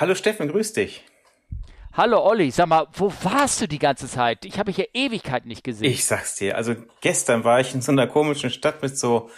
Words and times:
Hallo 0.00 0.14
Steffen, 0.14 0.48
grüß 0.48 0.72
dich. 0.72 1.04
Hallo 1.92 2.24
Olli, 2.24 2.50
sag 2.50 2.68
mal, 2.68 2.86
wo 2.94 3.12
warst 3.22 3.60
du 3.60 3.68
die 3.68 3.78
ganze 3.78 4.08
Zeit? 4.08 4.46
Ich 4.46 4.58
habe 4.58 4.72
dich 4.72 4.78
ja 4.78 4.86
Ewigkeit 4.94 5.44
nicht 5.44 5.62
gesehen. 5.62 5.90
Ich 5.90 6.06
sag's 6.06 6.36
dir, 6.36 6.56
also 6.56 6.74
gestern 7.02 7.44
war 7.44 7.60
ich 7.60 7.74
in 7.74 7.82
so 7.82 7.92
einer 7.92 8.06
komischen 8.06 8.48
Stadt 8.48 8.80
mit 8.80 8.96
so 8.96 9.28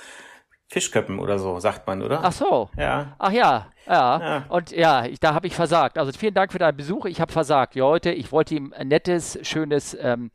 Fischköppen 0.68 1.18
oder 1.18 1.40
so, 1.40 1.58
sagt 1.58 1.88
man, 1.88 2.00
oder? 2.00 2.20
Ach 2.22 2.30
so. 2.30 2.70
Ja. 2.76 3.16
Ach 3.18 3.32
ja, 3.32 3.72
ja. 3.88 4.20
Ja. 4.20 4.44
Und 4.50 4.70
ja, 4.70 5.04
ich, 5.04 5.18
da 5.18 5.34
habe 5.34 5.48
ich 5.48 5.56
versagt. 5.56 5.98
Also 5.98 6.12
vielen 6.16 6.34
Dank 6.34 6.52
für 6.52 6.60
deinen 6.60 6.76
Besuch. 6.76 7.06
Ich 7.06 7.20
habe 7.20 7.32
versagt. 7.32 7.74
Ja, 7.74 7.82
heute, 7.82 8.12
ich 8.12 8.30
wollte 8.30 8.54
ihm 8.54 8.72
ein 8.72 8.86
nettes, 8.86 9.40
schönes, 9.42 9.96
ähm, 10.00 10.30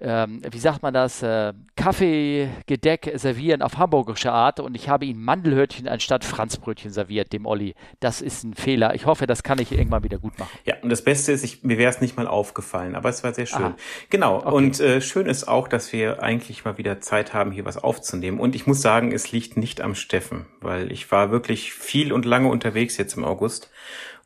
ähm, 0.00 0.42
wie 0.50 0.58
sagt 0.58 0.82
man 0.82 0.94
das, 0.94 1.22
äh, 1.22 1.52
Kaffeegedeck 1.76 3.12
servieren 3.16 3.62
auf 3.62 3.78
hamburgische 3.78 4.32
Art 4.32 4.60
und 4.60 4.74
ich 4.74 4.88
habe 4.88 5.04
ihm 5.04 5.22
Mandelhörtchen 5.22 5.88
anstatt 5.88 6.24
Franzbrötchen 6.24 6.90
serviert, 6.90 7.32
dem 7.32 7.46
Olli. 7.46 7.74
Das 8.00 8.20
ist 8.20 8.44
ein 8.44 8.54
Fehler. 8.54 8.94
Ich 8.94 9.06
hoffe, 9.06 9.26
das 9.26 9.42
kann 9.42 9.58
ich 9.58 9.72
irgendwann 9.72 10.04
wieder 10.04 10.18
gut 10.18 10.38
machen. 10.38 10.50
Ja, 10.64 10.76
und 10.82 10.90
das 10.90 11.02
Beste 11.02 11.32
ist, 11.32 11.44
ich, 11.44 11.62
mir 11.64 11.78
wäre 11.78 11.90
es 11.90 12.00
nicht 12.00 12.16
mal 12.16 12.26
aufgefallen, 12.26 12.94
aber 12.94 13.08
es 13.08 13.24
war 13.24 13.34
sehr 13.34 13.46
schön. 13.46 13.62
Aha. 13.62 13.76
Genau, 14.10 14.38
Okay. 14.38 14.54
und 14.54 14.80
äh, 14.80 15.00
schön 15.00 15.26
ist 15.26 15.48
auch, 15.48 15.68
dass 15.68 15.92
wir 15.92 16.22
eigentlich 16.22 16.64
mal 16.64 16.78
wieder 16.78 17.00
Zeit 17.00 17.34
haben, 17.34 17.50
hier 17.50 17.64
was 17.64 17.76
aufzunehmen. 17.76 18.38
Und 18.40 18.54
ich 18.54 18.66
muss 18.66 18.80
sagen, 18.82 19.12
es 19.12 19.32
liegt 19.32 19.56
nicht 19.56 19.80
am 19.80 19.94
Steffen, 19.94 20.46
weil 20.60 20.92
ich 20.92 21.10
war 21.10 21.30
wirklich 21.30 21.72
viel 21.72 22.12
und 22.12 22.24
lange 22.24 22.48
unterwegs 22.48 22.96
jetzt 22.96 23.16
im 23.16 23.24
August 23.24 23.70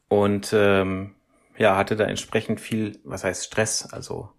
und 0.09 0.51
ähm, 0.55 1.15
ja, 1.59 1.77
hatte 1.77 1.97
da 1.97 2.05
entsprechend 2.05 2.61
viel, 2.61 2.99
was 3.05 3.25
heißt 3.25 3.45
Stress. 3.45 3.89
Also 3.93 4.31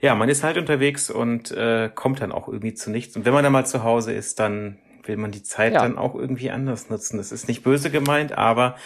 ja, 0.00 0.14
man 0.14 0.28
ist 0.28 0.42
halt 0.42 0.58
unterwegs 0.58 1.10
und 1.10 1.50
äh, 1.52 1.90
kommt 1.94 2.20
dann 2.20 2.32
auch 2.32 2.48
irgendwie 2.48 2.74
zu 2.74 2.90
nichts. 2.90 3.16
Und 3.16 3.24
wenn 3.24 3.32
man 3.32 3.44
dann 3.44 3.52
mal 3.52 3.66
zu 3.66 3.82
Hause 3.84 4.12
ist, 4.12 4.40
dann 4.40 4.78
will 5.04 5.16
man 5.16 5.30
die 5.30 5.42
Zeit 5.42 5.72
Ja. 5.74 5.82
dann 5.82 5.96
auch 5.98 6.14
irgendwie 6.14 6.50
anders 6.50 6.90
nutzen. 6.90 7.16
Das 7.18 7.30
ist 7.32 7.46
nicht 7.48 7.62
böse 7.62 7.90
gemeint, 7.90 8.36
aber 8.36 8.76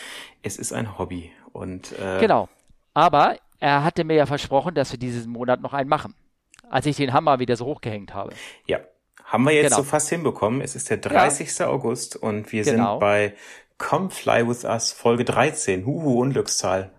es 0.42 0.58
ist 0.58 0.72
ein 0.72 0.98
Hobby. 0.98 1.32
Und 1.52 1.92
äh, 1.98 2.20
Genau. 2.20 2.48
Aber 2.94 3.36
er 3.58 3.82
hatte 3.84 4.04
mir 4.04 4.14
ja 4.14 4.26
versprochen, 4.26 4.74
dass 4.74 4.92
wir 4.92 4.98
diesen 4.98 5.30
Monat 5.32 5.60
noch 5.62 5.72
einen 5.72 5.88
machen. 5.88 6.14
Als 6.68 6.86
ich 6.86 6.96
den 6.96 7.12
Hammer 7.12 7.38
wieder 7.40 7.56
so 7.56 7.64
hochgehängt 7.66 8.14
habe. 8.14 8.32
Ja, 8.66 8.78
haben 9.24 9.44
wir 9.44 9.52
jetzt 9.52 9.70
Genau. 9.70 9.78
so 9.78 9.82
fast 9.84 10.08
hinbekommen. 10.10 10.60
Es 10.60 10.76
ist 10.76 10.90
der 10.90 10.98
30. 10.98 11.62
August 11.64 12.16
und 12.16 12.52
wir 12.52 12.62
Genau. 12.64 12.92
sind 12.92 13.00
bei 13.00 13.34
Come 13.78 14.10
Fly 14.10 14.46
With 14.46 14.64
Us 14.64 14.92
Folge 14.92 15.24
13. 15.24 15.86
Huhu, 15.86 16.20
Unglückszahl. 16.20 16.90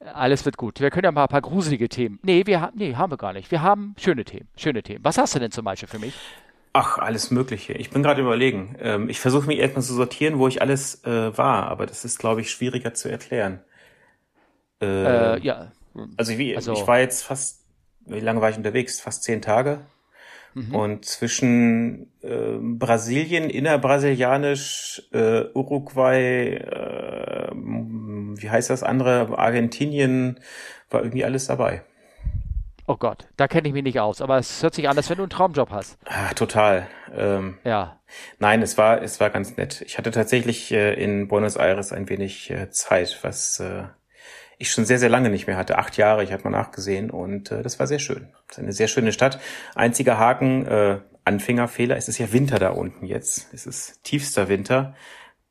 Alles 0.00 0.44
wird 0.46 0.56
gut. 0.56 0.80
Wir 0.80 0.90
können 0.90 1.04
ja 1.04 1.12
mal 1.12 1.24
ein 1.24 1.28
paar 1.28 1.42
gruselige 1.42 1.88
Themen. 1.88 2.18
Nee, 2.22 2.46
wir 2.46 2.60
haben, 2.62 2.76
nee, 2.76 2.94
haben 2.94 3.12
wir 3.12 3.18
gar 3.18 3.34
nicht. 3.34 3.50
Wir 3.50 3.60
haben 3.62 3.94
schöne 3.98 4.24
Themen. 4.24 4.48
Schöne 4.56 4.82
Themen. 4.82 5.04
Was 5.04 5.18
hast 5.18 5.34
du 5.34 5.38
denn 5.38 5.50
zum 5.50 5.64
Beispiel 5.64 5.88
für 5.88 5.98
mich? 5.98 6.14
Ach, 6.72 6.98
alles 6.98 7.30
Mögliche. 7.30 7.74
Ich 7.74 7.90
bin 7.90 8.02
gerade 8.02 8.22
überlegen. 8.22 8.76
Ähm, 8.80 9.08
ich 9.10 9.20
versuche 9.20 9.46
mich 9.46 9.58
erstmal 9.58 9.82
zu 9.82 9.92
sortieren, 9.94 10.38
wo 10.38 10.48
ich 10.48 10.62
alles 10.62 11.04
äh, 11.04 11.36
war, 11.36 11.66
aber 11.66 11.84
das 11.84 12.04
ist, 12.04 12.18
glaube 12.18 12.40
ich, 12.40 12.50
schwieriger 12.50 12.94
zu 12.94 13.10
erklären. 13.10 13.60
Äh, 14.80 14.86
Äh, 15.36 15.40
ja. 15.40 15.72
Also, 16.16 16.38
wie, 16.38 16.56
also- 16.56 16.72
ich 16.72 16.86
war 16.86 16.98
jetzt 17.00 17.22
fast, 17.24 17.60
wie 18.06 18.20
lange 18.20 18.40
war 18.40 18.48
ich 18.48 18.56
unterwegs? 18.56 19.00
Fast 19.00 19.24
zehn 19.24 19.42
Tage. 19.42 19.80
Mhm. 20.54 20.74
Und 20.74 21.04
zwischen 21.04 22.10
äh, 22.22 22.56
Brasilien, 22.60 23.48
innerbrasilianisch, 23.50 25.02
äh, 25.12 25.44
Uruguay, 25.54 26.54
äh, 26.56 27.50
wie 27.54 28.50
heißt 28.50 28.70
das 28.70 28.82
andere, 28.82 29.38
Argentinien, 29.38 30.40
war 30.90 31.02
irgendwie 31.02 31.24
alles 31.24 31.46
dabei. 31.46 31.82
Oh 32.86 32.96
Gott, 32.96 33.28
da 33.36 33.46
kenne 33.46 33.68
ich 33.68 33.74
mich 33.74 33.84
nicht 33.84 34.00
aus. 34.00 34.20
Aber 34.20 34.38
es 34.38 34.62
hört 34.64 34.74
sich 34.74 34.88
an, 34.88 34.96
als 34.96 35.08
wenn 35.08 35.18
du 35.18 35.22
einen 35.22 35.30
Traumjob 35.30 35.70
hast. 35.70 35.96
Ah, 36.06 36.32
total. 36.34 36.88
Ähm, 37.14 37.58
Ja. 37.62 38.00
nein, 38.40 38.62
es 38.62 38.76
war, 38.76 39.00
es 39.02 39.20
war 39.20 39.30
ganz 39.30 39.56
nett. 39.56 39.82
Ich 39.82 39.96
hatte 39.98 40.10
tatsächlich 40.10 40.72
äh, 40.72 40.94
in 40.94 41.28
Buenos 41.28 41.54
Aires 41.56 41.92
ein 41.92 42.08
wenig 42.08 42.50
äh, 42.50 42.70
Zeit, 42.70 43.20
was 43.22 43.60
äh, 43.60 43.84
ich 44.60 44.70
schon 44.70 44.84
sehr, 44.84 44.98
sehr 44.98 45.08
lange 45.08 45.30
nicht 45.30 45.46
mehr 45.46 45.56
hatte. 45.56 45.78
Acht 45.78 45.96
Jahre, 45.96 46.22
ich 46.22 46.32
hatte 46.32 46.44
mal 46.44 46.50
nachgesehen 46.50 47.10
und 47.10 47.50
äh, 47.50 47.62
das 47.62 47.78
war 47.78 47.86
sehr 47.86 47.98
schön. 47.98 48.28
Es 48.46 48.58
ist 48.58 48.62
eine 48.62 48.72
sehr 48.74 48.88
schöne 48.88 49.10
Stadt. 49.10 49.40
Einziger 49.74 50.18
Haken, 50.18 50.66
äh, 50.66 51.00
Anfängerfehler, 51.24 51.96
es 51.96 52.08
ist 52.08 52.18
ja 52.18 52.30
Winter 52.32 52.58
da 52.58 52.68
unten 52.68 53.06
jetzt. 53.06 53.48
Es 53.54 53.66
ist 53.66 54.04
tiefster 54.04 54.50
Winter. 54.50 54.94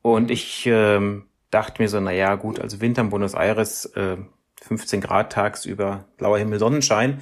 Und 0.00 0.30
ich 0.30 0.64
ähm, 0.66 1.26
dachte 1.50 1.82
mir 1.82 1.88
so, 1.88 1.98
na 1.98 2.12
ja, 2.12 2.36
gut, 2.36 2.60
also 2.60 2.80
Winter 2.80 3.02
in 3.02 3.10
Buenos 3.10 3.34
Aires, 3.34 3.86
äh, 3.96 4.16
15 4.62 5.00
Grad 5.00 5.32
tagsüber, 5.32 6.04
blauer 6.16 6.38
Himmel, 6.38 6.60
Sonnenschein. 6.60 7.20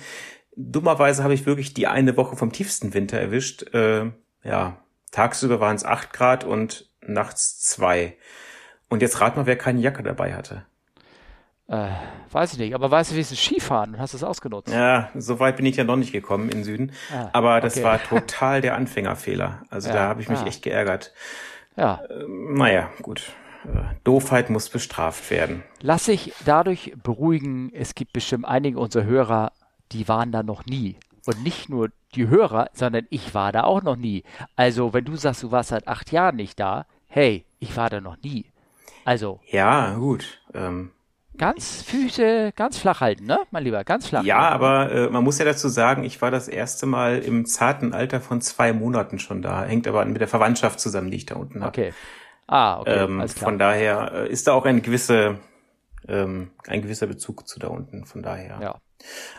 Dummerweise 0.56 1.22
habe 1.22 1.32
ich 1.32 1.47
wirklich 1.47 1.72
die 1.72 1.87
eine 1.87 2.19
Woche 2.19 2.37
vom 2.37 2.53
tiefsten 2.53 2.93
Winter 2.93 3.19
erwischt. 3.19 3.72
Äh, 3.72 4.12
ja, 4.44 4.77
tagsüber 5.10 5.59
waren 5.59 5.77
es 5.77 5.87
8 5.87 6.12
Grad 6.12 6.44
und 6.44 6.91
nachts 7.00 7.60
zwei. 7.60 8.19
Und 8.91 9.00
jetzt 9.00 9.22
rat 9.22 9.38
mal, 9.38 9.47
wer 9.47 9.56
keine 9.56 9.81
Jacke 9.81 10.03
dabei 10.03 10.34
hatte. 10.34 10.66
Äh, 11.69 11.89
weiß 12.33 12.55
ich 12.55 12.59
nicht. 12.59 12.75
Aber 12.75 12.91
weißt 12.91 13.12
du, 13.12 13.17
wie 13.17 13.21
es 13.21 13.31
ist 13.31 13.41
Skifahren 13.43 13.95
und 13.95 14.01
hast 14.01 14.15
es 14.15 14.25
ausgenutzt? 14.25 14.73
Ja, 14.73 15.11
so 15.15 15.39
weit 15.39 15.56
bin 15.56 15.67
ich 15.67 15.77
ja 15.77 15.84
noch 15.84 15.97
nicht 15.97 16.12
gekommen 16.12 16.49
im 16.49 16.65
Süden. 16.65 16.93
Ah, 17.12 17.29
Aber 17.33 17.61
das 17.61 17.77
okay. 17.77 17.84
war 17.84 18.03
total 18.09 18.61
der 18.62 18.75
Anfängerfehler. 18.75 19.62
Also 19.69 19.89
Ja, 19.89 19.95
da 19.95 20.01
habe 20.09 20.23
ich 20.23 20.28
mich 20.28 20.41
ah. 20.41 20.47
echt 20.47 20.62
geärgert. 20.62 21.12
Ja. 21.77 22.01
Naja, 22.27 22.91
gut. 23.03 23.33
Äh, 23.65 23.83
Doofheit 24.05 24.51
muss 24.51 24.71
bestraft 24.71 25.31
werden. 25.31 25.62
Lass 25.83 26.07
sich 26.07 26.33
dadurch 26.45 26.95
beruhigen, 27.03 27.71
es 27.75 27.95
gibt 27.95 28.12
bestimmt 28.15 28.47
einige 28.47 28.78
unserer 28.78 29.05
Hörer, 29.05 29.53
die 29.93 30.09
waren 30.09 30.33
da 30.33 30.43
noch 30.43 30.65
nie. 30.65 30.97
Und 31.27 31.43
nicht 31.45 31.69
nur 31.69 31.91
die 32.15 32.28
Hörer, 32.28 32.71
sondern 32.73 33.07
ich 33.11 33.34
war 33.34 33.53
da 33.53 33.65
auch 33.65 33.83
noch 33.83 33.97
nie. 33.97 34.25
Also, 34.57 34.95
wenn 34.95 35.05
du 35.05 35.17
sagst, 35.17 35.43
du 35.43 35.51
warst 35.53 35.69
seit 35.69 35.87
acht 35.87 36.11
Jahren 36.12 36.37
nicht 36.37 36.59
da, 36.59 36.87
hey, 37.09 37.45
ich 37.59 37.77
war 37.77 37.91
da 37.91 38.01
noch 38.01 38.17
nie. 38.23 38.47
Also, 39.05 39.41
Ja, 39.51 39.95
gut. 39.95 40.41
Ähm, 40.55 40.91
ganz 41.38 41.82
Füße 41.82 42.53
ganz 42.54 42.78
flach 42.78 43.00
halten, 43.00 43.25
ne, 43.26 43.38
mein 43.50 43.65
Lieber, 43.65 43.82
ganz 43.84 44.09
flach. 44.09 44.22
ja, 44.25 44.38
aber 44.49 44.91
äh, 44.93 45.09
man 45.09 45.25
muss 45.25 45.38
ja 45.38 45.44
dazu 45.44 45.69
sagen, 45.69 46.04
ich 46.04 46.21
war 46.21 46.31
das 46.31 46.49
erste 46.49 46.87
Mal 46.87 47.19
im 47.21 47.47
zarten 47.47 47.93
Alter 47.94 48.21
von 48.21 48.41
zwei 48.41 48.72
Monaten 48.72 49.19
schon 49.19 49.41
da. 49.43 49.65
Hängt 49.65 49.87
aber 49.87 50.04
mit 50.04 50.21
der 50.21 50.28
Verwandtschaft 50.28 50.81
zusammen, 50.81 51.10
die 51.10 51.16
ich 51.19 51.27
da 51.27 51.37
unten 51.37 51.60
habe. 51.60 51.69
Okay. 51.69 51.94
Ah, 52.47 52.81
okay, 52.81 53.04
Ähm, 53.04 53.21
alles 53.21 53.34
klar. 53.34 53.50
von 53.50 53.59
daher 53.59 54.12
äh, 54.12 54.28
ist 54.28 54.47
da 54.47 54.53
auch 54.53 54.65
ein 54.65 54.82
gewisse, 54.82 55.38
ähm, 56.09 56.50
ein 56.66 56.82
gewisser 56.82 57.06
Bezug 57.06 57.47
zu 57.47 57.59
da 57.59 57.69
unten. 57.69 58.04
Von 58.06 58.22
daher. 58.22 58.59
Ja. 58.60 58.81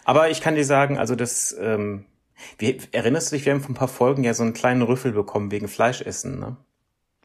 Aber 0.05 0.29
ich 0.29 0.41
kann 0.41 0.55
dir 0.55 0.65
sagen, 0.65 0.97
also 0.97 1.15
das, 1.15 1.55
ähm, 1.59 2.05
wie, 2.57 2.79
erinnerst 2.91 3.31
du 3.31 3.35
dich, 3.35 3.45
wir 3.45 3.53
haben 3.53 3.61
vor 3.61 3.71
ein 3.71 3.75
paar 3.75 3.87
Folgen 3.87 4.23
ja 4.23 4.33
so 4.33 4.43
einen 4.43 4.53
kleinen 4.53 4.81
Rüffel 4.83 5.11
bekommen 5.11 5.51
wegen 5.51 5.67
Fleischessen, 5.67 6.39
ne? 6.39 6.57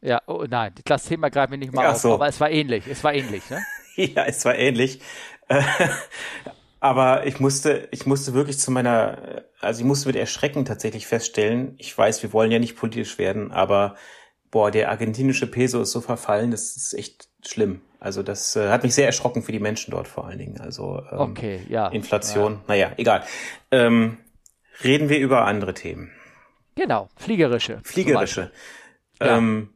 Ja, 0.01 0.21
oh, 0.27 0.45
nein, 0.47 0.73
das 0.85 1.05
Thema 1.05 1.29
greifen 1.29 1.51
wir 1.51 1.57
nicht 1.57 1.73
mal 1.73 1.85
Ach 1.87 1.93
auf, 1.93 1.97
so. 1.97 2.13
aber 2.13 2.27
es 2.27 2.39
war 2.39 2.51
ähnlich, 2.51 2.85
es 2.87 3.03
war 3.03 3.13
ähnlich, 3.13 3.49
ne? 3.49 3.59
Ja, 4.15 4.25
es 4.25 4.43
war 4.45 4.55
ähnlich. 4.55 4.99
Äh, 5.47 5.61
Aber 6.85 7.25
ich 7.25 7.39
musste, 7.39 7.87
ich 7.89 8.05
musste 8.05 8.35
wirklich 8.35 8.59
zu 8.59 8.69
meiner, 8.69 9.43
also 9.59 9.79
ich 9.79 9.87
musste 9.87 10.07
mit 10.07 10.15
Erschrecken 10.15 10.65
tatsächlich 10.65 11.07
feststellen, 11.07 11.73
ich 11.79 11.97
weiß, 11.97 12.21
wir 12.21 12.31
wollen 12.31 12.51
ja 12.51 12.59
nicht 12.59 12.75
politisch 12.75 13.17
werden, 13.17 13.51
aber 13.51 13.95
boah, 14.51 14.69
der 14.69 14.91
argentinische 14.91 15.47
Peso 15.47 15.81
ist 15.81 15.91
so 15.91 15.99
verfallen, 15.99 16.51
das 16.51 16.75
ist 16.75 16.93
echt 16.93 17.27
schlimm. 17.43 17.81
Also 17.99 18.21
das 18.21 18.55
äh, 18.55 18.69
hat 18.69 18.83
mich 18.83 18.93
sehr 18.93 19.07
erschrocken 19.07 19.41
für 19.41 19.51
die 19.51 19.59
Menschen 19.59 19.89
dort 19.89 20.07
vor 20.07 20.27
allen 20.27 20.37
Dingen. 20.37 20.61
Also 20.61 21.01
ähm, 21.11 21.19
Okay, 21.19 21.61
ja. 21.69 21.87
Inflation, 21.87 22.61
naja, 22.67 22.91
egal. 22.97 23.23
Ähm, 23.71 24.19
reden 24.83 25.09
wir 25.09 25.17
über 25.17 25.45
andere 25.45 25.73
Themen. 25.73 26.11
Genau, 26.75 27.09
fliegerische. 27.15 27.81
Fliegerische. 27.83 28.51
Ja. 29.19 29.37
Ähm, 29.37 29.73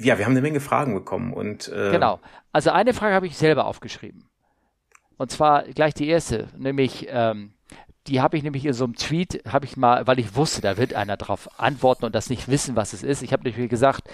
ja, 0.00 0.18
wir 0.18 0.24
haben 0.24 0.32
eine 0.32 0.42
Menge 0.42 0.60
Fragen 0.60 0.94
bekommen 0.94 1.32
und 1.32 1.68
äh, 1.68 1.90
Genau. 1.92 2.20
Also 2.52 2.70
eine 2.70 2.94
Frage 2.94 3.14
habe 3.14 3.26
ich 3.26 3.36
selber 3.36 3.66
aufgeschrieben. 3.66 4.24
Und 5.16 5.30
zwar 5.30 5.64
gleich 5.64 5.94
die 5.94 6.08
erste, 6.08 6.48
nämlich 6.56 7.06
ähm, 7.10 7.52
die 8.06 8.20
habe 8.20 8.36
ich 8.36 8.42
nämlich 8.42 8.64
in 8.64 8.72
so 8.72 8.84
einem 8.84 8.96
Tweet, 8.96 9.42
habe 9.46 9.66
ich 9.66 9.76
mal, 9.76 10.06
weil 10.06 10.18
ich 10.18 10.34
wusste, 10.34 10.62
da 10.62 10.76
wird 10.76 10.94
einer 10.94 11.16
drauf 11.16 11.60
antworten 11.60 12.06
und 12.06 12.14
das 12.14 12.30
nicht 12.30 12.48
wissen, 12.48 12.74
was 12.74 12.92
es 12.92 13.02
ist. 13.02 13.22
Ich 13.22 13.32
habe 13.32 13.44
nämlich 13.44 13.68
gesagt, 13.68 14.08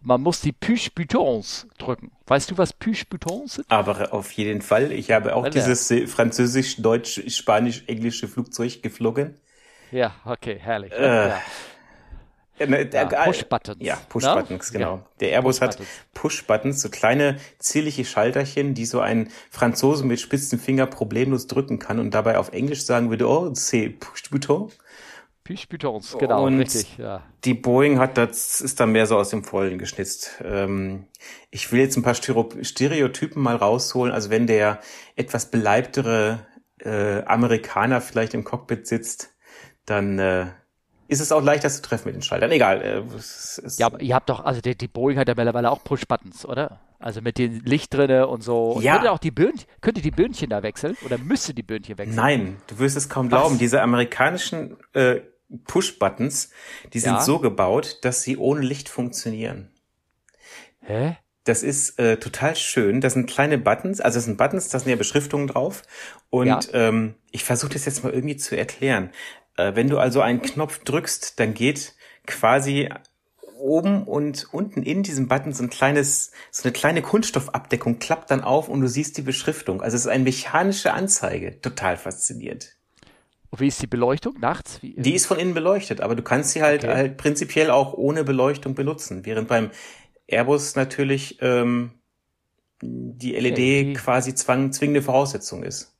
man 0.00 0.20
muss 0.20 0.40
die 0.40 0.52
Push-Butons 0.52 1.66
drücken. 1.78 2.12
Weißt 2.26 2.50
du, 2.50 2.58
was 2.58 2.72
Push-Butons 2.72 3.54
sind? 3.54 3.70
Aber 3.70 4.12
auf 4.12 4.30
jeden 4.32 4.62
Fall. 4.62 4.92
Ich 4.92 5.10
habe 5.10 5.34
auch 5.34 5.42
Warte. 5.42 5.58
dieses 5.58 5.90
äh, 5.90 6.06
französisch, 6.06 6.76
deutsch, 6.80 7.20
spanisch, 7.28 7.84
englische 7.88 8.28
Flugzeug 8.28 8.82
geflogen. 8.82 9.38
Ja, 9.90 10.14
okay, 10.24 10.58
herrlich. 10.60 10.92
Äh, 10.92 11.28
ja. 11.28 11.40
Ja, 12.64 12.66
ne, 12.70 12.78
Ja, 12.92 13.04
der- 13.04 13.24
Push-Buttons, 13.24 13.76
Ja, 13.80 13.94
ne? 13.96 14.00
Push-Buttons, 14.08 14.72
genau. 14.72 14.94
Ja, 14.96 15.06
Der 15.20 15.28
Airbus 15.30 15.60
hat 15.60 15.76
Push-Buttons. 15.76 16.12
Push-Buttons, 16.14 16.82
so 16.82 16.88
kleine 16.88 17.36
zierliche 17.58 18.04
Schalterchen, 18.04 18.74
die 18.74 18.86
so 18.86 19.00
ein 19.00 19.28
Franzose 19.50 20.04
mit 20.06 20.20
spitzen 20.20 20.58
Finger 20.58 20.86
problemlos 20.86 21.46
drücken 21.46 21.78
kann 21.78 21.98
und 21.98 22.12
dabei 22.12 22.38
auf 22.38 22.52
Englisch 22.52 22.84
sagen 22.84 23.10
würde, 23.10 23.28
oh, 23.28 23.48
c'est 23.54 23.98
Push-Button. 23.98 24.70
Push-Butons, 25.44 26.16
genau, 26.18 26.44
Und 26.46 26.58
richtig. 26.60 26.98
Ja. 26.98 27.22
Die 27.44 27.54
Boeing 27.54 27.98
hat 27.98 28.16
das 28.16 28.60
ist 28.60 28.78
dann 28.78 28.92
mehr 28.92 29.06
so 29.06 29.16
aus 29.18 29.30
dem 29.30 29.42
Vollen 29.42 29.76
geschnitzt. 29.78 30.40
Ähm, 30.44 31.06
ich 31.50 31.72
will 31.72 31.80
jetzt 31.80 31.96
ein 31.96 32.02
paar 32.04 32.14
Stereo- 32.14 32.62
Stereotypen 32.62 33.42
mal 33.42 33.56
rausholen. 33.56 34.12
Also 34.14 34.30
wenn 34.30 34.46
der 34.46 34.78
etwas 35.16 35.50
beleibtere 35.50 36.46
äh, 36.78 37.22
Amerikaner 37.24 38.00
vielleicht 38.00 38.34
im 38.34 38.44
Cockpit 38.44 38.86
sitzt, 38.86 39.30
dann 39.84 40.20
äh, 40.20 40.46
ist 41.12 41.20
es 41.20 41.30
auch 41.30 41.42
leichter 41.42 41.68
zu 41.70 41.82
treffen 41.82 42.06
mit 42.08 42.14
den 42.16 42.22
Schaltern. 42.22 42.50
Egal. 42.50 42.82
Äh, 42.82 43.16
es, 43.16 43.60
es, 43.64 43.78
ja, 43.78 43.86
aber 43.86 44.00
ihr 44.00 44.14
habt 44.14 44.28
doch, 44.28 44.44
also 44.44 44.60
die, 44.60 44.76
die 44.76 44.88
Boeing 44.88 45.18
hat 45.18 45.28
ja 45.28 45.34
mittlerweile 45.36 45.70
auch 45.70 45.84
Push-Buttons, 45.84 46.44
oder? 46.46 46.80
Also 46.98 47.20
mit 47.20 47.38
dem 47.38 47.60
Licht 47.64 47.92
drinne 47.94 48.26
und 48.28 48.42
so. 48.42 48.78
Ja. 48.80 48.94
Könnte 48.94 49.12
auch 49.12 49.18
die 49.18 49.30
Birnchen, 49.30 49.66
könnte 49.80 50.00
die 50.00 50.10
Birnchen 50.10 50.50
da 50.50 50.62
wechseln? 50.62 50.96
Oder 51.04 51.18
müsste 51.18 51.52
die 51.54 51.62
Birnchen 51.62 51.98
wechseln? 51.98 52.16
Nein, 52.16 52.56
du 52.68 52.78
wirst 52.78 52.96
es 52.96 53.08
kaum 53.08 53.30
Was? 53.30 53.40
glauben. 53.40 53.58
Diese 53.58 53.82
amerikanischen 53.82 54.76
äh, 54.94 55.20
Push-Buttons, 55.66 56.50
die 56.92 56.98
sind 57.00 57.14
Ja. 57.14 57.20
so 57.20 57.38
gebaut, 57.38 57.98
dass 58.02 58.22
sie 58.22 58.36
ohne 58.36 58.60
Licht 58.62 58.88
funktionieren. 58.88 59.70
Hä? 60.80 61.16
Das 61.44 61.64
ist 61.64 61.98
äh, 61.98 62.18
total 62.18 62.54
schön. 62.54 63.00
Das 63.00 63.14
sind 63.14 63.28
kleine 63.28 63.58
Buttons, 63.58 64.00
also 64.00 64.16
das 64.18 64.24
sind 64.26 64.38
Buttons, 64.38 64.68
da 64.68 64.78
sind 64.78 64.90
ja 64.90 64.96
Beschriftungen 64.96 65.48
drauf. 65.48 65.82
Und 66.30 66.46
Ja. 66.46 66.60
ähm, 66.72 67.16
ich 67.32 67.42
versuche 67.42 67.72
das 67.72 67.84
jetzt 67.84 68.04
mal 68.04 68.12
irgendwie 68.12 68.36
zu 68.36 68.56
erklären. 68.56 69.10
Äh, 69.56 69.74
wenn 69.74 69.88
du 69.88 69.98
also 69.98 70.20
einen 70.20 70.42
Knopf 70.42 70.78
drückst, 70.84 71.38
dann 71.40 71.54
geht 71.54 71.94
quasi 72.26 72.88
oben 73.58 74.04
und 74.04 74.48
unten 74.52 74.82
in 74.82 75.02
diesem 75.02 75.28
Button 75.28 75.52
so 75.52 75.62
ein 75.62 75.70
kleines, 75.70 76.32
so 76.50 76.64
eine 76.64 76.72
kleine 76.72 77.00
Kunststoffabdeckung 77.02 77.98
klappt 78.00 78.30
dann 78.30 78.42
auf 78.42 78.68
und 78.68 78.80
du 78.80 78.88
siehst 78.88 79.16
die 79.18 79.22
Beschriftung. 79.22 79.82
Also 79.82 79.94
es 79.96 80.02
ist 80.02 80.10
eine 80.10 80.24
mechanische 80.24 80.92
Anzeige. 80.92 81.60
Total 81.60 81.96
faszinierend. 81.96 82.76
Und 83.50 83.60
wie 83.60 83.68
ist 83.68 83.80
die 83.82 83.86
Beleuchtung 83.86 84.34
nachts? 84.40 84.78
Wie, 84.82 84.94
Die 84.94 85.14
ist 85.14 85.26
von 85.26 85.38
innen 85.38 85.54
beleuchtet, 85.54 86.00
aber 86.00 86.16
du 86.16 86.22
kannst 86.22 86.52
sie 86.52 86.62
halt, 86.62 86.84
Okay. 86.84 86.94
halt 86.94 87.16
prinzipiell 87.18 87.70
auch 87.70 87.92
ohne 87.92 88.24
Beleuchtung 88.24 88.74
benutzen, 88.74 89.26
während 89.26 89.46
beim 89.48 89.70
Airbus 90.26 90.74
natürlich 90.74 91.38
ähm, 91.42 91.92
die 92.80 93.36
LED 93.36 93.56
die- 93.56 93.92
quasi 93.92 94.34
zwang, 94.34 94.72
zwingende 94.72 95.02
Voraussetzung 95.02 95.62
ist. 95.62 95.91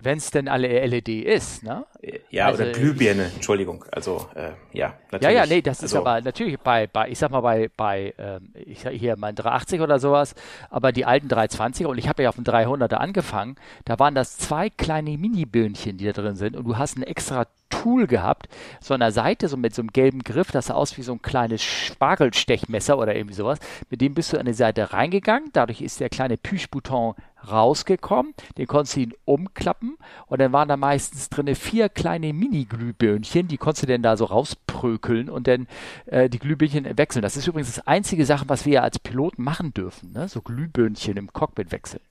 Wenn 0.00 0.18
es 0.18 0.30
denn 0.30 0.46
alle 0.46 0.68
LED 0.86 1.08
ist, 1.08 1.64
ne? 1.64 1.84
Ja, 2.30 2.46
Also 2.46 2.62
oder 2.62 2.72
Glühbirne, 2.72 3.32
Entschuldigung. 3.34 3.84
Also, 3.90 4.28
äh, 4.36 4.52
ja, 4.72 4.94
natürlich. 5.10 5.22
Ja, 5.34 5.42
ja, 5.42 5.46
nee, 5.46 5.60
das 5.60 5.78
ist 5.78 5.94
also, 5.94 5.98
aber 5.98 6.20
natürlich 6.20 6.56
bei, 6.60 6.86
bei, 6.86 7.08
ich 7.08 7.18
sag 7.18 7.32
mal, 7.32 7.40
bei, 7.40 7.68
bei 7.76 8.14
ähm, 8.16 8.52
ich 8.54 8.80
sag 8.82 8.92
hier 8.92 9.16
mein 9.16 9.34
380 9.34 9.80
oder 9.80 9.98
sowas, 9.98 10.36
aber 10.70 10.92
die 10.92 11.04
alten 11.04 11.26
320er 11.26 11.86
und 11.86 11.98
ich 11.98 12.08
habe 12.08 12.22
ja 12.22 12.28
auf 12.28 12.36
dem 12.36 12.44
300er 12.44 12.94
angefangen, 12.94 13.56
da 13.86 13.98
waren 13.98 14.14
das 14.14 14.38
zwei 14.38 14.70
kleine 14.70 15.18
Mini-Birnchen, 15.18 15.98
die 15.98 16.04
da 16.04 16.12
drin 16.12 16.36
sind 16.36 16.54
und 16.56 16.64
du 16.64 16.78
hast 16.78 16.96
ein 16.96 17.02
extra 17.02 17.46
Tool 17.68 18.06
gehabt, 18.06 18.48
so 18.80 18.94
an 18.94 19.00
der 19.00 19.12
Seite, 19.12 19.48
so 19.48 19.56
mit 19.56 19.74
so 19.74 19.82
einem 19.82 19.92
gelben 19.92 20.22
Griff, 20.22 20.52
das 20.52 20.66
sah 20.66 20.74
aus 20.74 20.96
wie 20.96 21.02
so 21.02 21.12
ein 21.12 21.22
kleines 21.22 21.62
Spargelstechmesser 21.62 22.96
oder 22.98 23.14
irgendwie 23.14 23.34
sowas. 23.34 23.58
Mit 23.90 24.00
dem 24.00 24.14
bist 24.14 24.32
du 24.32 24.38
an 24.38 24.46
die 24.46 24.52
Seite 24.52 24.92
reingegangen, 24.92 25.50
dadurch 25.52 25.82
ist 25.82 26.00
der 26.00 26.08
kleine 26.08 26.36
Push-Bouton 26.36 27.14
rausgekommen, 27.46 28.34
den 28.56 28.66
konntest 28.66 28.96
du 28.96 29.00
ihn 29.00 29.14
umklappen 29.24 29.96
und 30.26 30.40
dann 30.40 30.52
waren 30.52 30.68
da 30.68 30.76
meistens 30.76 31.28
drinne 31.28 31.54
vier 31.54 31.88
kleine 31.88 32.32
Mini-Glühbirnchen, 32.32 33.48
die 33.48 33.58
konntest 33.58 33.84
du 33.84 33.86
dann 33.86 34.02
da 34.02 34.16
so 34.16 34.24
rausprökeln 34.24 35.28
und 35.30 35.46
dann 35.46 35.66
äh, 36.06 36.28
die 36.28 36.38
Glühbirnchen 36.38 36.98
wechseln. 36.98 37.22
Das 37.22 37.36
ist 37.36 37.46
übrigens 37.46 37.74
das 37.74 37.86
einzige 37.86 38.24
Sache, 38.24 38.48
was 38.48 38.66
wir 38.66 38.74
ja 38.74 38.82
als 38.82 38.98
Piloten 38.98 39.42
machen 39.42 39.72
dürfen, 39.72 40.12
ne? 40.12 40.28
so 40.28 40.40
Glühbirnchen 40.40 41.16
im 41.16 41.32
Cockpit 41.32 41.72
wechseln. 41.72 42.02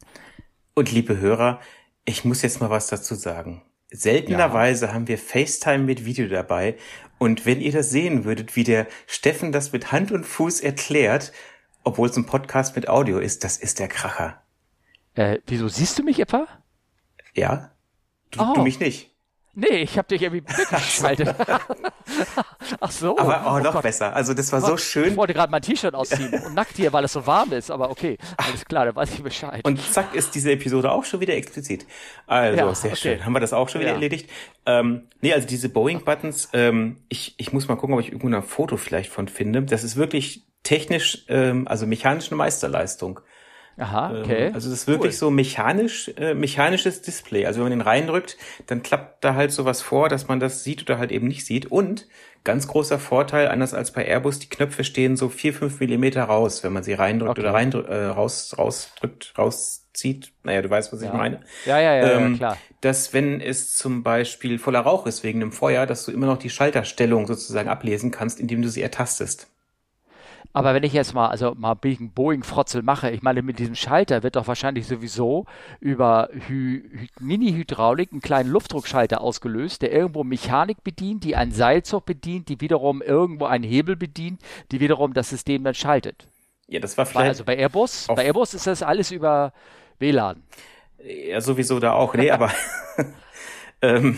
Und 0.74 0.92
liebe 0.92 1.18
Hörer, 1.18 1.60
ich 2.06 2.24
muss 2.24 2.42
jetzt 2.42 2.62
mal 2.62 2.70
was 2.70 2.88
dazu 2.88 3.16
sagen. 3.16 3.64
Seltenerweise 3.90 4.94
haben 4.94 5.08
wir 5.08 5.18
FaceTime 5.18 5.84
mit 5.84 6.06
Video 6.06 6.28
dabei. 6.28 6.76
Und 7.20 7.46
wenn 7.46 7.62
ihr 7.62 7.72
das 7.72 7.90
sehen 7.90 8.26
würdet, 8.26 8.56
wie 8.56 8.64
der 8.64 8.88
Steffen 9.08 9.52
das 9.52 9.72
mit 9.72 9.92
Hand 9.92 10.12
und 10.12 10.26
Fuß 10.26 10.60
erklärt, 10.60 11.32
obwohl 11.84 12.10
es 12.10 12.18
ein 12.18 12.26
Podcast 12.26 12.76
mit 12.76 12.90
Audio 12.90 13.18
ist, 13.20 13.44
das 13.44 13.58
ist 13.58 13.80
der 13.80 13.88
Kracher. 13.88 14.42
Äh, 15.18 15.40
wieso 15.48 15.68
siehst 15.68 15.98
du 16.00 16.04
mich 16.04 16.20
etwa? 16.20 16.48
Ja? 17.34 17.72
Du, 18.32 18.40
Oh. 18.42 18.54
du 18.56 18.62
mich 18.62 18.80
nicht. 18.80 19.12
Nee, 19.60 19.78
ich 19.82 19.98
habe 19.98 20.08
dich 20.08 20.22
irgendwie 20.22 20.44
weggeschaltet. 20.48 21.36
Ach 22.80 22.92
so. 22.92 23.18
Aber 23.18 23.56
oh, 23.56 23.60
noch 23.60 23.74
Gott. 23.74 23.82
besser. 23.82 24.16
Also 24.16 24.36
das 24.36 24.52
war 24.52 24.62
Oh, 24.64 24.68
so 24.68 24.76
Ich 24.76 24.84
schön. 24.84 25.16
wollte 25.18 25.34
gerade 25.34 25.50
mein 25.52 25.64
T-Shirt 25.64 25.96
ausziehen 25.96 26.32
und 26.46 26.54
nackt 26.54 26.76
hier, 26.76 26.94
weil 26.94 27.04
es 27.06 27.14
so 27.14 27.26
warm 27.26 27.52
ist. 27.54 27.72
Aber 27.72 27.90
okay, 27.90 28.20
alles 28.38 28.66
klar, 28.66 28.86
da 28.86 28.96
weiß 28.96 29.12
ich 29.16 29.24
Bescheid. 29.24 29.66
Und 29.66 29.82
zack 29.82 30.14
ist 30.14 30.36
diese 30.36 30.52
Episode 30.52 30.92
auch 30.92 31.06
schon 31.06 31.20
wieder 31.22 31.34
explizit. 31.34 31.88
Also 32.28 32.58
Ja, 32.58 32.76
sehr 32.76 32.92
okay. 32.92 33.00
schön. 33.00 33.26
Haben 33.26 33.34
wir 33.34 33.40
das 33.40 33.54
auch 33.54 33.68
schon 33.70 33.82
wieder 33.82 33.90
Ja. 33.90 33.96
erledigt? 33.96 34.30
Ähm, 34.68 35.08
nee, 35.22 35.34
also 35.34 35.48
diese 35.48 35.70
Boeing-Buttons, 35.70 36.50
ähm, 36.54 36.98
ich, 37.10 37.34
ich 37.40 37.52
muss 37.52 37.68
mal 37.68 37.76
gucken, 37.78 37.96
ob 37.96 38.02
ich 38.02 38.10
irgendwo 38.12 38.28
ein 38.28 38.44
Foto 38.44 38.78
vielleicht 38.78 39.12
von 39.12 39.28
finde. 39.28 39.64
Das 39.64 39.84
ist 39.84 39.96
wirklich 39.96 40.46
technisch, 40.62 41.26
ähm, 41.30 41.68
also 41.68 41.88
mechanisch 41.88 42.28
eine 42.30 42.38
Meisterleistung. 42.38 43.22
Aha, 43.80 44.10
Ähm, 44.12 44.22
okay. 44.24 44.52
Also 44.54 44.70
das 44.70 44.80
ist 44.82 44.88
wirklich 44.88 45.14
Cool. 45.14 45.18
so 45.20 45.30
mechanisch, 45.30 46.10
äh, 46.18 46.34
mechanisches 46.34 47.02
Display. 47.04 47.46
Also 47.46 47.60
wenn 47.60 47.66
man 47.70 47.80
den 47.80 47.82
reindrückt, 47.88 48.38
dann 48.66 48.82
klappt 48.82 49.24
da 49.24 49.36
halt 49.36 49.52
sowas 49.52 49.82
vor, 49.82 50.10
dass 50.10 50.28
man 50.28 50.40
das 50.40 50.64
sieht 50.64 50.82
oder 50.82 50.98
halt 50.98 51.12
eben 51.12 51.28
nicht 51.28 51.46
sieht. 51.46 51.68
Und 51.68 52.08
ganz 52.44 52.68
großer 52.68 52.98
Vorteil, 53.00 53.48
anders 53.50 53.74
als 53.76 53.92
bei 53.92 54.06
Airbus, 54.08 54.40
die 54.40 54.50
Knöpfe 54.50 54.84
stehen 54.84 55.16
so 55.16 55.30
vier, 55.30 55.54
fünf 55.54 55.80
Millimeter 55.80 56.24
raus, 56.24 56.64
wenn 56.64 56.74
man 56.74 56.84
sie 56.84 56.94
reindrückt 56.94 57.38
Okay. 57.38 57.42
oder 57.42 57.54
reindrückt, 57.54 57.90
äh, 57.90 58.06
raus, 58.06 58.56
rausdrückt, 58.58 59.34
rauszieht. 59.38 60.34
Naja, 60.44 60.62
du 60.64 60.70
weißt, 60.70 60.92
was 60.94 61.02
ich 61.02 61.08
Ja. 61.08 61.14
meine. 61.14 61.42
Ja, 61.66 61.80
ja, 61.80 61.94
ja, 61.96 62.10
Ähm, 62.16 62.24
ja, 62.24 62.30
klar. 62.38 62.68
Dass 62.82 63.14
wenn 63.14 63.42
es 63.42 63.76
zum 63.76 64.04
Beispiel 64.04 64.60
voller 64.60 64.80
Rauch 64.82 65.06
ist 65.08 65.24
wegen 65.24 65.42
einem 65.42 65.52
Feuer, 65.52 65.86
dass 65.86 66.06
du 66.06 66.12
immer 66.12 66.28
noch 66.28 66.38
die 66.38 66.50
Schalterstellung 66.50 67.28
sozusagen 67.28 67.70
ablesen 67.70 68.12
kannst, 68.12 68.40
indem 68.40 68.62
du 68.62 68.70
sie 68.70 68.82
ertastest. 68.82 69.48
Aber 70.58 70.74
wenn 70.74 70.82
ich 70.82 70.94
jetzt 70.94 71.14
mal, 71.14 71.28
also 71.28 71.54
mal 71.56 71.78
einen 71.84 72.12
Boeing-Frotzel 72.14 72.82
mache, 72.82 73.12
ich 73.12 73.22
meine, 73.22 73.44
mit 73.44 73.60
diesem 73.60 73.76
Schalter 73.76 74.24
wird 74.24 74.38
doch 74.38 74.48
wahrscheinlich 74.48 74.88
sowieso 74.88 75.46
über 75.80 76.30
Hy 76.34 76.82
Hy 76.82 77.10
Mini-Hydraulik 77.20 78.12
einen 78.12 78.22
kleinen 78.22 78.50
Luftdruckschalter 78.50 79.22
ausgelöst, 79.22 79.84
der 79.84 79.92
irgendwo 79.92 80.24
Mechanik 80.24 80.84
bedient, 80.84 81.24
die 81.26 81.36
einen 81.36 81.52
Seilzug 81.52 82.08
bedient, 82.08 82.50
die 82.50 82.60
wiederum 82.60 83.04
irgendwo 83.04 83.46
einen 83.46 83.64
Hebel 83.64 83.96
bedient, 83.96 84.42
die 84.72 84.80
wiederum 84.80 85.14
das 85.14 85.30
System 85.30 85.64
dann 85.64 85.76
schaltet. 85.76 86.28
Ja, 86.66 86.80
das 86.80 86.98
war 86.98 87.06
vielleicht 87.06 87.28
also 87.28 87.44
bei 87.44 87.56
Airbus, 87.56 88.08
bei 88.08 88.26
Airbus 88.26 88.56
ist 88.56 88.66
das 88.66 88.82
alles 88.82 89.12
über 89.12 89.54
WLAN. 90.00 90.42
Ja, 91.04 91.40
sowieso 91.40 91.80
da 91.80 91.94
auch. 91.94 92.16
Nee, 92.16 92.32
aber 92.32 92.52
ähm, 93.84 94.18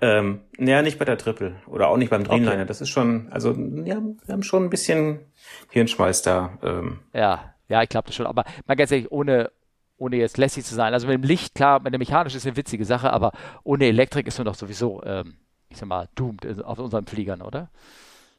ähm, 0.00 0.40
ja, 0.58 0.82
nicht 0.82 0.98
bei 0.98 1.04
der 1.04 1.18
Triple 1.18 1.56
oder 1.66 1.88
auch 1.88 1.96
nicht 1.96 2.10
beim 2.10 2.24
Dreamliner. 2.24 2.52
Okay. 2.52 2.66
Das 2.66 2.80
ist 2.80 2.90
schon, 2.90 3.28
also 3.30 3.50
ja, 3.52 4.00
wir 4.24 4.32
haben 4.32 4.42
schon 4.42 4.64
ein 4.64 4.70
bisschen 4.70 5.20
Hirnschmalz 5.70 6.22
da. 6.22 6.58
Ähm, 6.62 7.00
Ja, 7.12 7.54
ja, 7.68 7.82
ich 7.82 7.88
glaube 7.88 8.06
das 8.06 8.14
schon. 8.14 8.26
Aber 8.26 8.44
mal 8.66 8.74
ganz 8.74 8.90
ehrlich, 8.92 9.10
ohne, 9.10 9.50
ohne 9.96 10.16
jetzt 10.16 10.36
lässig 10.38 10.64
zu 10.64 10.74
sein. 10.74 10.92
Also 10.92 11.06
mit 11.06 11.14
dem 11.14 11.22
Licht, 11.22 11.54
klar, 11.54 11.80
mit 11.80 11.94
dem 11.94 11.98
mechanisch 11.98 12.34
ist 12.34 12.46
eine 12.46 12.56
witzige 12.56 12.84
Sache, 12.84 13.12
aber 13.12 13.32
ohne 13.62 13.86
Elektrik 13.86 14.26
ist 14.26 14.38
man 14.38 14.44
doch 14.44 14.54
sowieso, 14.54 15.02
ähm, 15.04 15.36
ich 15.68 15.78
sag 15.78 15.88
mal, 15.88 16.08
doomed 16.14 16.64
auf 16.64 16.78
unseren 16.78 17.06
Fliegern, 17.06 17.42
oder? 17.42 17.70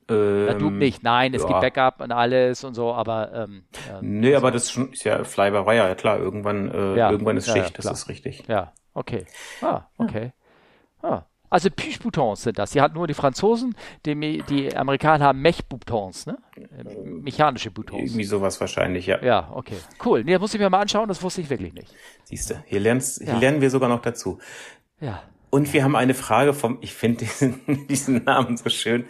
ähm, 0.09 0.45
Na, 0.47 0.53
doomed 0.53 0.79
nicht. 0.79 1.03
Nein, 1.03 1.33
es 1.33 1.41
ja. 1.41 1.47
gibt 1.47 1.61
Backup 1.61 2.01
und 2.01 2.11
alles 2.11 2.63
und 2.63 2.75
so, 2.75 2.93
aber 2.93 3.31
ähm, 3.33 3.63
ähm, 3.91 4.19
Nee, 4.19 4.35
aber 4.35 4.51
das 4.51 4.63
ist 4.63 4.71
schon, 4.71 4.91
ist 4.93 5.03
ja 5.03 5.23
Fly 5.23 5.51
by 5.51 5.65
Wire, 5.65 5.87
ja 5.87 5.95
klar, 5.95 6.19
irgendwann, 6.19 6.69
äh, 6.71 6.95
Ja, 6.97 7.11
irgendwann 7.11 7.37
ist 7.37 7.47
ja, 7.47 7.55
ja, 7.55 7.63
Schicht, 7.63 7.77
das 7.79 7.85
ist 7.85 8.09
richtig. 8.09 8.43
ja, 8.47 8.71
okay. 8.93 9.25
Ah, 9.61 9.81
okay. 9.97 10.31
Ah. 11.01 11.23
Also 11.49 11.69
Push-Boutons 11.69 12.43
sind 12.43 12.57
das. 12.59 12.71
Die 12.71 12.81
hatten 12.81 12.95
nur 12.95 13.07
die 13.07 13.13
Franzosen, 13.13 13.75
die, 14.05 14.43
die 14.49 14.75
Amerikaner 14.75 15.25
haben 15.25 15.41
Mech-Boutons, 15.41 16.25
ne? 16.25 16.37
Äh, 16.57 17.07
Mechanische 17.07 17.71
Boutons. 17.71 18.01
Irgendwie 18.01 18.23
sowas 18.23 18.59
wahrscheinlich, 18.59 19.05
ja. 19.05 19.21
Ja, 19.23 19.49
okay. 19.53 19.77
Cool. 20.03 20.23
Nee, 20.23 20.33
das 20.33 20.41
muss 20.41 20.53
ich 20.53 20.59
mir 20.59 20.69
mal 20.69 20.81
anschauen, 20.81 21.07
das 21.07 21.21
wusste 21.23 21.41
ich 21.41 21.49
wirklich 21.49 21.73
nicht. 21.73 21.93
Siehst 22.25 22.49
du, 22.49 22.55
hier, 22.65 22.79
lernst, 22.79 23.19
hier 23.23 23.33
Ja. 23.33 23.39
lernen 23.39 23.61
wir 23.61 23.69
sogar 23.69 23.89
noch 23.89 24.01
dazu. 24.01 24.39
Ja. 24.99 25.21
Und 25.51 25.71
wir 25.71 25.85
haben 25.85 25.95
eine 25.95 26.13
Frage 26.15 26.53
vom, 26.53 26.79
ich 26.81 26.93
finde 26.93 27.19
diesen, 27.25 27.61
diesen 27.87 28.23
Namen 28.25 28.57
so 28.57 28.69
schön, 28.69 29.05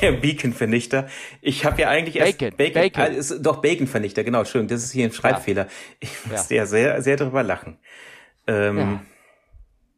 der 0.00 0.12
Beacon-Vernichter. 0.12 1.08
Ich 1.42 1.66
habe 1.66 1.82
ja 1.82 1.88
eigentlich 1.90 2.16
erst 2.16 2.38
Bacon, 2.38 2.56
Bacon, 2.56 2.82
Bacon. 2.82 3.02
Ah, 3.02 3.06
ist 3.06 3.38
doch 3.44 3.60
Bacon-Vernichter, 3.60 4.24
genau, 4.24 4.44
schön. 4.44 4.68
Das 4.68 4.82
ist 4.82 4.92
hier 4.92 5.04
ein 5.04 5.12
Schreibfehler. 5.12 5.66
Ich 6.00 6.10
musste 6.30 6.54
ja, 6.54 6.64
sehr, 6.64 7.02
sehr 7.02 7.16
drüber 7.16 7.42
lachen. 7.42 7.76
Ähm, 8.46 8.78
Ja. 8.78 9.02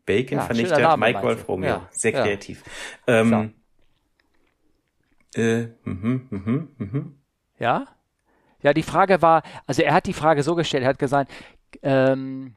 Bacon-Vernichter, 0.06 0.76
schöner 0.76 0.88
Name, 0.88 1.06
Mike 1.06 1.22
Wolf? 1.22 1.48
Romeo. 1.48 1.68
Ja, 1.68 1.88
Sehr 1.90 2.12
ja. 2.12 2.22
kreativ. 2.22 2.62
Ähm, 3.06 3.54
äh, 5.34 5.66
mhm, 5.84 6.26
mhm, 6.30 6.68
mhm. 6.78 7.18
Ja? 7.58 7.86
Ja, 8.62 8.72
die 8.72 8.82
Frage 8.82 9.20
war, 9.20 9.42
also 9.66 9.82
er 9.82 9.94
hat 9.94 10.06
die 10.06 10.12
Frage 10.12 10.42
so 10.42 10.54
gestellt, 10.54 10.84
er 10.84 10.90
hat 10.90 10.98
gesagt, 10.98 11.30
ähm, 11.82 12.54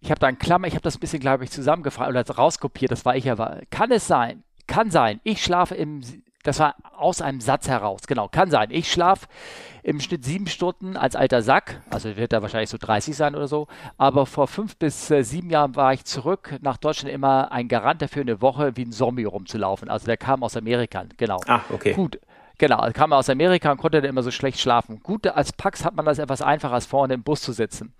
ich 0.00 0.10
habe 0.10 0.20
da 0.20 0.26
einen 0.26 0.38
Klammer, 0.38 0.66
ich 0.66 0.74
habe 0.74 0.82
das 0.82 0.96
ein 0.96 1.00
bisschen, 1.00 1.20
glaube 1.20 1.44
ich, 1.44 1.50
zusammengefragt 1.50 2.10
oder 2.10 2.24
rauskopiert, 2.28 2.92
das 2.92 3.04
war 3.04 3.16
ich 3.16 3.24
ja, 3.24 3.38
war, 3.38 3.60
kann 3.70 3.90
es 3.90 4.06
sein, 4.06 4.42
kann 4.66 4.90
sein, 4.90 5.20
ich 5.24 5.42
schlafe 5.42 5.74
im, 5.74 6.02
das 6.46 6.58
war 6.60 6.74
aus 6.96 7.20
einem 7.20 7.40
Satz 7.40 7.68
heraus, 7.68 8.02
genau, 8.06 8.28
kann 8.28 8.50
sein, 8.50 8.68
ich 8.70 8.90
schlafe 8.90 9.26
im 9.82 10.00
Schnitt 10.00 10.24
sieben 10.24 10.46
Stunden 10.46 10.96
als 10.96 11.16
alter 11.16 11.42
Sack, 11.42 11.82
also 11.90 12.16
wird 12.16 12.32
er 12.32 12.42
wahrscheinlich 12.42 12.70
so 12.70 12.78
30 12.78 13.16
sein 13.16 13.34
oder 13.34 13.48
so, 13.48 13.68
aber 13.98 14.26
vor 14.26 14.48
fünf 14.48 14.76
bis 14.76 15.10
äh, 15.10 15.22
sieben 15.22 15.50
Jahren 15.50 15.76
war 15.76 15.92
ich 15.92 16.04
zurück 16.04 16.58
nach 16.60 16.76
Deutschland 16.76 17.12
immer 17.12 17.52
ein 17.52 17.68
Garant 17.68 18.02
dafür, 18.02 18.22
eine 18.22 18.40
Woche 18.40 18.76
wie 18.76 18.84
ein 18.84 18.92
Zombie 18.92 19.24
rumzulaufen, 19.24 19.88
also 19.88 20.06
der 20.06 20.16
kam 20.16 20.42
aus 20.42 20.56
Amerika, 20.56 21.04
genau. 21.16 21.40
Ah, 21.46 21.60
okay. 21.70 21.92
Gut. 21.92 22.18
Genau, 22.58 22.80
er 22.82 22.92
kam 22.94 23.12
aus 23.12 23.28
Amerika 23.28 23.70
und 23.70 23.76
konnte 23.76 24.00
dann 24.00 24.08
immer 24.08 24.22
so 24.22 24.30
schlecht 24.30 24.58
schlafen. 24.58 25.02
Gut, 25.02 25.26
als 25.26 25.52
Pax 25.52 25.84
hat 25.84 25.94
man 25.94 26.06
das 26.06 26.18
etwas 26.18 26.40
einfacher, 26.40 26.72
als 26.72 26.86
vorne 26.86 27.12
im 27.12 27.22
Bus 27.22 27.42
zu 27.42 27.52
sitzen. 27.52 27.92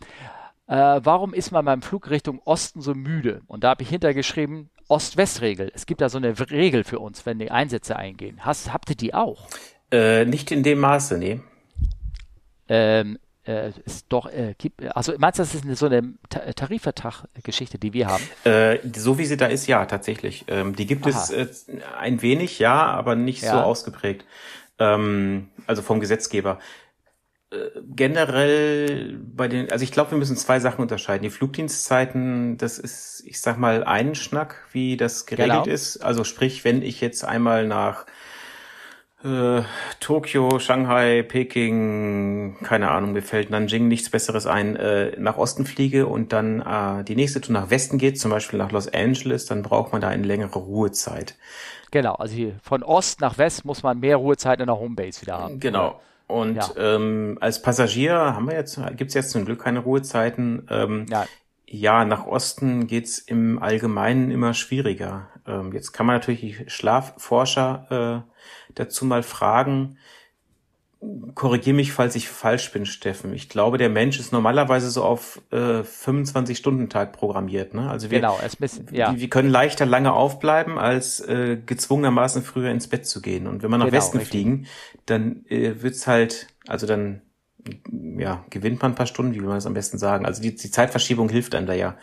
Äh, 0.67 1.01
warum 1.05 1.35
ist 1.35 1.53
man 1.53 1.65
beim 1.65 1.83
Flug 1.83 2.09
Richtung 2.09 2.41
Osten 2.45 2.81
so 2.81 2.95
müde? 2.95 3.43
Und 3.47 3.65
da 3.65 3.69
habe 3.71 3.83
ich 3.83 3.91
hintergeschrieben, 3.91 4.71
Ost-West-Regel. 4.89 5.71
Es 5.75 5.87
gibt 5.87 6.01
da 6.01 6.09
so 6.09 6.19
eine 6.19 6.39
Regel 6.51 6.85
für 6.85 6.99
uns, 6.99 7.27
wenn 7.27 7.39
die 7.39 7.51
Einsätze 7.51 7.97
eingehen. 7.97 8.45
Hast, 8.45 8.73
habt 8.73 8.91
ihr 8.91 8.97
die 8.97 9.15
auch? 9.15 9.49
Äh, 9.91 10.25
nicht 10.25 10.51
in 10.51 10.63
dem 10.63 10.81
Maße, 10.81 11.19
nee. 11.19 11.41
Ähm, 12.69 13.19
äh, 13.47 13.71
ist 13.85 14.07
doch, 14.09 14.27
äh, 14.27 14.55
gibt, 14.59 14.83
also 14.97 15.15
meinst 15.19 15.39
du, 15.39 15.43
das 15.45 15.55
ist 15.55 15.65
eine, 15.65 15.77
so 15.77 15.87
eine 15.87 16.15
Tarifvertrag-Geschichte, 16.29 17.79
die 17.79 17.93
wir 17.93 18.09
haben? 18.09 18.25
Äh, 18.45 18.79
so 18.97 19.19
wie 19.19 19.25
sie 19.25 19.37
da 19.37 19.47
ist, 19.47 19.67
ja, 19.67 19.87
tatsächlich. 19.87 20.45
Ähm, 20.49 20.75
die 20.75 20.87
gibt 20.87 21.07
Aha. 21.07 21.11
es 21.11 21.31
äh, 21.31 21.47
ein 21.99 22.23
wenig, 22.23 22.59
ja, 22.59 22.87
aber 22.87 23.15
nicht 23.15 23.43
ja. 23.43 23.53
so 23.53 23.59
ausgeprägt. 23.59 24.25
Ähm, 24.79 25.49
also 25.67 25.83
vom 25.83 26.01
Gesetzgeber. 26.01 26.59
Äh, 27.57 27.81
generell 27.95 29.19
bei 29.19 29.49
den, 29.49 29.71
also 29.71 29.83
ich 29.83 29.93
glaube, 29.93 30.13
wir 30.13 30.19
müssen 30.19 30.37
zwei 30.37 30.61
Sachen 30.61 30.83
unterscheiden. 30.83 31.23
Die 31.23 31.31
Flugdienstzeiten, 31.31 32.59
das 32.59 32.79
ist, 32.79 33.23
ich 33.27 33.41
sag 33.41 33.59
mal, 33.59 33.85
ein 33.85 34.15
Schnack, 34.15 34.67
wie 34.73 34.97
das 34.97 35.27
geregelt 35.27 35.65
genau. 35.65 35.75
ist. 35.75 35.99
Also 35.99 36.25
sprich, 36.25 36.65
wenn 36.65 36.83
ich 36.83 37.01
jetzt 37.01 37.25
einmal 37.25 37.67
nach 37.67 38.07
äh, 39.25 39.63
Tokio, 40.01 40.59
Shanghai, 40.59 41.23
Peking, 41.23 42.59
keine 42.63 42.91
Ahnung, 42.91 43.13
mir 43.13 43.23
fällt 43.23 43.51
Nanjing 43.51 43.89
nichts 43.89 44.11
Besseres 44.11 44.47
ein, 44.47 44.77
äh, 44.77 45.19
nach 45.19 45.37
Osten 45.37 45.67
fliege 45.67 46.07
und 46.07 46.33
dann 46.33 46.61
äh, 46.61 47.05
die 47.05 47.17
nächste 47.17 47.41
Tour 47.41 47.55
nach 47.55 47.71
Westen 47.71 47.99
geht, 47.99 48.21
zum 48.21 48.31
Beispiel 48.31 48.59
nach 48.59 48.73
Los 48.73 48.89
Angeles, 48.93 49.47
dann 49.47 49.63
braucht 49.63 49.93
man 49.93 50.01
da 50.01 50.09
eine 50.09 50.27
längere 50.27 50.59
Ruhezeit. 50.59 51.37
Genau, 51.91 52.15
also 52.15 52.53
von 52.63 52.83
Ost 52.83 53.21
nach 53.21 53.39
West 53.39 53.65
muss 53.65 53.83
man 53.83 54.01
mehr 54.01 54.17
Ruhezeit 54.17 54.61
in 54.61 54.67
der 54.67 54.79
Homebase 54.79 55.23
wieder 55.23 55.39
haben. 55.39 55.61
Genau. 55.61 56.01
Und 56.27 56.57
ja. 56.57 56.71
ähm, 56.77 57.39
als 57.41 57.63
Passagier 57.63 58.15
haben 58.15 58.49
wir 58.49 58.57
jetzt, 58.57 58.81
gibt's 58.97 59.15
jetzt 59.15 59.31
zum 59.31 59.45
Glück 59.45 59.63
keine 59.63 59.81
Ruhezeiten. 59.81 60.67
Ähm, 60.71 61.07
ja. 61.09 61.27
ja, 61.67 62.05
nach 62.05 62.27
Osten 62.27 62.87
geht's 62.87 63.19
im 63.19 63.63
Allgemeinen 63.63 64.31
immer 64.31 64.55
schwieriger. 64.55 65.29
Ähm, 65.47 65.73
jetzt 65.73 65.93
kann 65.93 66.07
man 66.07 66.17
natürlich 66.17 66.41
die 66.41 66.69
Schlafforscher 66.69 68.25
äh, 68.27 68.73
dazu 68.75 69.05
mal 69.05 69.23
fragen, 69.23 69.99
korrigier 71.35 71.75
mich, 71.75 71.93
falls 71.93 72.17
ich 72.17 72.29
falsch 72.29 72.73
bin, 72.73 72.87
Steffen. 72.87 73.35
Ich 73.35 73.49
glaube, 73.49 73.77
der 73.77 73.91
Mensch 73.91 74.19
ist 74.19 74.33
normalerweise 74.33 74.91
so 74.91 75.05
auf 75.05 75.43
äh, 75.51 75.81
25-Stunden-Tag 75.81 77.13
programmiert. 77.13 77.75
Ne? 77.75 77.89
Also 77.91 78.11
wir, 78.11 78.19
genau, 78.19 78.39
es 78.43 78.59
müssen, 78.59 78.87
ja. 78.93 79.13
wir, 79.13 79.21
wir 79.21 79.29
können 79.29 79.51
leichter 79.51 79.85
lange 79.85 80.13
aufbleiben, 80.13 80.79
als 80.79 81.21
äh, 81.21 81.59
gezwungenermaßen 81.65 82.43
früher 82.43 82.71
ins 82.71 82.89
Bett 82.89 83.07
zu 83.07 83.21
gehen. 83.21 83.47
Und 83.47 83.63
wenn 83.63 83.71
wir 83.71 83.79
nach 83.79 83.87
genau, 83.87 83.97
Westen 83.97 84.19
richtig. 84.19 84.31
fliegen, 84.31 84.67
dann 85.05 85.45
äh, 85.49 85.83
wird's 85.83 86.07
halt, 86.07 86.49
also 86.67 86.87
dann 86.87 87.23
ja, 88.17 88.45
gewinnt 88.51 88.81
man 88.81 88.93
ein 88.93 88.95
paar 88.95 89.07
Stunden, 89.07 89.35
wie 89.35 89.41
will 89.41 89.49
man 89.49 89.57
das 89.57 89.67
am 89.67 89.75
besten 89.75 89.99
sagen. 89.99 90.25
Also 90.25 90.41
die, 90.41 90.55
die 90.55 90.71
Zeitverschiebung 90.71 91.29
hilft 91.29 91.55
einem 91.55 91.67
da 91.67 91.75
ja. 91.75 91.97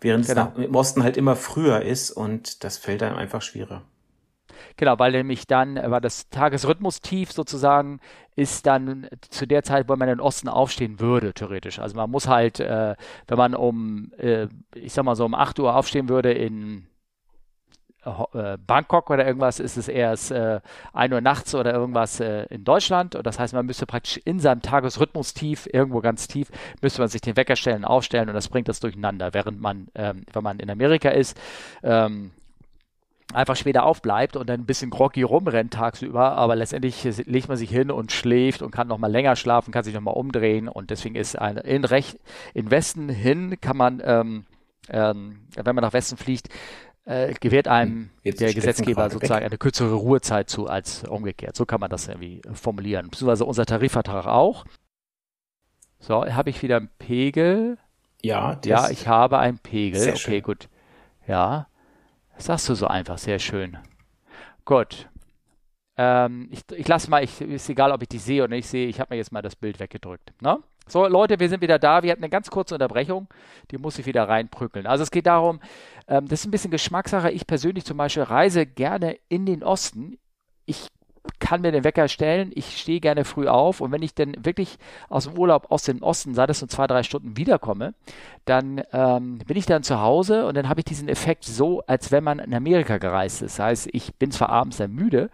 Während 0.00 0.26
genau. 0.26 0.52
es 0.56 0.64
im 0.64 0.74
Osten 0.74 1.02
halt 1.02 1.16
immer 1.16 1.36
früher 1.36 1.82
ist 1.82 2.12
und 2.12 2.62
das 2.64 2.78
fällt 2.78 3.02
einem 3.02 3.16
einfach 3.16 3.42
schwerer. 3.42 3.82
Genau, 4.76 4.98
weil 4.98 5.12
nämlich 5.12 5.46
dann, 5.46 5.76
äh, 5.76 5.90
war 5.90 6.00
das 6.00 6.28
Tagesrhythmus-Tief 6.30 7.32
sozusagen, 7.32 8.00
ist 8.36 8.66
dann 8.66 9.08
zu 9.30 9.46
der 9.46 9.62
Zeit, 9.62 9.88
wo 9.88 9.96
man 9.96 10.08
in 10.08 10.16
den 10.16 10.20
Osten 10.20 10.48
aufstehen 10.48 11.00
würde, 11.00 11.34
theoretisch. 11.34 11.78
Also 11.78 11.96
man 11.96 12.10
muss 12.10 12.28
halt, 12.28 12.60
äh, 12.60 12.94
wenn 13.26 13.38
man 13.38 13.54
um, 13.54 14.12
äh, 14.18 14.46
ich 14.74 14.92
sag 14.92 15.04
mal 15.04 15.16
so 15.16 15.24
um 15.24 15.34
8 15.34 15.58
Uhr 15.58 15.74
aufstehen 15.74 16.08
würde 16.08 16.32
in 16.32 16.86
äh, 18.04 18.56
Bangkok 18.64 19.10
oder 19.10 19.26
irgendwas, 19.26 19.60
ist 19.60 19.76
es 19.76 19.88
erst 19.88 20.30
äh, 20.30 20.60
1 20.92 21.12
Uhr 21.12 21.20
nachts 21.20 21.54
oder 21.54 21.72
irgendwas 21.74 22.20
äh, 22.20 22.44
in 22.44 22.64
Deutschland. 22.64 23.14
Und 23.14 23.26
das 23.26 23.38
heißt, 23.38 23.54
man 23.54 23.66
müsste 23.66 23.86
praktisch 23.86 24.18
in 24.24 24.38
seinem 24.38 24.62
Tagesrhythmus 24.62 25.34
tief, 25.34 25.68
irgendwo 25.72 26.00
ganz 26.00 26.28
tief, 26.28 26.48
müsste 26.80 27.00
man 27.00 27.08
sich 27.08 27.20
den 27.20 27.36
Wecker 27.36 27.56
stellen, 27.56 27.84
aufstellen 27.84 28.28
und 28.28 28.34
das 28.34 28.48
bringt 28.48 28.68
das 28.68 28.80
durcheinander. 28.80 29.34
Während 29.34 29.60
man, 29.60 29.88
ähm, 29.94 30.24
wenn 30.32 30.42
man 30.44 30.60
in 30.60 30.70
Amerika 30.70 31.10
ist, 31.10 31.38
ähm, 31.82 32.30
einfach 33.34 33.56
später 33.56 33.84
aufbleibt 33.84 34.36
und 34.36 34.48
dann 34.48 34.60
ein 34.60 34.66
bisschen 34.66 34.90
groggy 34.90 35.22
rumrennt 35.22 35.74
tagsüber, 35.74 36.32
aber 36.32 36.56
letztendlich 36.56 37.04
legt 37.26 37.48
man 37.48 37.56
sich 37.56 37.70
hin 37.70 37.90
und 37.90 38.10
schläft 38.10 38.62
und 38.62 38.70
kann 38.70 38.88
nochmal 38.88 39.10
länger 39.10 39.36
schlafen, 39.36 39.72
kann 39.72 39.84
sich 39.84 39.94
nochmal 39.94 40.14
umdrehen 40.14 40.68
und 40.68 40.90
deswegen 40.90 41.14
ist 41.14 41.38
ein, 41.38 41.58
in, 41.58 41.84
Recht, 41.84 42.18
in 42.54 42.70
Westen 42.70 43.08
hin 43.08 43.60
kann 43.60 43.76
man, 43.76 44.00
ähm, 44.02 44.46
ähm, 44.88 45.46
wenn 45.54 45.74
man 45.74 45.82
nach 45.82 45.92
Westen 45.92 46.16
fliegt, 46.16 46.48
äh, 47.04 47.34
gewährt 47.34 47.68
einem 47.68 47.92
hm, 47.92 48.10
Jetzt 48.22 48.40
der 48.40 48.52
Gesetzgeber 48.52 49.10
sozusagen 49.10 49.40
weg. 49.40 49.50
eine 49.50 49.58
kürzere 49.58 49.94
Ruhezeit 49.94 50.50
zu 50.50 50.66
als 50.66 51.04
umgekehrt. 51.04 51.56
So 51.56 51.64
kann 51.64 51.80
man 51.80 51.90
das 51.90 52.08
irgendwie 52.08 52.42
formulieren. 52.52 53.08
Beziehungsweise 53.08 53.46
unser 53.46 53.64
Tarifvertrag 53.64 54.26
auch. 54.26 54.64
So, 56.00 56.24
habe 56.26 56.50
ich 56.50 56.62
wieder 56.62 56.76
einen 56.76 56.90
Pegel? 56.98 57.78
Ja, 58.22 58.60
ja, 58.64 58.90
ich 58.90 59.08
habe 59.08 59.38
einen 59.38 59.58
Pegel. 59.58 60.02
okay, 60.02 60.16
schön. 60.16 60.42
gut. 60.42 60.68
Ja. 61.26 61.67
Das 62.38 62.46
sagst 62.46 62.68
du 62.68 62.74
so 62.74 62.86
einfach, 62.86 63.18
sehr 63.18 63.40
schön. 63.40 63.76
Gut. 64.64 65.08
Ähm, 65.96 66.48
ich, 66.52 66.60
ich 66.72 66.86
lasse 66.86 67.10
mal, 67.10 67.24
ich, 67.24 67.40
ist 67.40 67.68
egal, 67.68 67.90
ob 67.90 68.00
ich 68.02 68.08
dich 68.08 68.22
sehe 68.22 68.44
oder 68.44 68.54
nicht 68.54 68.68
sehe, 68.68 68.86
ich 68.86 69.00
habe 69.00 69.12
mir 69.12 69.18
jetzt 69.18 69.32
mal 69.32 69.42
das 69.42 69.56
Bild 69.56 69.80
weggedrückt. 69.80 70.32
Ne? 70.40 70.56
So, 70.86 71.08
Leute, 71.08 71.40
wir 71.40 71.48
sind 71.48 71.62
wieder 71.62 71.80
da. 71.80 72.04
Wir 72.04 72.12
hatten 72.12 72.22
eine 72.22 72.30
ganz 72.30 72.48
kurze 72.48 72.76
Unterbrechung, 72.76 73.26
die 73.72 73.78
muss 73.78 73.98
ich 73.98 74.06
wieder 74.06 74.28
reinprügeln. 74.28 74.86
Also 74.86 75.02
es 75.02 75.10
geht 75.10 75.26
darum, 75.26 75.58
ähm, 76.06 76.28
das 76.28 76.40
ist 76.40 76.46
ein 76.46 76.52
bisschen 76.52 76.70
Geschmackssache. 76.70 77.32
Ich 77.32 77.44
persönlich 77.44 77.84
zum 77.84 77.96
Beispiel 77.96 78.22
reise 78.22 78.66
gerne 78.66 79.18
in 79.28 79.44
den 79.44 79.64
Osten. 79.64 80.16
Ich 80.64 80.86
kann 81.38 81.60
mir 81.60 81.72
den 81.72 81.84
Wecker 81.84 82.08
stellen, 82.08 82.50
ich 82.54 82.78
stehe 82.78 83.00
gerne 83.00 83.24
früh 83.24 83.48
auf 83.48 83.80
und 83.80 83.92
wenn 83.92 84.02
ich 84.02 84.14
dann 84.14 84.34
wirklich 84.44 84.78
aus 85.08 85.24
dem 85.24 85.38
Urlaub 85.38 85.70
aus 85.70 85.82
dem 85.82 86.02
Osten, 86.02 86.34
sei 86.34 86.46
das 86.46 86.60
nur 86.60 86.68
zwei, 86.68 86.86
drei 86.86 87.02
Stunden 87.02 87.36
wiederkomme, 87.36 87.94
dann 88.44 88.82
ähm, 88.92 89.38
bin 89.46 89.56
ich 89.56 89.66
dann 89.66 89.82
zu 89.82 90.00
Hause 90.00 90.46
und 90.46 90.56
dann 90.56 90.68
habe 90.68 90.80
ich 90.80 90.84
diesen 90.84 91.08
Effekt 91.08 91.44
so, 91.44 91.82
als 91.86 92.10
wenn 92.12 92.24
man 92.24 92.38
in 92.38 92.54
Amerika 92.54 92.98
gereist 92.98 93.42
ist. 93.42 93.58
Das 93.58 93.64
heißt, 93.64 93.88
ich 93.92 94.14
bin 94.16 94.30
zwar 94.30 94.48
abends 94.48 94.78
sehr 94.78 94.88
müde, 94.88 95.30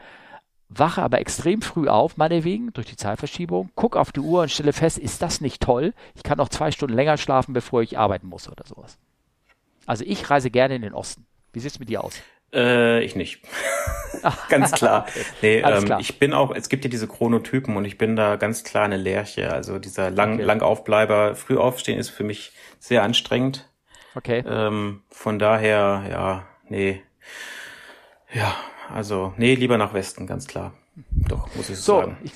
wache 0.69 1.03
aber 1.03 1.21
extrem 1.21 1.63
früh 1.63 1.89
auf, 1.89 2.17
meinetwegen, 2.17 2.73
durch 2.73 2.87
die 2.87 2.97
Zeitverschiebung, 2.97 3.71
gucke 3.75 3.99
auf 3.99 4.13
die 4.13 4.21
Uhr 4.21 4.43
und 4.43 4.51
stelle 4.51 4.73
fest, 4.73 4.99
ist 4.99 5.23
das 5.23 5.41
nicht 5.41 5.63
toll? 5.63 5.95
Ich 6.15 6.23
kann 6.23 6.39
noch 6.39 6.49
zwei 6.49 6.71
Stunden 6.71 6.95
länger 6.95 7.17
schlafen, 7.17 7.53
bevor 7.53 7.83
ich 7.83 7.99
arbeiten 7.99 8.29
muss 8.29 8.49
oder 8.49 8.65
sowas. 8.67 8.99
Also 9.87 10.05
ich 10.07 10.31
reise 10.31 10.51
gerne 10.51 10.77
in 10.77 10.83
den 10.83 10.95
Osten. 10.95 11.27
Wie 11.53 11.61
sieht 11.61 11.71
es 11.71 11.79
mit 11.79 11.89
dir 11.89 12.03
aus? 12.03 12.21
Äh, 12.55 13.03
ich 13.03 13.17
nicht. 13.17 13.43
ganz 14.49 14.73
klar. 14.73 15.07
Nee, 15.43 15.59
ähm, 15.59 15.85
klar. 15.85 16.01
ich 16.01 16.19
bin 16.19 16.33
auch, 16.33 16.55
es 16.55 16.69
gibt 16.69 16.85
ja 16.85 16.91
diese 16.91 17.07
Chronotypen 17.07 17.77
und 17.77 17.85
ich 17.85 17.99
bin 17.99 18.17
da 18.17 18.37
ganz 18.37 18.65
klar 18.65 18.85
eine 18.85 18.97
Lerche. 18.97 19.53
Also 19.53 19.79
dieser 19.79 20.11
lang, 20.11 20.35
okay. 20.35 20.45
lang 20.45 20.63
Aufbleiber, 20.63 21.35
früh 21.35 21.59
aufstehen 21.59 21.99
ist 21.99 22.11
für 22.11 22.25
mich 22.25 22.53
sehr 22.79 23.03
anstrengend. 23.03 23.69
Okay. 24.15 24.45
Ähm, 24.47 25.03
von 25.11 25.39
daher, 25.39 26.05
ja, 26.09 26.47
nee. 26.69 27.03
Ja, 28.33 28.55
also, 28.93 29.35
nee, 29.37 29.55
lieber 29.55 29.79
nach 29.79 29.93
Westen, 29.93 30.27
ganz 30.27 30.47
klar. 30.47 30.73
Doch, 31.11 31.55
muss 31.55 31.69
ich 31.71 31.77
so, 31.77 31.83
so 31.83 32.01
sagen. 32.01 32.17
Ich, 32.23 32.33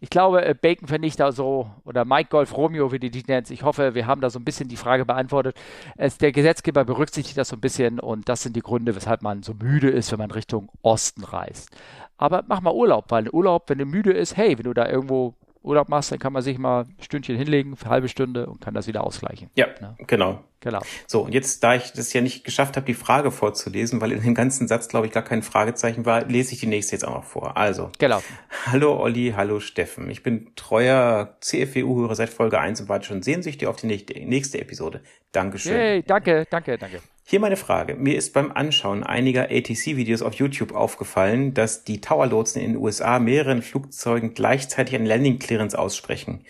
ich 0.00 0.10
glaube, 0.10 0.44
äh, 0.44 0.54
Bacon 0.54 0.88
Vernichter 0.88 1.32
so 1.32 1.70
oder 1.84 2.04
Mike 2.04 2.28
Golf 2.30 2.56
Romeo, 2.56 2.92
wie 2.92 2.98
die 2.98 3.10
die 3.10 3.24
nennt. 3.26 3.50
Ich 3.50 3.62
hoffe, 3.62 3.94
wir 3.94 4.06
haben 4.06 4.20
da 4.20 4.30
so 4.30 4.38
ein 4.38 4.44
bisschen 4.44 4.68
die 4.68 4.76
Frage 4.76 5.06
beantwortet. 5.06 5.56
Es, 5.96 6.18
der 6.18 6.32
Gesetzgeber 6.32 6.84
berücksichtigt 6.84 7.38
das 7.38 7.48
so 7.48 7.56
ein 7.56 7.60
bisschen 7.60 7.98
und 7.98 8.28
das 8.28 8.42
sind 8.42 8.56
die 8.56 8.60
Gründe, 8.60 8.94
weshalb 8.94 9.22
man 9.22 9.42
so 9.42 9.54
müde 9.54 9.88
ist, 9.88 10.12
wenn 10.12 10.18
man 10.18 10.30
Richtung 10.30 10.70
Osten 10.82 11.24
reist. 11.24 11.70
Aber 12.18 12.44
mach 12.46 12.60
mal 12.60 12.74
Urlaub, 12.74 13.06
weil 13.08 13.28
Urlaub, 13.30 13.68
wenn 13.68 13.78
du 13.78 13.86
müde 13.86 14.12
ist, 14.12 14.36
hey, 14.36 14.56
wenn 14.58 14.64
du 14.64 14.74
da 14.74 14.88
irgendwo 14.88 15.34
Urlaub 15.62 15.88
machst, 15.88 16.12
dann 16.12 16.18
kann 16.18 16.32
man 16.32 16.42
sich 16.42 16.58
mal 16.58 16.84
ein 16.84 16.96
Stündchen 17.00 17.36
hinlegen 17.36 17.76
eine 17.80 17.90
halbe 17.90 18.08
Stunde 18.08 18.46
und 18.46 18.60
kann 18.60 18.74
das 18.74 18.86
wieder 18.86 19.02
ausgleichen. 19.02 19.50
Ja, 19.56 19.66
ja. 19.80 19.96
genau. 20.06 20.44
Genau. 20.60 20.80
So, 21.06 21.22
und 21.22 21.34
jetzt, 21.34 21.62
da 21.62 21.74
ich 21.74 21.92
das 21.92 22.12
ja 22.12 22.20
nicht 22.20 22.44
geschafft 22.44 22.76
habe, 22.76 22.86
die 22.86 22.94
Frage 22.94 23.30
vorzulesen, 23.30 24.00
weil 24.00 24.12
in 24.12 24.22
dem 24.22 24.34
ganzen 24.34 24.66
Satz, 24.68 24.88
glaube 24.88 25.06
ich, 25.06 25.12
gar 25.12 25.22
kein 25.22 25.42
Fragezeichen 25.42 26.06
war, 26.06 26.24
lese 26.24 26.54
ich 26.54 26.60
die 26.60 26.66
nächste 26.66 26.96
jetzt 26.96 27.04
auch 27.06 27.14
noch 27.14 27.24
vor. 27.24 27.56
Also. 27.56 27.90
Genau. 27.98 28.22
Hallo 28.66 28.98
Olli, 28.98 29.34
hallo 29.36 29.60
Steffen. 29.60 30.10
Ich 30.10 30.22
bin 30.22 30.52
treuer 30.56 31.36
CFWU-Hörer 31.40 32.14
seit 32.14 32.30
Folge 32.30 32.58
1 32.58 32.80
und 32.80 32.88
warte 32.88 33.06
schon 33.06 33.22
sehnsüchtig 33.22 33.68
auf 33.68 33.76
die 33.76 33.86
nächste 33.86 34.60
Episode. 34.60 35.02
Dankeschön. 35.32 35.74
Hey, 35.74 36.02
danke, 36.02 36.46
danke, 36.50 36.78
danke. 36.78 37.00
Hier 37.28 37.40
meine 37.40 37.56
Frage. 37.56 37.96
Mir 37.96 38.16
ist 38.16 38.32
beim 38.32 38.52
Anschauen 38.52 39.02
einiger 39.02 39.50
ATC-Videos 39.50 40.22
auf 40.22 40.34
YouTube 40.34 40.72
aufgefallen, 40.72 41.54
dass 41.54 41.82
die 41.84 42.00
Tower-Lotsen 42.00 42.62
in 42.62 42.74
den 42.74 42.80
USA 42.80 43.18
mehreren 43.18 43.62
Flugzeugen 43.62 44.32
gleichzeitig 44.32 44.94
ein 44.94 45.04
Landing 45.04 45.40
Clearance 45.40 45.76
aussprechen. 45.76 46.44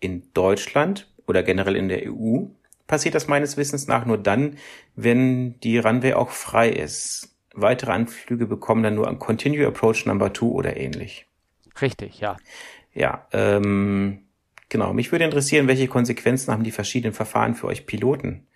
In 0.00 0.30
Deutschland 0.34 1.10
oder 1.26 1.42
generell 1.42 1.76
in 1.76 1.88
der 1.88 2.12
EU 2.12 2.44
passiert 2.88 3.14
das 3.14 3.28
meines 3.28 3.56
Wissens 3.56 3.86
nach 3.86 4.04
nur 4.04 4.18
dann, 4.18 4.56
wenn 4.96 5.60
die 5.60 5.78
Runway 5.78 6.14
auch 6.14 6.30
frei 6.30 6.70
ist. 6.70 7.36
Weitere 7.54 7.92
Anflüge 7.92 8.46
bekommen 8.46 8.82
dann 8.82 8.96
nur 8.96 9.06
ein 9.06 9.20
Continue 9.20 9.66
Approach 9.66 10.06
Number 10.06 10.34
2 10.34 10.46
oder 10.46 10.76
ähnlich. 10.76 11.26
Richtig, 11.80 12.18
ja. 12.18 12.36
Ja, 12.92 13.28
ähm, 13.32 14.22
genau. 14.68 14.92
Mich 14.92 15.12
würde 15.12 15.24
interessieren, 15.24 15.68
welche 15.68 15.86
Konsequenzen 15.86 16.52
haben 16.52 16.64
die 16.64 16.72
verschiedenen 16.72 17.14
Verfahren 17.14 17.54
für 17.54 17.68
euch 17.68 17.86
Piloten? 17.86 18.48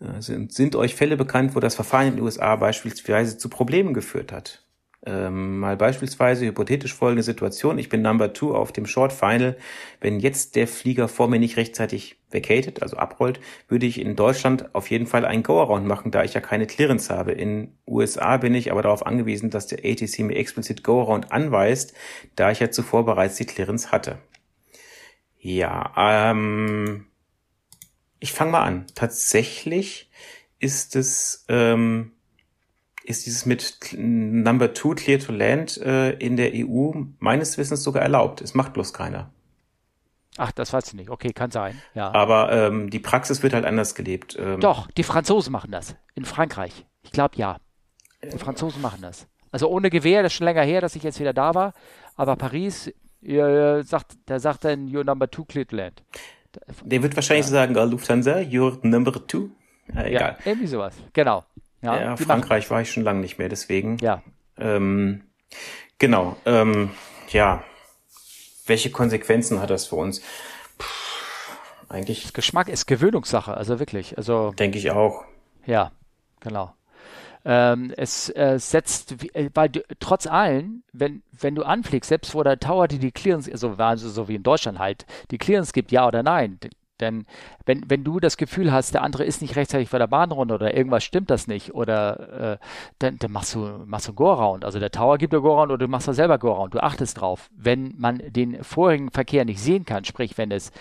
Äh, 0.00 0.20
sind, 0.20 0.52
sind 0.52 0.74
euch 0.74 0.94
Fälle 0.94 1.16
bekannt, 1.16 1.54
wo 1.54 1.60
das 1.60 1.74
Verfahren 1.74 2.08
in 2.08 2.16
den 2.16 2.24
USA 2.24 2.56
beispielsweise 2.56 3.38
zu 3.38 3.48
Problemen 3.48 3.94
geführt 3.94 4.32
hat? 4.32 4.64
Ähm, 5.06 5.60
mal 5.60 5.78
beispielsweise 5.78 6.44
hypothetisch 6.44 6.92
folgende 6.92 7.22
Situation. 7.22 7.78
Ich 7.78 7.88
bin 7.88 8.02
Number 8.02 8.34
Two 8.34 8.54
auf 8.54 8.70
dem 8.70 8.84
Short 8.84 9.14
Final. 9.14 9.56
Wenn 9.98 10.20
jetzt 10.20 10.56
der 10.56 10.68
Flieger 10.68 11.08
vor 11.08 11.26
mir 11.28 11.38
nicht 11.38 11.56
rechtzeitig 11.56 12.18
vacated, 12.30 12.82
also 12.82 12.98
abrollt, 12.98 13.40
würde 13.66 13.86
ich 13.86 13.98
in 13.98 14.14
Deutschland 14.14 14.74
auf 14.74 14.90
jeden 14.90 15.06
Fall 15.06 15.24
einen 15.24 15.42
Go-Around 15.42 15.86
machen, 15.86 16.10
da 16.10 16.22
ich 16.22 16.34
ja 16.34 16.42
keine 16.42 16.66
Clearance 16.66 17.14
habe. 17.14 17.32
In 17.32 17.78
USA 17.86 18.36
bin 18.36 18.54
ich 18.54 18.70
aber 18.70 18.82
darauf 18.82 19.06
angewiesen, 19.06 19.48
dass 19.48 19.68
der 19.68 19.78
ATC 19.78 20.18
mir 20.18 20.36
explizit 20.36 20.84
Go-Around 20.84 21.32
anweist, 21.32 21.94
da 22.36 22.50
ich 22.50 22.60
ja 22.60 22.70
zuvor 22.70 23.06
bereits 23.06 23.36
die 23.36 23.46
Clearance 23.46 23.90
hatte. 23.90 24.18
Ja, 25.38 25.94
ähm, 25.96 27.06
ich 28.18 28.32
fange 28.32 28.52
mal 28.52 28.64
an. 28.64 28.86
Tatsächlich 28.94 30.10
ist 30.58 30.94
es 30.94 31.46
ähm, 31.48 32.12
ist 33.04 33.26
dieses 33.26 33.46
mit 33.46 33.94
Number 33.96 34.74
Two 34.74 34.94
Clear 34.94 35.18
to 35.18 35.32
Land 35.32 35.78
äh, 35.78 36.12
in 36.12 36.36
der 36.36 36.52
EU 36.54 36.92
meines 37.18 37.58
Wissens 37.58 37.82
sogar 37.82 38.02
erlaubt. 38.02 38.40
Es 38.40 38.54
macht 38.54 38.72
bloß 38.72 38.92
keiner. 38.92 39.32
Ach, 40.36 40.52
das 40.52 40.72
weiß 40.72 40.88
ich 40.88 40.94
nicht. 40.94 41.10
Okay, 41.10 41.32
kann 41.32 41.50
sein. 41.50 41.80
Ja. 41.94 42.12
Aber 42.14 42.52
ähm, 42.52 42.88
die 42.88 43.00
Praxis 43.00 43.42
wird 43.42 43.52
halt 43.52 43.64
anders 43.64 43.94
gelebt. 43.94 44.36
Ähm, 44.38 44.60
Doch, 44.60 44.90
die 44.92 45.02
Franzosen 45.02 45.52
machen 45.52 45.70
das. 45.70 45.96
In 46.14 46.24
Frankreich. 46.24 46.86
Ich 47.02 47.12
glaube 47.12 47.36
ja. 47.36 47.56
Die 48.22 48.38
Franzosen 48.38 48.80
machen 48.80 49.02
das. 49.02 49.26
Also 49.50 49.68
ohne 49.68 49.90
Gewehr, 49.90 50.22
das 50.22 50.32
ist 50.32 50.36
schon 50.36 50.44
länger 50.44 50.62
her, 50.62 50.80
dass 50.80 50.94
ich 50.94 51.02
jetzt 51.02 51.18
wieder 51.18 51.32
da 51.32 51.54
war. 51.54 51.72
Aber 52.14 52.36
Paris, 52.36 52.92
äh, 53.22 53.82
sagt, 53.82 54.16
der 54.28 54.40
sagt 54.40 54.64
dann, 54.64 54.88
you're 54.88 55.04
number 55.04 55.30
two 55.30 55.44
clear 55.44 55.66
to 55.66 55.76
land. 55.76 56.02
Der 56.84 57.02
wird 57.02 57.16
wahrscheinlich 57.16 57.46
ja. 57.46 57.52
sagen, 57.52 57.74
Lufthansa, 57.74 58.36
you're 58.38 58.78
number 58.86 59.12
two. 59.26 59.50
Äh, 59.94 60.10
egal. 60.10 60.12
Ja, 60.12 60.36
irgendwie 60.44 60.66
sowas. 60.66 60.94
Genau. 61.12 61.44
Ja, 61.82 62.00
ja 62.00 62.16
Frankreich 62.16 62.64
machen. 62.64 62.70
war 62.70 62.82
ich 62.82 62.92
schon 62.92 63.02
lange 63.02 63.20
nicht 63.20 63.38
mehr, 63.38 63.48
deswegen. 63.48 63.98
Ja. 63.98 64.22
Ähm, 64.58 65.22
genau. 65.98 66.36
Ähm, 66.44 66.90
ja. 67.30 67.64
Welche 68.66 68.90
Konsequenzen 68.90 69.60
hat 69.60 69.70
das 69.70 69.86
für 69.86 69.96
uns? 69.96 70.20
Puh, 70.78 70.86
eigentlich. 71.88 72.22
Das 72.22 72.32
Geschmack 72.32 72.68
ist 72.68 72.86
Gewöhnungssache, 72.86 73.54
also 73.54 73.78
wirklich. 73.78 74.16
Also. 74.16 74.52
Denke 74.52 74.78
ich 74.78 74.90
auch. 74.90 75.24
Ja, 75.66 75.92
genau. 76.40 76.74
Ähm, 77.44 77.92
es 77.96 78.28
äh, 78.36 78.58
setzt, 78.58 79.24
äh, 79.34 79.48
weil 79.54 79.70
du, 79.70 79.82
trotz 79.98 80.26
allem, 80.26 80.82
wenn, 80.92 81.22
wenn 81.32 81.54
du 81.54 81.62
anfliegst, 81.62 82.08
selbst 82.08 82.34
wo 82.34 82.42
der 82.42 82.60
Tower 82.60 82.86
die 82.86 82.98
die 82.98 83.12
Clearance, 83.12 83.50
also, 83.50 83.76
also 83.78 84.10
so 84.10 84.28
wie 84.28 84.34
in 84.34 84.42
Deutschland 84.42 84.78
halt, 84.78 85.06
die 85.30 85.38
Clearance 85.38 85.72
gibt, 85.72 85.90
ja 85.90 86.06
oder 86.06 86.22
nein, 86.22 86.58
denn 87.00 87.26
wenn, 87.66 87.88
wenn 87.88 88.04
du 88.04 88.20
das 88.20 88.36
Gefühl 88.36 88.72
hast, 88.72 88.94
der 88.94 89.02
andere 89.02 89.24
ist 89.24 89.42
nicht 89.42 89.56
rechtzeitig 89.56 89.88
vor 89.88 89.98
der 89.98 90.06
Bahnrunde 90.06 90.54
oder 90.54 90.74
irgendwas 90.74 91.04
stimmt 91.04 91.30
das 91.30 91.46
nicht 91.46 91.74
oder 91.74 92.54
äh, 92.54 92.58
dann, 92.98 93.18
dann 93.18 93.32
machst 93.32 93.54
du, 93.54 93.82
machst 93.86 94.08
du 94.08 94.12
Go-Round. 94.12 94.64
Also 94.64 94.78
der 94.78 94.90
Tower 94.90 95.18
gibt 95.18 95.32
dir 95.32 95.40
Go-Round 95.40 95.70
oder 95.70 95.84
du 95.86 95.88
machst 95.88 96.08
da 96.08 96.12
selber 96.12 96.38
Go-Round. 96.38 96.74
Du 96.74 96.82
achtest 96.82 97.20
drauf. 97.20 97.50
Wenn 97.56 97.94
man 97.98 98.22
den 98.26 98.62
vorigen 98.64 99.10
Verkehr 99.10 99.44
nicht 99.44 99.60
sehen 99.60 99.84
kann, 99.84 100.04
sprich 100.04 100.38
wenn 100.38 100.50
es 100.50 100.72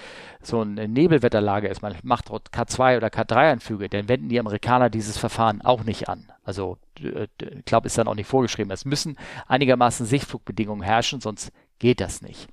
so 0.42 0.62
eine 0.62 0.88
Nebelwetterlage 0.88 1.68
ist, 1.68 1.82
man 1.82 1.96
macht 2.04 2.30
dort 2.30 2.50
K2 2.52 2.98
oder 2.98 3.08
K3-Anflüge, 3.08 3.90
dann 3.90 4.08
wenden 4.08 4.30
die 4.30 4.40
Amerikaner 4.40 4.90
dieses 4.90 5.18
Verfahren 5.18 5.62
auch 5.62 5.84
nicht 5.84 6.10
an. 6.10 6.32
Also 6.44 6.78
ich 6.98 7.66
glaube, 7.66 7.88
ist 7.88 7.98
dann 7.98 8.08
auch 8.08 8.16
nicht 8.16 8.28
vorgeschrieben. 8.28 8.72
Es 8.72 8.86
müssen 8.86 9.18
einigermaßen 9.48 10.06
Sichtflugbedingungen 10.06 10.84
herrschen, 10.84 11.22
sonst 11.22 11.52
geht 11.80 12.02
das 12.02 12.22
nicht. 12.22 12.48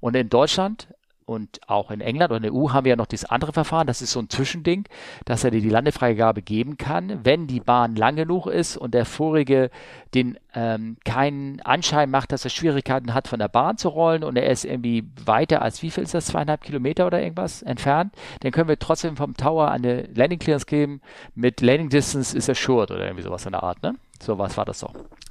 Und 0.00 0.16
in 0.16 0.28
Deutschland 0.28 0.88
und 1.26 1.60
auch 1.66 1.90
in 1.90 2.00
England 2.00 2.30
und 2.30 2.38
in 2.38 2.42
der 2.44 2.54
EU 2.54 2.70
haben 2.70 2.84
wir 2.84 2.90
ja 2.90 2.96
noch 2.96 3.06
dieses 3.06 3.28
andere 3.28 3.52
Verfahren, 3.52 3.88
das 3.88 4.00
ist 4.00 4.12
so 4.12 4.20
ein 4.20 4.30
Zwischending, 4.30 4.84
dass 5.24 5.42
er 5.42 5.50
dir 5.50 5.60
die 5.60 5.68
Landefreigabe 5.68 6.40
geben 6.40 6.76
kann, 6.78 7.20
wenn 7.24 7.48
die 7.48 7.60
Bahn 7.60 7.96
lang 7.96 8.14
genug 8.14 8.46
ist 8.46 8.76
und 8.76 8.94
der 8.94 9.04
vorige 9.04 9.70
den 10.14 10.38
ähm, 10.54 10.96
keinen 11.04 11.60
Anschein 11.60 12.10
macht, 12.10 12.30
dass 12.30 12.44
er 12.44 12.50
Schwierigkeiten 12.50 13.12
hat, 13.12 13.26
von 13.28 13.40
der 13.40 13.48
Bahn 13.48 13.76
zu 13.76 13.88
rollen 13.88 14.22
und 14.22 14.36
er 14.36 14.48
ist 14.48 14.64
irgendwie 14.64 15.04
weiter 15.24 15.62
als 15.62 15.82
wie 15.82 15.90
viel 15.90 16.04
ist 16.04 16.14
das, 16.14 16.26
zweieinhalb 16.26 16.62
Kilometer 16.62 17.06
oder 17.06 17.20
irgendwas 17.20 17.62
entfernt, 17.62 18.14
dann 18.40 18.52
können 18.52 18.68
wir 18.68 18.78
trotzdem 18.78 19.16
vom 19.16 19.34
Tower 19.34 19.70
eine 19.70 20.02
Landing 20.14 20.38
Clearance 20.38 20.66
geben 20.66 21.00
mit 21.34 21.60
Landing 21.60 21.88
Distance 21.88 22.36
is 22.36 22.48
assured 22.48 22.92
oder 22.92 23.04
irgendwie 23.04 23.24
sowas 23.24 23.44
in 23.46 23.52
der 23.52 23.64
Art, 23.64 23.82
ne? 23.82 23.96
So 24.22 24.38
was 24.38 24.56
war 24.56 24.64
das 24.64 24.78
so. 24.78 24.90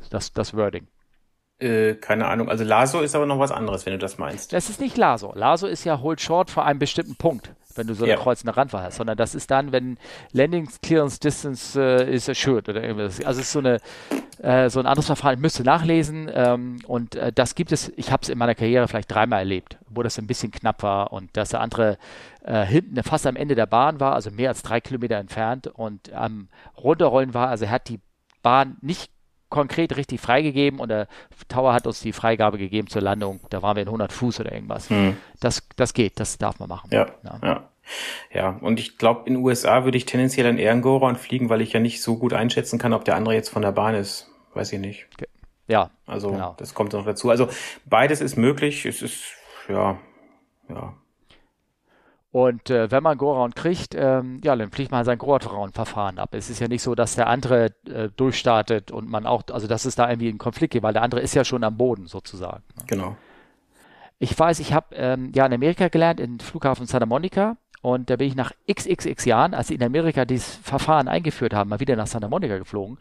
Das, 0.10 0.32
das 0.34 0.54
Wording. 0.56 0.88
Äh, 1.60 1.96
keine 1.96 2.28
Ahnung. 2.28 2.50
Also 2.50 2.64
Laso 2.64 3.00
ist 3.00 3.16
aber 3.16 3.26
noch 3.26 3.40
was 3.40 3.52
anderes, 3.52 3.86
wenn 3.86 3.94
du 3.94 4.00
das 4.00 4.18
meinst. 4.18 4.52
Das 4.52 4.70
ist 4.70 4.82
nicht 4.82 4.98
Laso. 4.98 5.34
Laso 5.36 5.68
ist 5.68 5.86
ja 5.86 6.02
Hold 6.02 6.20
Short 6.20 6.52
vor 6.52 6.66
einem 6.66 6.80
bestimmten 6.80 7.16
Punkt, 7.16 7.54
wenn 7.76 7.88
du 7.88 7.94
so 7.94 8.04
eine 8.04 8.14
ja. 8.14 8.20
kreuzende 8.20 8.58
Randwahl 8.58 8.84
hast, 8.84 8.98
sondern 8.98 9.16
das 9.16 9.36
ist 9.36 9.50
dann, 9.52 9.72
wenn 9.72 9.98
Landing 10.34 10.68
Clearance 10.82 11.20
Distance 11.20 11.80
äh, 11.80 12.14
is 12.14 12.28
assured 12.28 12.68
oder 12.68 12.84
irgendwas. 12.84 13.24
Also 13.24 13.40
es 13.40 13.48
ist 13.48 13.54
so 13.54 13.60
eine 13.60 13.80
äh, 14.40 14.70
so 14.70 14.82
ein 14.82 14.86
anderes 14.86 15.06
Verfahren. 15.06 15.36
Ich 15.36 15.42
müsste 15.42 15.64
nachlesen 15.64 16.30
ähm, 16.34 16.80
und 16.88 17.16
äh, 17.16 17.32
das 17.32 17.56
gibt 17.56 17.72
es. 17.72 17.92
Ich 17.96 18.12
habe 18.12 18.22
es 18.24 18.30
in 18.30 18.38
meiner 18.38 18.54
Karriere 18.54 18.88
vielleicht 18.88 19.10
dreimal 19.10 19.40
erlebt, 19.40 19.78
wo 19.88 20.04
das 20.04 20.20
ein 20.20 20.28
bisschen 20.28 20.52
knapp 20.52 20.84
war 20.84 21.14
und 21.14 21.36
dass 21.38 21.50
der 21.50 21.62
andere 21.62 21.98
äh, 22.44 22.66
hinten 22.66 23.02
fast 23.04 23.26
am 23.28 23.38
Ende 23.38 23.56
der 23.56 23.66
Bahn 23.66 24.02
war, 24.02 24.14
also 24.14 24.32
mehr 24.32 24.50
als 24.50 24.62
drei 24.62 24.82
Kilometer 24.82 25.16
entfernt 25.16 25.68
und 25.68 26.12
am 26.12 26.50
Runterrollen 26.78 27.34
war. 27.34 27.48
Also 27.48 27.66
er 27.66 27.72
hat 27.72 27.88
die 27.88 28.02
Bahn 28.44 28.78
nicht 28.82 29.15
konkret 29.50 29.96
richtig 29.96 30.20
freigegeben 30.20 30.80
und 30.80 30.90
der 30.90 31.08
Tower 31.48 31.74
hat 31.74 31.88
uns 31.88 32.00
die 32.00 32.14
Freigabe 32.14 32.58
gegeben 32.58 32.88
zur 32.88 33.02
Landung. 33.02 33.40
Da 33.50 33.62
waren 33.62 33.76
wir 33.76 33.84
in 33.84 33.88
100 33.88 34.12
Fuß 34.12 34.40
oder 34.40 34.52
irgendwas. 34.52 34.90
Hm. 34.90 35.18
Das, 35.40 35.68
das 35.76 35.94
geht, 35.94 36.20
das 36.20 36.38
darf 36.38 36.60
man 36.60 36.70
machen. 36.70 36.90
Ja, 36.92 37.08
ja. 37.24 37.40
ja. 37.44 37.70
ja. 38.34 38.50
und 38.62 38.80
ich 38.80 38.98
glaube, 38.98 39.28
in 39.28 39.36
den 39.36 39.44
USA 39.44 39.86
würde 39.86 39.98
ich 39.98 40.06
tendenziell 40.06 40.46
dann 40.46 40.58
eher 40.58 40.72
einen 40.72 40.82
Go-Round 40.82 41.18
fliegen, 41.18 41.50
weil 41.50 41.62
ich 41.62 41.74
ja 41.74 41.80
nicht 41.80 42.02
so 42.02 42.18
gut 42.18 42.34
einschätzen 42.34 42.80
kann, 42.80 42.94
ob 42.94 43.06
der 43.06 43.16
andere 43.16 43.34
jetzt 43.34 43.50
von 43.50 43.62
der 43.62 43.72
Bahn 43.72 43.96
ist. 43.96 44.30
Weiß 44.54 44.72
ich 44.74 44.80
nicht. 44.80 45.08
Okay. 45.14 45.28
Ja. 45.68 45.92
Also, 46.06 46.32
genau. 46.32 46.56
das 46.58 46.74
kommt 46.74 46.94
noch 46.94 47.06
dazu. 47.06 47.30
Also, 47.30 47.50
beides 47.86 48.22
ist 48.22 48.38
möglich. 48.38 48.86
Es 48.86 49.02
ist, 49.02 49.34
ja, 49.68 49.98
ja, 50.70 50.94
und 52.36 52.70
äh, 52.70 52.92
wenn 52.92 53.02
man 53.02 53.18
Go-Round 53.18 53.56
kriegt, 53.56 53.96
ähm, 53.96 54.42
ja, 54.44 54.54
dann 54.58 54.70
fliegt 54.70 54.92
man 54.92 55.06
sein 55.06 55.18
Go-Round-Verfahren 55.18 56.20
ab. 56.20 56.36
Es 56.36 56.50
ist 56.50 56.60
ja 56.60 56.68
nicht 56.68 56.82
so, 56.82 56.94
dass 56.94 57.16
der 57.16 57.28
andere 57.28 57.68
äh, 57.88 58.10
durchstartet 58.14 58.92
und 58.92 59.10
man 59.10 59.26
auch, 59.26 59.44
also 59.54 59.68
dass 59.68 59.86
es 59.86 59.96
da 59.96 60.10
irgendwie 60.10 60.28
einen 60.28 60.38
Konflikt 60.38 60.74
gibt, 60.74 60.84
weil 60.84 60.92
der 60.92 61.02
andere 61.02 61.22
ist 61.22 61.34
ja 61.34 61.46
schon 61.46 61.64
am 61.64 61.78
Boden 61.78 62.08
sozusagen. 62.08 62.62
Genau. 62.88 63.16
Ich 64.20 64.38
weiß, 64.38 64.60
ich 64.60 64.74
habe 64.74 64.94
ähm, 64.96 65.32
ja 65.34 65.46
in 65.46 65.54
Amerika 65.54 65.88
gelernt, 65.88 66.20
im 66.20 66.40
Flughafen 66.40 66.88
Santa 66.88 67.06
Monica. 67.06 67.56
Und 67.82 68.10
da 68.10 68.18
bin 68.18 68.28
ich 68.28 68.36
nach 68.36 68.52
xxx 68.70 69.24
Jahren, 69.24 69.54
als 69.54 69.70
sie 69.70 69.76
in 69.76 69.84
Amerika 69.84 70.26
dieses 70.26 70.56
Verfahren 70.56 71.08
eingeführt 71.08 71.54
haben, 71.54 71.70
mal 71.70 71.80
wieder 71.80 71.96
nach 71.96 72.08
Santa 72.08 72.28
Monica 72.28 72.58
geflogen. 72.58 72.98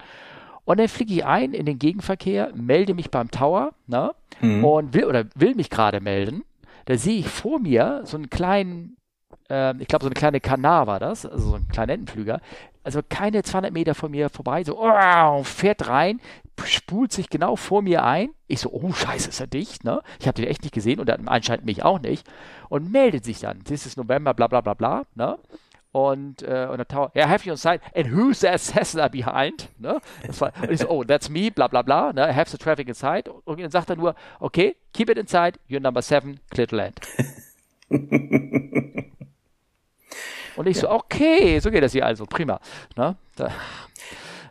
Und 0.65 0.79
dann 0.79 0.87
fliege 0.87 1.13
ich 1.13 1.27
ein 1.27 1.55
in 1.55 1.67
den 1.67 1.81
Gegenverkehr, 1.81 2.53
melde 2.55 2.95
mich 2.95 3.11
beim 3.11 3.33
Tower 3.33 3.73
ne, 3.89 4.15
mhm. 4.41 4.65
und 4.65 4.95
will 4.95 5.07
oder 5.07 5.25
will 5.35 5.57
mich 5.57 5.71
gerade 5.71 6.01
melden. 6.01 6.45
Da 6.85 6.97
sehe 6.97 7.19
ich 7.19 7.27
vor 7.27 7.59
mir 7.59 8.03
so 8.05 8.17
einen 8.17 8.31
kleinen 8.31 8.97
ähm, 9.49 9.81
ich 9.81 9.89
glaube, 9.89 10.05
so 10.05 10.09
eine 10.09 10.15
kleine 10.15 10.41
Kanar 10.41 10.87
war 10.87 11.01
das, 11.01 11.27
also 11.27 11.51
so 11.51 11.57
ein 11.57 11.69
kleiner 11.69 11.93
Entenflüger, 11.93 12.41
also 12.83 13.01
keine 13.07 13.43
200 13.43 13.73
Meter 13.73 13.95
von 13.95 14.11
mir 14.11 14.29
vorbei, 14.29 14.65
so 14.65 14.79
oh, 14.79 15.43
fährt 15.43 15.89
rein, 15.89 16.21
spult 16.65 17.13
sich 17.13 17.31
genau 17.31 17.57
vor 17.57 17.83
mir 17.83 18.05
ein. 18.05 18.31
Ich 18.47 18.61
so, 18.61 18.71
oh 18.73 18.93
Scheiße, 18.93 19.31
ist 19.31 19.41
er 19.41 19.47
dicht, 19.47 19.85
ne? 19.85 20.03
Ich 20.21 20.27
habe 20.27 20.41
den 20.41 20.49
echt 20.49 20.63
nicht 20.63 20.75
gesehen 20.75 21.01
und 21.01 21.11
anscheinend 21.29 21.65
mich 21.65 21.83
auch 21.83 21.99
nicht. 22.01 22.27
Und 22.69 22.93
meldet 22.93 23.25
sich 23.25 23.41
dann, 23.41 23.65
this 23.65 23.87
is 23.87 23.97
November, 23.97 24.35
bla 24.35 24.47
bla 24.47 24.61
bla 24.61 24.75
bla, 24.75 25.05
ne? 25.15 25.39
Und, 25.93 26.43
äh, 26.43 26.67
und 26.71 26.79
der 26.79 26.89
Tower, 26.89 27.13
yeah, 27.15 27.29
have 27.29 27.47
you 27.47 27.53
on 27.53 27.57
site? 27.57 27.81
And 27.95 28.11
who's 28.11 28.41
the 28.41 28.49
Cessna 28.59 29.09
behind? 29.09 29.69
Ne? 29.79 30.01
Das 30.27 30.41
war, 30.41 30.53
und 30.61 30.73
ich 30.73 30.81
so, 30.81 30.89
oh, 30.89 31.05
that's 31.05 31.29
me, 31.29 31.53
bla 31.53 31.69
bla 31.69 31.83
bla, 31.83 32.13
ne? 32.13 32.35
Have 32.35 32.51
the 32.51 32.59
traffic 32.59 32.89
inside. 32.89 33.31
Und 33.45 33.61
dann 33.61 33.71
sagt 33.71 33.91
er 33.91 33.97
nur, 33.97 34.15
okay, 34.41 34.77
keep 34.93 35.09
it 35.09 35.17
inside, 35.17 35.59
you're 35.69 35.81
number 35.81 36.03
seven, 36.03 36.41
clear 36.51 36.67
to 36.67 36.77
land. 36.77 37.01
Und 40.57 40.67
ich 40.67 40.77
ja. 40.77 40.83
so, 40.83 40.91
okay, 40.91 41.59
so 41.61 41.71
geht 41.71 41.83
das 41.83 41.93
hier 41.93 42.07
also, 42.07 42.27
prima. 42.27 42.61
Ne? 42.97 43.17
Da, 43.37 43.51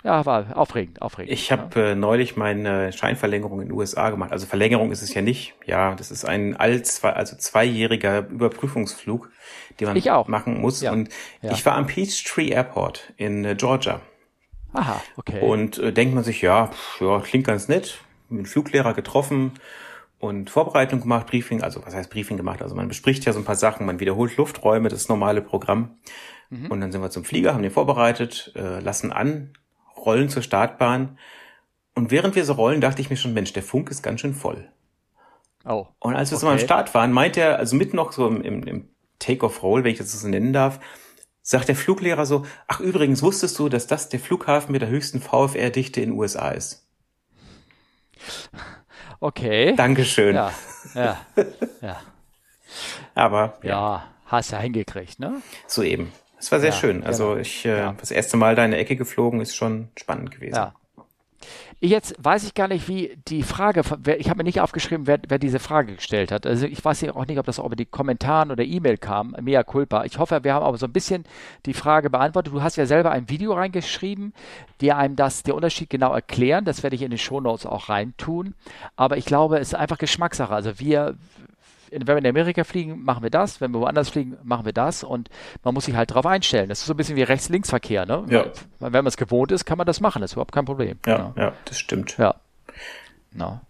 ja, 0.04 0.26
war 0.26 0.58
aufregend, 0.58 1.02
aufregend. 1.02 1.32
Ich 1.32 1.52
habe 1.52 1.80
ja. 1.80 1.92
äh, 1.92 1.96
neulich 1.96 2.36
meine 2.36 2.92
Scheinverlängerung 2.92 3.62
in 3.62 3.70
den 3.70 3.78
USA 3.78 4.10
gemacht. 4.10 4.34
Also 4.34 4.46
Verlängerung 4.46 4.92
ist 4.92 5.02
es 5.02 5.14
ja 5.14 5.22
nicht. 5.22 5.54
Ja, 5.66 5.96
das 5.96 6.12
ist 6.12 6.26
ein 6.26 6.58
all 6.58 6.82
zwei, 6.84 7.14
also 7.14 7.38
zweijähriger 7.38 8.28
Überprüfungsflug, 8.28 9.32
den 9.80 9.88
man 9.88 10.28
machen 10.28 10.60
muss. 10.60 10.82
Ja. 10.82 10.92
Und 10.92 11.10
ja. 11.42 11.52
ich 11.54 11.66
war 11.66 11.76
am 11.76 11.88
Peachtree 11.88 12.50
Airport 12.50 13.14
in 13.16 13.46
äh, 13.46 13.56
Georgia. 13.56 14.02
Aha, 14.74 15.02
okay. 15.16 15.40
Und 15.40 15.78
äh, 15.78 15.94
denkt 15.94 16.16
man 16.16 16.26
sich, 16.26 16.42
ja, 16.42 16.68
pff, 16.68 17.00
ja, 17.00 17.20
klingt 17.22 17.48
ganz 17.48 17.70
nett. 17.70 18.00
Mit 18.28 18.48
Fluglehrer 18.48 18.94
getroffen 18.94 19.54
und 20.24 20.50
Vorbereitung 20.50 21.02
gemacht, 21.02 21.28
Briefing, 21.28 21.62
also 21.62 21.86
was 21.86 21.94
heißt 21.94 22.10
Briefing 22.10 22.38
gemacht? 22.38 22.62
Also 22.62 22.76
man 22.76 22.88
bespricht 22.88 23.26
ja 23.26 23.34
so 23.34 23.40
ein 23.40 23.46
paar 23.46 23.58
Sachen, 23.58 23.86
man 23.86 24.00
wiederholt 24.00 24.38
Lufträume, 24.38 24.88
das 24.88 25.10
normale 25.10 25.42
Programm. 25.42 25.98
Mhm. 26.50 26.72
Und 26.72 26.80
dann 26.80 26.94
sind 26.94 27.02
wir 27.02 27.10
zum 27.10 27.26
Flieger, 27.26 27.54
haben 27.54 27.62
den 27.62 27.72
vorbereitet, 27.72 28.54
äh, 28.56 28.80
lassen 28.80 29.12
an, 29.12 29.52
rollen 29.98 30.30
zur 30.30 30.42
Startbahn. 30.42 31.18
Und 31.94 32.10
während 32.10 32.36
wir 32.36 32.46
so 32.46 32.54
rollen, 32.54 32.80
dachte 32.80 33.02
ich 33.02 33.10
mir 33.10 33.18
schon, 33.18 33.34
Mensch, 33.34 33.52
der 33.52 33.64
Funk 33.64 33.92
ist 33.92 34.02
ganz 34.02 34.22
schön 34.22 34.34
voll. 34.34 34.70
Oh. 35.66 35.88
Und 36.00 36.16
als 36.16 36.32
wir 36.32 36.38
okay. 36.38 36.46
so 36.46 36.52
am 36.52 36.60
Start 36.60 36.94
waren, 36.94 37.12
meint 37.12 37.36
er, 37.36 37.60
also 37.60 37.76
mitten 37.76 37.98
noch 37.98 38.14
so 38.14 38.28
im, 38.30 38.64
im 38.64 38.88
Take-off-Roll, 39.20 39.84
wenn 39.84 39.92
ich 39.92 39.98
das 39.98 40.14
so 40.14 40.28
nennen 40.28 40.54
darf, 40.54 40.80
sagt 41.42 41.68
der 41.68 41.76
Fluglehrer 41.76 42.26
so, 42.26 42.46
ach 42.68 42.80
übrigens, 42.80 43.22
wusstest 43.22 43.60
du, 43.60 43.68
dass 43.68 43.88
das 43.88 44.08
der 44.08 44.22
Flughafen 44.22 44.72
mit 44.72 44.82
der 44.82 44.90
höchsten 44.90 45.20
VFR-Dichte 45.20 46.00
in 46.00 46.12
den 46.12 46.18
USA 46.18 46.50
ist? 46.50 46.88
Okay. 49.24 49.74
Dankeschön. 49.78 50.36
Ja, 50.36 50.52
ja, 50.96 51.18
ja. 51.82 52.02
Aber 53.16 53.58
ja. 53.64 53.70
ja, 53.70 54.04
hast 54.26 54.52
ja 54.52 54.60
hingekriegt, 54.60 55.18
ne? 55.18 55.42
So 55.66 55.82
eben. 55.82 56.12
Es 56.38 56.52
war 56.52 56.60
sehr 56.60 56.72
ja, 56.72 56.76
schön. 56.76 57.06
Also 57.06 57.30
genau. 57.30 57.40
ich 57.40 57.64
äh, 57.64 57.78
ja. 57.78 57.96
das 57.98 58.12
erste 58.12 58.36
Mal 58.36 58.56
da 58.56 58.66
in 58.66 58.72
der 58.72 58.82
Ecke 58.82 58.98
geflogen 58.98 59.40
ist 59.40 59.56
schon 59.56 59.88
spannend 59.98 60.32
gewesen. 60.32 60.56
Ja. 60.56 60.74
Jetzt 61.86 62.16
weiß 62.18 62.46
ich 62.46 62.54
gar 62.54 62.70
nicht, 62.70 62.88
wie 62.88 63.18
die 63.28 63.44
Frage, 63.44 63.82
ich 64.18 64.30
habe 64.30 64.38
mir 64.38 64.46
nicht 64.46 64.62
aufgeschrieben, 64.62 65.06
wer, 65.06 65.20
wer, 65.28 65.38
diese 65.38 65.60
Frage 65.60 65.96
gestellt 65.96 66.32
hat. 66.32 66.48
Also 66.48 66.66
ich 66.66 66.84
weiß 66.84 67.02
ja 67.02 67.14
auch 67.14 67.28
nicht, 67.28 67.38
ob 67.40 67.46
das 67.46 67.60
auch 67.60 67.66
über 67.66 67.76
die 67.76 67.86
Kommentaren 67.86 68.52
oder 68.52 68.64
E-Mail 68.64 68.98
kam, 68.98 69.36
mea 69.42 69.64
culpa. 69.64 70.06
Ich 70.06 70.18
hoffe, 70.18 70.46
wir 70.46 70.54
haben 70.54 70.64
aber 70.64 70.78
so 70.78 70.86
ein 70.86 70.94
bisschen 70.94 71.26
die 71.66 71.74
Frage 71.74 72.10
beantwortet. 72.10 72.54
Du 72.54 72.62
hast 72.62 72.78
ja 72.78 72.86
selber 72.86 73.12
ein 73.12 73.28
Video 73.28 73.52
reingeschrieben, 73.52 74.34
die 74.80 74.94
einem 74.94 75.18
das, 75.18 75.44
der 75.44 75.56
Unterschied 75.56 75.90
genau 75.90 76.14
erklären. 76.14 76.64
Das 76.64 76.84
werde 76.84 76.96
ich 76.96 77.02
in 77.02 77.10
den 77.10 77.20
Shownotes 77.20 77.66
auch 77.66 77.90
reintun. 77.90 78.56
Aber 78.96 79.18
ich 79.18 79.26
glaube, 79.26 79.58
es 79.58 79.74
ist 79.74 79.76
einfach 79.76 79.98
Geschmackssache. 79.98 80.56
Also 80.56 80.80
wir, 80.80 81.18
wenn 81.94 82.08
wir 82.08 82.18
in 82.18 82.28
Amerika 82.28 82.64
fliegen, 82.64 83.04
machen 83.04 83.24
wir 83.24 83.30
das, 83.30 83.62
wenn 83.62 83.72
wir 83.72 83.80
woanders 83.80 84.10
fliegen, 84.10 84.38
machen 84.44 84.66
wir 84.66 84.74
das 84.74 85.04
und 85.04 85.30
man 85.64 85.74
muss 85.74 85.86
sich 85.86 85.96
halt 85.96 86.12
darauf 86.12 86.26
einstellen. 86.26 86.70
Das 86.70 86.80
ist 86.80 86.86
so 86.86 86.94
ein 86.94 86.98
bisschen 86.98 87.16
wie 87.16 87.24
Rechts-Links-Verkehr, 87.24 88.06
ne? 88.06 88.26
Ja. 88.30 88.46
Wenn 88.80 88.92
man 88.92 89.08
es 89.08 89.18
gewohnt 89.18 89.52
ist, 89.52 89.66
kann 89.66 89.78
man 89.78 89.88
das 89.88 90.02
machen, 90.02 90.22
das 90.22 90.32
ist 90.32 90.34
überhaupt 90.36 90.52
kein 90.52 90.66
Problem. 90.66 91.00
Ja, 91.06 91.18
ja, 91.18 91.44
ja 91.44 91.54
das 91.66 91.78
stimmt. 91.80 92.18
Ja. 92.18 92.36
No. 93.32 93.62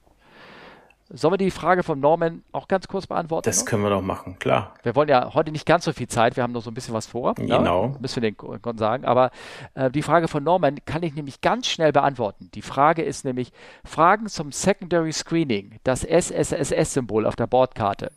Sollen 1.15 1.33
wir 1.33 1.37
die 1.37 1.51
Frage 1.51 1.83
von 1.83 1.99
Norman 1.99 2.41
auch 2.51 2.67
ganz 2.67 2.87
kurz 2.87 3.05
beantworten? 3.05 3.45
Das 3.45 3.59
noch? 3.59 3.65
können 3.65 3.83
wir 3.83 3.91
doch 3.91 4.01
machen, 4.01 4.39
klar. 4.39 4.73
Wir 4.81 4.95
wollen 4.95 5.09
ja 5.09 5.35
heute 5.35 5.51
nicht 5.51 5.67
ganz 5.67 5.85
so 5.85 5.93
viel 5.93 6.07
Zeit, 6.07 6.35
wir 6.35 6.41
haben 6.41 6.53
noch 6.53 6.63
so 6.63 6.71
ein 6.71 6.73
bisschen 6.73 6.95
was 6.95 7.05
vor. 7.05 7.35
Ne? 7.37 7.45
Genau. 7.45 7.89
Ne? 7.89 7.97
Müssen 7.99 8.23
wir 8.23 8.31
den 8.31 8.77
sagen. 8.79 9.05
Aber 9.05 9.29
äh, 9.75 9.91
die 9.91 10.01
Frage 10.01 10.27
von 10.27 10.43
Norman 10.43 10.83
kann 10.85 11.03
ich 11.03 11.13
nämlich 11.13 11.41
ganz 11.41 11.67
schnell 11.67 11.91
beantworten. 11.91 12.49
Die 12.55 12.63
Frage 12.63 13.03
ist 13.03 13.25
nämlich 13.25 13.51
Fragen 13.85 14.27
zum 14.27 14.51
Secondary 14.51 15.13
Screening, 15.13 15.79
das 15.83 16.03
SSSS-Symbol 16.03 17.27
auf 17.27 17.35
der 17.35 17.45
Bordkarte. 17.45 18.11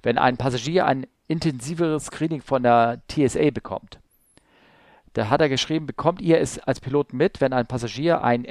Wenn 0.00 0.16
ein 0.16 0.36
Passagier 0.36 0.86
ein 0.86 1.08
intensiveres 1.26 2.06
Screening 2.06 2.40
von 2.40 2.62
der 2.62 3.02
TSA 3.08 3.50
bekommt. 3.50 3.98
Da 5.14 5.28
hat 5.28 5.40
er 5.40 5.48
geschrieben, 5.48 5.86
bekommt 5.86 6.20
ihr 6.20 6.38
es 6.38 6.60
als 6.60 6.78
Pilot 6.78 7.12
mit, 7.12 7.40
wenn 7.40 7.52
ein 7.52 7.66
Passagier 7.66 8.22
ein 8.22 8.44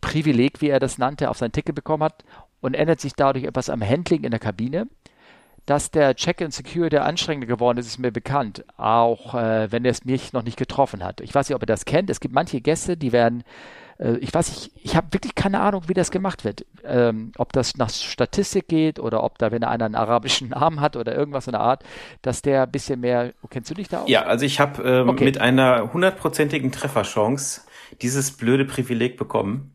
SSS-Privileg, 0.00 0.60
wie 0.60 0.68
er 0.68 0.80
das 0.80 0.98
nannte, 0.98 1.30
auf 1.30 1.38
sein 1.38 1.52
Ticket 1.52 1.74
bekommen 1.74 2.04
hat 2.04 2.24
und 2.60 2.74
ändert 2.74 3.00
sich 3.00 3.14
dadurch 3.14 3.44
etwas 3.44 3.70
am 3.70 3.86
Handling 3.86 4.24
in 4.24 4.30
der 4.30 4.40
Kabine? 4.40 4.86
Dass 5.66 5.90
der 5.90 6.16
Check-in 6.16 6.50
Security 6.50 6.96
anstrengender 6.96 7.46
geworden 7.46 7.78
ist, 7.78 7.86
ist 7.86 7.98
mir 7.98 8.10
bekannt, 8.10 8.64
auch 8.76 9.34
äh, 9.34 9.70
wenn 9.70 9.84
er 9.84 9.90
es 9.90 10.04
mich 10.04 10.32
noch 10.32 10.42
nicht 10.42 10.56
getroffen 10.56 11.04
hat. 11.04 11.20
Ich 11.20 11.34
weiß 11.34 11.48
nicht, 11.48 11.54
ob 11.54 11.62
ihr 11.62 11.66
das 11.66 11.84
kennt. 11.84 12.10
Es 12.10 12.18
gibt 12.18 12.34
manche 12.34 12.60
Gäste, 12.60 12.96
die 12.96 13.12
werden 13.12 13.44
äh, 13.98 14.16
ich 14.16 14.32
weiß 14.32 14.48
nicht, 14.48 14.72
ich 14.82 14.96
habe 14.96 15.08
wirklich 15.12 15.34
keine 15.34 15.60
Ahnung, 15.60 15.82
wie 15.86 15.94
das 15.94 16.10
gemacht 16.10 16.44
wird. 16.44 16.64
Ähm, 16.82 17.32
ob 17.36 17.52
das 17.52 17.76
nach 17.76 17.90
Statistik 17.90 18.68
geht 18.68 18.98
oder 18.98 19.22
ob 19.22 19.38
da, 19.38 19.52
wenn 19.52 19.62
einer 19.62 19.84
einen 19.84 19.94
arabischen 19.94 20.48
Namen 20.50 20.80
hat 20.80 20.96
oder 20.96 21.14
irgendwas 21.14 21.46
in 21.46 21.52
der 21.52 21.60
Art, 21.60 21.84
dass 22.22 22.42
der 22.42 22.62
ein 22.62 22.70
bisschen 22.70 23.00
mehr, 23.00 23.34
kennst 23.50 23.70
du 23.70 23.74
dich 23.74 23.88
da 23.88 24.02
auch? 24.02 24.08
Ja, 24.08 24.22
also 24.22 24.46
ich 24.46 24.58
habe 24.58 24.82
ähm, 24.82 25.08
okay. 25.10 25.24
mit 25.24 25.40
einer 25.40 25.92
hundertprozentigen 25.92 26.72
Trefferchance 26.72 27.62
dieses 28.00 28.32
blöde 28.32 28.64
Privileg 28.64 29.16
bekommen. 29.16 29.74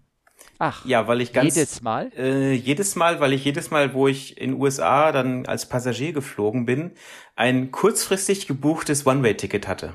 Ach, 0.57 0.85
ja, 0.85 1.07
weil 1.07 1.21
ich 1.21 1.33
ganz 1.33 1.55
jedes 1.55 1.81
Mal? 1.81 2.11
Äh, 2.17 2.53
jedes 2.53 2.95
Mal, 2.95 3.19
weil 3.19 3.33
ich 3.33 3.43
jedes 3.43 3.71
Mal, 3.71 3.93
wo 3.93 4.07
ich 4.07 4.39
in 4.39 4.53
USA 4.53 5.11
dann 5.11 5.45
als 5.45 5.67
Passagier 5.67 6.13
geflogen 6.13 6.65
bin, 6.65 6.91
ein 7.35 7.71
kurzfristig 7.71 8.47
gebuchtes 8.47 9.05
One-Way-Ticket 9.05 9.67
hatte. 9.67 9.93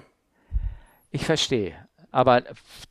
Ich 1.10 1.24
verstehe 1.24 1.74
aber 2.12 2.42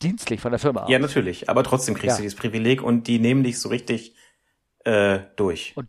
dienstlich 0.02 0.42
von 0.42 0.52
der 0.52 0.60
Firma 0.60 0.84
aus. 0.84 0.90
Ja, 0.90 1.00
natürlich, 1.00 1.50
aber 1.50 1.64
trotzdem 1.64 1.96
kriegst 1.96 2.16
ja. 2.16 2.18
du 2.18 2.24
dieses 2.24 2.38
Privileg 2.38 2.82
und 2.82 3.08
die 3.08 3.20
nehmen 3.20 3.44
dich 3.44 3.60
so 3.60 3.70
richtig 3.70 4.16
äh, 4.90 5.20
durch. 5.36 5.74
Und 5.76 5.88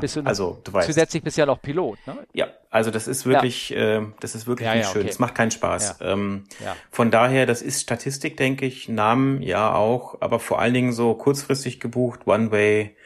bist 0.00 0.16
du, 0.16 0.22
also, 0.24 0.60
du 0.64 0.72
weißt. 0.72 0.86
Zusätzlich 0.86 1.22
bist 1.22 1.36
ja 1.36 1.46
noch 1.46 1.62
Pilot, 1.62 1.98
ne? 2.06 2.18
Ja, 2.32 2.48
also 2.70 2.90
das 2.90 3.06
ist 3.06 3.26
wirklich, 3.26 3.70
ja. 3.70 4.00
äh, 4.00 4.06
das 4.18 4.34
ist 4.34 4.46
wirklich 4.48 4.66
ja, 4.66 4.74
nicht 4.74 4.90
schön. 4.90 5.06
Es 5.06 5.16
okay. 5.16 5.22
macht 5.22 5.34
keinen 5.36 5.50
Spaß. 5.52 5.98
Ähm, 6.00 6.44
von 6.90 7.10
daher, 7.12 7.46
das 7.46 7.62
ist 7.62 7.80
Statistik, 7.80 8.36
denke 8.36 8.66
ich. 8.66 8.88
Namen, 8.88 9.40
ja 9.42 9.72
auch, 9.72 10.20
aber 10.20 10.40
vor 10.40 10.58
allen 10.58 10.74
Dingen 10.74 10.92
so 10.92 11.14
kurzfristig 11.14 11.78
gebucht, 11.78 12.26
One-Way, 12.26 12.96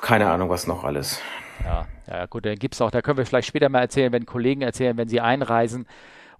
keine 0.00 0.30
Ahnung, 0.30 0.48
was 0.50 0.66
noch 0.66 0.82
alles. 0.82 1.20
Ja, 1.64 1.86
ja 2.08 2.26
gut, 2.26 2.44
dann 2.44 2.56
gibt's 2.56 2.80
auch, 2.80 2.90
da 2.90 3.02
können 3.02 3.18
wir 3.18 3.26
vielleicht 3.26 3.48
später 3.48 3.68
mal 3.68 3.80
erzählen, 3.80 4.12
wenn 4.12 4.26
Kollegen 4.26 4.62
erzählen, 4.62 4.96
wenn 4.96 5.08
sie 5.08 5.20
einreisen, 5.20 5.86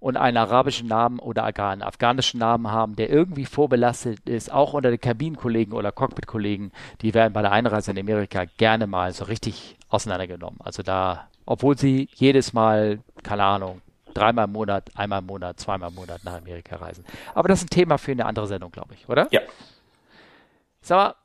und 0.03 0.17
einen 0.17 0.35
arabischen 0.35 0.89
Namen 0.89 1.17
oder 1.19 1.53
gar 1.53 1.71
einen 1.71 1.81
afghanischen 1.81 2.37
Namen 2.37 2.69
haben, 2.69 2.97
der 2.97 3.09
irgendwie 3.09 3.45
vorbelastet 3.45 4.19
ist, 4.27 4.51
auch 4.51 4.73
unter 4.73 4.89
den 4.89 4.99
Kabinenkollegen 4.99 5.73
oder 5.73 5.93
Cockpitkollegen, 5.93 6.73
die 6.99 7.13
werden 7.13 7.31
bei 7.31 7.41
der 7.41 7.53
Einreise 7.53 7.91
in 7.91 7.97
Amerika 7.97 8.43
gerne 8.57 8.85
mal 8.85 9.13
so 9.13 9.23
richtig 9.23 9.77
auseinandergenommen. 9.87 10.59
Also 10.61 10.83
da, 10.83 11.29
obwohl 11.45 11.77
sie 11.77 12.09
jedes 12.15 12.51
Mal, 12.51 12.99
keine 13.23 13.45
Ahnung, 13.45 13.81
dreimal 14.13 14.43
im 14.43 14.51
Monat, 14.51 14.91
einmal 14.93 15.19
im 15.19 15.27
Monat, 15.27 15.61
zweimal 15.61 15.87
im 15.87 15.95
Monat 15.95 16.25
nach 16.25 16.35
Amerika 16.35 16.75
reisen. 16.75 17.05
Aber 17.33 17.47
das 17.47 17.59
ist 17.59 17.67
ein 17.67 17.69
Thema 17.69 17.97
für 17.97 18.11
eine 18.11 18.25
andere 18.25 18.47
Sendung, 18.47 18.73
glaube 18.73 18.95
ich, 18.95 19.07
oder? 19.07 19.29
Ja. 19.31 19.39
Sag 20.81 20.97
mal, 20.97 21.15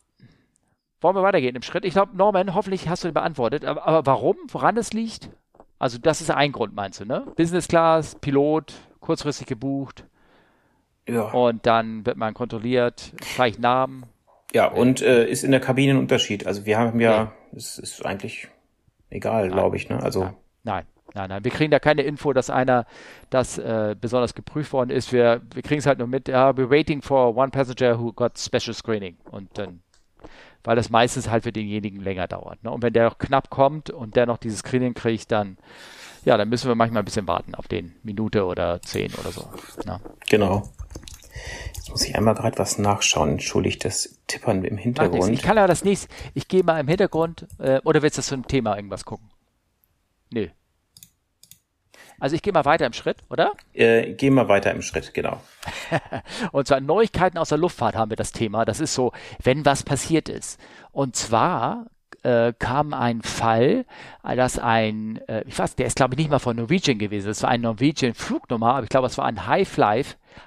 wollen 1.00 1.16
wir 1.16 1.24
weitergehen 1.24 1.56
im 1.56 1.62
Schritt? 1.62 1.84
Ich 1.84 1.94
glaube, 1.94 2.16
Norman, 2.16 2.54
hoffentlich 2.54 2.88
hast 2.88 3.02
du 3.02 3.08
ihn 3.08 3.14
beantwortet. 3.14 3.64
Aber, 3.64 3.84
aber 3.84 4.06
warum, 4.06 4.36
woran 4.46 4.76
es 4.76 4.92
liegt? 4.92 5.30
Also 5.78 5.98
das 5.98 6.20
ist 6.20 6.30
ein 6.30 6.52
Grund, 6.52 6.74
meinst 6.74 7.00
du, 7.00 7.04
ne? 7.04 7.26
Business 7.36 7.68
Class, 7.68 8.16
Pilot, 8.16 8.74
kurzfristig 9.00 9.46
gebucht. 9.46 10.04
Ja. 11.08 11.30
Und 11.30 11.66
dann 11.66 12.04
wird 12.04 12.16
man 12.16 12.34
kontrolliert, 12.34 13.12
gleich 13.34 13.58
Namen. 13.58 14.04
Ja, 14.52 14.66
und 14.66 15.00
äh, 15.02 15.26
ist 15.26 15.44
in 15.44 15.50
der 15.50 15.60
Kabine 15.60 15.92
ein 15.92 15.98
Unterschied. 15.98 16.46
Also 16.46 16.66
wir 16.66 16.78
haben 16.78 17.00
ja, 17.00 17.32
es 17.54 17.78
ist 17.78 18.04
eigentlich 18.04 18.48
egal, 19.10 19.50
glaube 19.50 19.76
ich, 19.76 19.88
ne? 19.88 20.02
Also. 20.02 20.30
Nein. 20.64 20.84
Nein, 21.14 21.30
nein, 21.30 21.42
wir 21.42 21.50
kriegen 21.50 21.70
da 21.70 21.78
keine 21.78 22.02
Info, 22.02 22.34
dass 22.34 22.50
einer 22.50 22.84
das 23.30 23.56
äh, 23.56 23.96
besonders 23.98 24.34
geprüft 24.34 24.74
worden 24.74 24.90
ist. 24.90 25.10
Wir, 25.10 25.40
wir 25.54 25.62
kriegen 25.62 25.78
es 25.78 25.86
halt 25.86 25.98
nur 25.98 26.06
mit, 26.06 26.28
ja, 26.28 26.50
we're 26.50 26.68
waiting 26.68 27.00
for 27.00 27.34
one 27.34 27.50
passenger 27.50 27.98
who 27.98 28.12
got 28.12 28.38
special 28.38 28.74
screening. 28.74 29.16
Und 29.30 29.56
dann 29.56 29.80
weil 30.68 30.76
das 30.76 30.90
meistens 30.90 31.30
halt 31.30 31.44
für 31.44 31.50
denjenigen 31.50 32.02
länger 32.02 32.28
dauert. 32.28 32.62
Ne? 32.62 32.70
Und 32.70 32.82
wenn 32.82 32.92
der 32.92 33.06
noch 33.06 33.16
knapp 33.16 33.48
kommt 33.48 33.88
und 33.88 34.16
der 34.16 34.26
noch 34.26 34.36
dieses 34.36 34.58
Screening 34.58 34.92
kriegt, 34.92 35.32
dann 35.32 35.56
ja, 36.26 36.36
dann 36.36 36.50
müssen 36.50 36.68
wir 36.68 36.74
manchmal 36.74 37.00
ein 37.00 37.06
bisschen 37.06 37.26
warten 37.26 37.54
auf 37.54 37.68
den 37.68 37.94
Minute 38.02 38.44
oder 38.44 38.82
zehn 38.82 39.10
oder 39.14 39.32
so. 39.32 39.48
Ne? 39.86 39.98
Genau. 40.28 40.68
Jetzt 41.74 41.88
muss 41.88 42.04
ich 42.04 42.14
einmal 42.14 42.34
gerade 42.34 42.58
was 42.58 42.76
nachschauen. 42.76 43.30
Entschuldigt 43.30 43.82
das 43.86 44.18
Tippern 44.26 44.62
im 44.62 44.76
Hintergrund. 44.76 45.32
Ich 45.32 45.40
kann 45.40 45.56
aber 45.56 45.68
das 45.68 45.84
nächste. 45.84 46.08
Ich 46.34 46.48
gehe 46.48 46.62
mal 46.62 46.78
im 46.78 46.88
Hintergrund. 46.88 47.46
Äh, 47.58 47.80
oder 47.84 48.02
willst 48.02 48.18
du 48.18 48.22
zum 48.22 48.46
Thema 48.46 48.76
irgendwas 48.76 49.06
gucken? 49.06 49.30
Nö. 50.30 50.48
Also 52.20 52.34
ich 52.34 52.42
gehe 52.42 52.52
mal 52.52 52.64
weiter 52.64 52.86
im 52.86 52.92
Schritt, 52.92 53.18
oder? 53.30 53.52
Äh, 53.74 54.14
geh 54.14 54.30
mal 54.30 54.48
weiter 54.48 54.72
im 54.72 54.82
Schritt, 54.82 55.14
genau. 55.14 55.40
und 56.52 56.66
zwar 56.66 56.80
Neuigkeiten 56.80 57.38
aus 57.38 57.50
der 57.50 57.58
Luftfahrt 57.58 57.94
haben 57.94 58.10
wir 58.10 58.16
das 58.16 58.32
Thema. 58.32 58.64
Das 58.64 58.80
ist 58.80 58.94
so, 58.94 59.12
wenn 59.42 59.64
was 59.64 59.82
passiert 59.84 60.28
ist. 60.28 60.60
Und 60.90 61.14
zwar 61.14 61.86
äh, 62.22 62.52
kam 62.58 62.92
ein 62.94 63.22
Fall, 63.22 63.84
dass 64.22 64.58
ein, 64.58 65.20
äh, 65.28 65.44
ich 65.46 65.56
weiß, 65.58 65.76
der 65.76 65.86
ist 65.86 65.96
glaube 65.96 66.14
ich 66.14 66.18
nicht 66.18 66.30
mal 66.30 66.40
von 66.40 66.56
Norwegian 66.56 66.98
gewesen, 66.98 67.28
das 67.28 67.42
war 67.42 67.50
ein 67.50 67.60
Norwegian 67.60 68.14
Flugnummer, 68.14 68.74
aber 68.74 68.84
ich 68.84 68.90
glaube, 68.90 69.06
es 69.06 69.16
war 69.16 69.26
ein 69.26 69.46
High-Fly, 69.46 70.04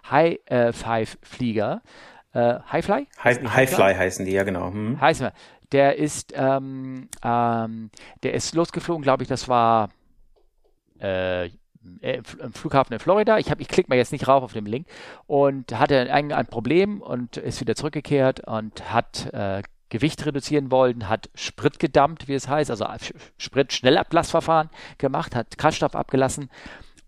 High-Five-Flieger. 0.09 1.81
Äh, 2.33 2.55
Highfly? 2.71 3.07
High, 3.23 3.43
Highfly 3.43 3.95
heißen 3.95 4.25
die, 4.25 4.31
ja 4.31 4.43
genau. 4.43 4.71
Hm. 4.71 4.99
Heißen 4.99 5.27
wir. 5.27 5.33
Der 5.71 5.97
ist, 5.97 6.33
ähm, 6.35 7.07
ähm, 7.23 7.91
der 8.23 8.33
ist 8.33 8.55
losgeflogen, 8.55 9.03
glaube 9.03 9.23
ich, 9.23 9.29
das 9.29 9.47
war 9.47 9.89
äh, 10.99 11.49
äh, 12.01 12.21
im 12.39 12.53
Flughafen 12.53 12.93
in 12.93 12.99
Florida. 12.99 13.37
Ich, 13.37 13.49
ich 13.49 13.67
klicke 13.67 13.89
mal 13.89 13.95
jetzt 13.95 14.11
nicht 14.11 14.27
rauf 14.27 14.43
auf 14.43 14.53
den 14.53 14.65
Link 14.65 14.87
und 15.27 15.77
hatte 15.77 16.11
ein, 16.11 16.31
ein 16.31 16.47
Problem 16.47 17.01
und 17.01 17.37
ist 17.37 17.61
wieder 17.61 17.75
zurückgekehrt 17.75 18.47
und 18.47 18.91
hat 18.91 19.31
äh, 19.33 19.61
Gewicht 19.89 20.25
reduzieren 20.25 20.71
wollen, 20.71 21.09
hat 21.09 21.29
Sprit 21.35 21.77
gedammt, 21.77 22.27
wie 22.27 22.33
es 22.33 22.47
heißt, 22.47 22.71
also 22.71 22.87
Sprit-Schnellablassverfahren 23.37 24.69
gemacht, 24.97 25.35
hat 25.35 25.57
Kraftstoff 25.57 25.95
abgelassen 25.95 26.49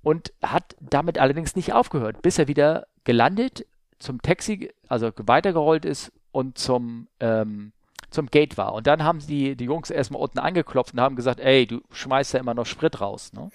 und 0.03 0.33
hat 0.43 0.75
damit 0.81 1.17
allerdings 1.17 1.55
nicht 1.55 1.73
aufgehört, 1.73 2.21
bis 2.21 2.37
er 2.37 2.47
wieder 2.47 2.87
gelandet, 3.05 3.65
zum 3.99 4.21
Taxi, 4.21 4.69
also 4.89 5.11
weitergerollt 5.15 5.85
ist 5.85 6.11
und 6.31 6.57
zum 6.57 7.07
ähm, 7.21 7.71
zum 8.13 8.27
Gate 8.27 8.57
war. 8.57 8.73
Und 8.73 8.87
dann 8.87 9.03
haben 9.03 9.19
die, 9.19 9.55
die 9.55 9.65
Jungs 9.65 9.89
erstmal 9.89 10.21
unten 10.21 10.39
angeklopft 10.39 10.93
und 10.93 11.01
haben 11.01 11.15
gesagt, 11.15 11.39
ey, 11.39 11.65
du 11.65 11.81
schmeißt 11.91 12.33
ja 12.33 12.39
immer 12.39 12.53
noch 12.53 12.65
Sprit 12.65 13.01
raus. 13.01 13.33
Ne? 13.33 13.49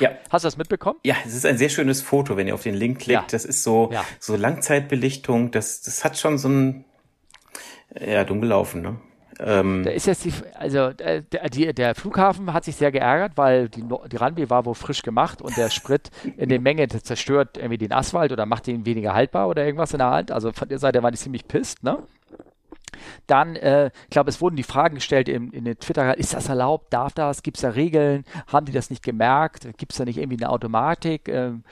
Ja. 0.00 0.10
Hast 0.30 0.44
du 0.44 0.46
das 0.46 0.56
mitbekommen? 0.56 0.98
Ja, 1.04 1.16
es 1.26 1.34
ist 1.34 1.46
ein 1.46 1.58
sehr 1.58 1.68
schönes 1.68 2.02
Foto, 2.02 2.36
wenn 2.36 2.46
ihr 2.46 2.54
auf 2.54 2.62
den 2.62 2.74
Link 2.74 3.00
klickt. 3.00 3.20
Ja. 3.20 3.26
Das 3.30 3.44
ist 3.44 3.62
so, 3.62 3.90
ja. 3.92 4.04
so 4.20 4.36
Langzeitbelichtung. 4.36 5.50
Das, 5.50 5.82
das 5.82 6.04
hat 6.04 6.18
schon 6.18 6.38
so 6.38 6.48
ein, 6.48 6.84
ja, 7.98 8.24
dumm 8.24 8.40
gelaufen, 8.40 8.82
ne? 8.82 8.96
Ähm, 9.40 9.82
da 9.82 9.90
ist 9.90 10.06
jetzt 10.06 10.24
die, 10.24 10.32
also 10.54 10.78
äh, 10.98 11.22
der, 11.22 11.48
die, 11.48 11.72
der 11.72 11.94
Flughafen 11.94 12.52
hat 12.52 12.64
sich 12.64 12.76
sehr 12.76 12.92
geärgert, 12.92 13.32
weil 13.36 13.68
die, 13.68 13.82
die 13.82 14.16
Runway 14.16 14.50
war 14.50 14.64
wohl 14.66 14.74
frisch 14.74 15.02
gemacht 15.02 15.40
und 15.40 15.56
der 15.56 15.70
Sprit 15.70 16.10
in 16.36 16.48
der 16.48 16.60
Menge 16.60 16.86
zerstört 16.88 17.56
irgendwie 17.56 17.78
den 17.78 17.92
Asphalt 17.92 18.30
oder 18.30 18.46
macht 18.46 18.68
ihn 18.68 18.84
weniger 18.84 19.14
haltbar 19.14 19.48
oder 19.48 19.64
irgendwas 19.64 19.92
in 19.92 19.98
der 19.98 20.10
Hand. 20.10 20.30
Also 20.30 20.52
von 20.52 20.68
der 20.68 20.78
Seite 20.78 21.02
waren 21.02 21.12
die 21.12 21.18
ziemlich 21.18 21.48
pisst, 21.48 21.82
ne? 21.82 21.98
Dann, 23.26 23.56
äh, 23.56 23.90
ich 24.04 24.10
glaube, 24.10 24.30
es 24.30 24.40
wurden 24.40 24.56
die 24.56 24.62
Fragen 24.62 24.96
gestellt 24.96 25.28
in, 25.28 25.50
in 25.52 25.64
den 25.64 25.78
Twitter, 25.78 26.16
ist 26.18 26.34
das 26.34 26.48
erlaubt, 26.48 26.92
darf 26.92 27.14
das, 27.14 27.42
gibt 27.42 27.56
es 27.56 27.62
da 27.62 27.70
Regeln, 27.70 28.24
haben 28.46 28.66
die 28.66 28.72
das 28.72 28.90
nicht 28.90 29.02
gemerkt, 29.02 29.66
gibt 29.76 29.92
es 29.92 29.98
da 29.98 30.04
nicht 30.04 30.18
irgendwie 30.18 30.42
eine 30.42 30.50
Automatik? 30.50 31.28
Ähm, 31.28 31.64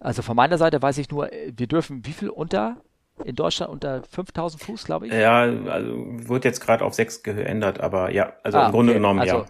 Also 0.00 0.22
von 0.22 0.36
meiner 0.36 0.58
Seite 0.58 0.82
weiß 0.82 0.98
ich 0.98 1.10
nur, 1.10 1.30
wir 1.30 1.66
dürfen 1.66 2.04
wie 2.04 2.12
viel 2.12 2.28
unter 2.28 2.76
in 3.24 3.36
Deutschland 3.36 3.70
unter 3.70 4.02
5000 4.02 4.62
Fuß, 4.62 4.84
glaube 4.84 5.06
ich? 5.06 5.12
Ja, 5.12 5.42
also 5.42 5.94
wird 6.28 6.44
jetzt 6.44 6.60
gerade 6.60 6.84
auf 6.84 6.94
6 6.94 7.22
geändert, 7.22 7.80
aber 7.80 8.10
ja, 8.10 8.32
also 8.42 8.58
ah, 8.58 8.66
im 8.66 8.72
Grunde 8.72 8.92
okay. 8.92 8.98
genommen 8.98 9.20
also, 9.20 9.36
ja. 9.36 9.46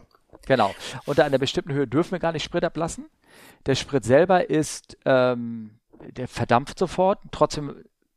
Genau. 0.47 0.75
Unter 1.07 1.25
einer 1.25 1.39
bestimmten 1.39 1.73
Höhe 1.73 1.87
dürfen 1.87 2.13
wir 2.13 2.19
gar 2.19 2.33
nicht 2.33 2.45
Sprit 2.45 2.65
ablassen. 2.65 3.07
Der 3.67 3.75
Sprit 3.75 4.05
selber 4.05 4.51
ist, 4.51 4.99
ähm, 5.07 5.79
der 6.11 6.29
verdampft 6.29 6.79
sofort. 6.79 7.19
Trotzdem 7.31 7.75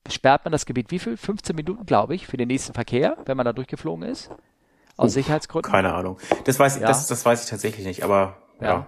sperrt 0.09 0.45
man 0.45 0.51
das 0.51 0.65
Gebiet 0.65 0.91
wie 0.91 0.99
viel? 0.99 1.17
15 1.17 1.55
Minuten, 1.55 1.85
glaube 1.85 2.15
ich, 2.15 2.27
für 2.27 2.37
den 2.37 2.47
nächsten 2.47 2.73
Verkehr, 2.73 3.17
wenn 3.25 3.37
man 3.37 3.45
da 3.45 3.53
durchgeflogen 3.53 4.07
ist. 4.07 4.29
Aus 4.95 5.11
uh, 5.11 5.13
Sicherheitsgründen. 5.13 5.71
Keine 5.71 5.93
Ahnung. 5.93 6.17
Das 6.45 6.59
weiß, 6.59 6.79
ja. 6.79 6.87
das, 6.87 7.07
das 7.07 7.25
weiß 7.25 7.43
ich 7.43 7.49
tatsächlich 7.49 7.85
nicht, 7.85 8.03
aber 8.03 8.37
ja. 8.59 8.67
ja. 8.67 8.87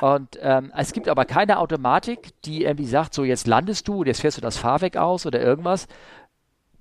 Und 0.00 0.38
ähm, 0.40 0.72
es 0.76 0.92
gibt 0.92 1.08
aber 1.08 1.24
keine 1.24 1.58
Automatik, 1.58 2.30
die 2.42 2.64
irgendwie 2.64 2.86
sagt, 2.86 3.12
so 3.14 3.24
jetzt 3.24 3.46
landest 3.46 3.88
du, 3.88 4.04
jetzt 4.04 4.20
fährst 4.20 4.36
du 4.36 4.40
das 4.40 4.56
Fahrwerk 4.56 4.96
aus 4.96 5.26
oder 5.26 5.40
irgendwas, 5.40 5.88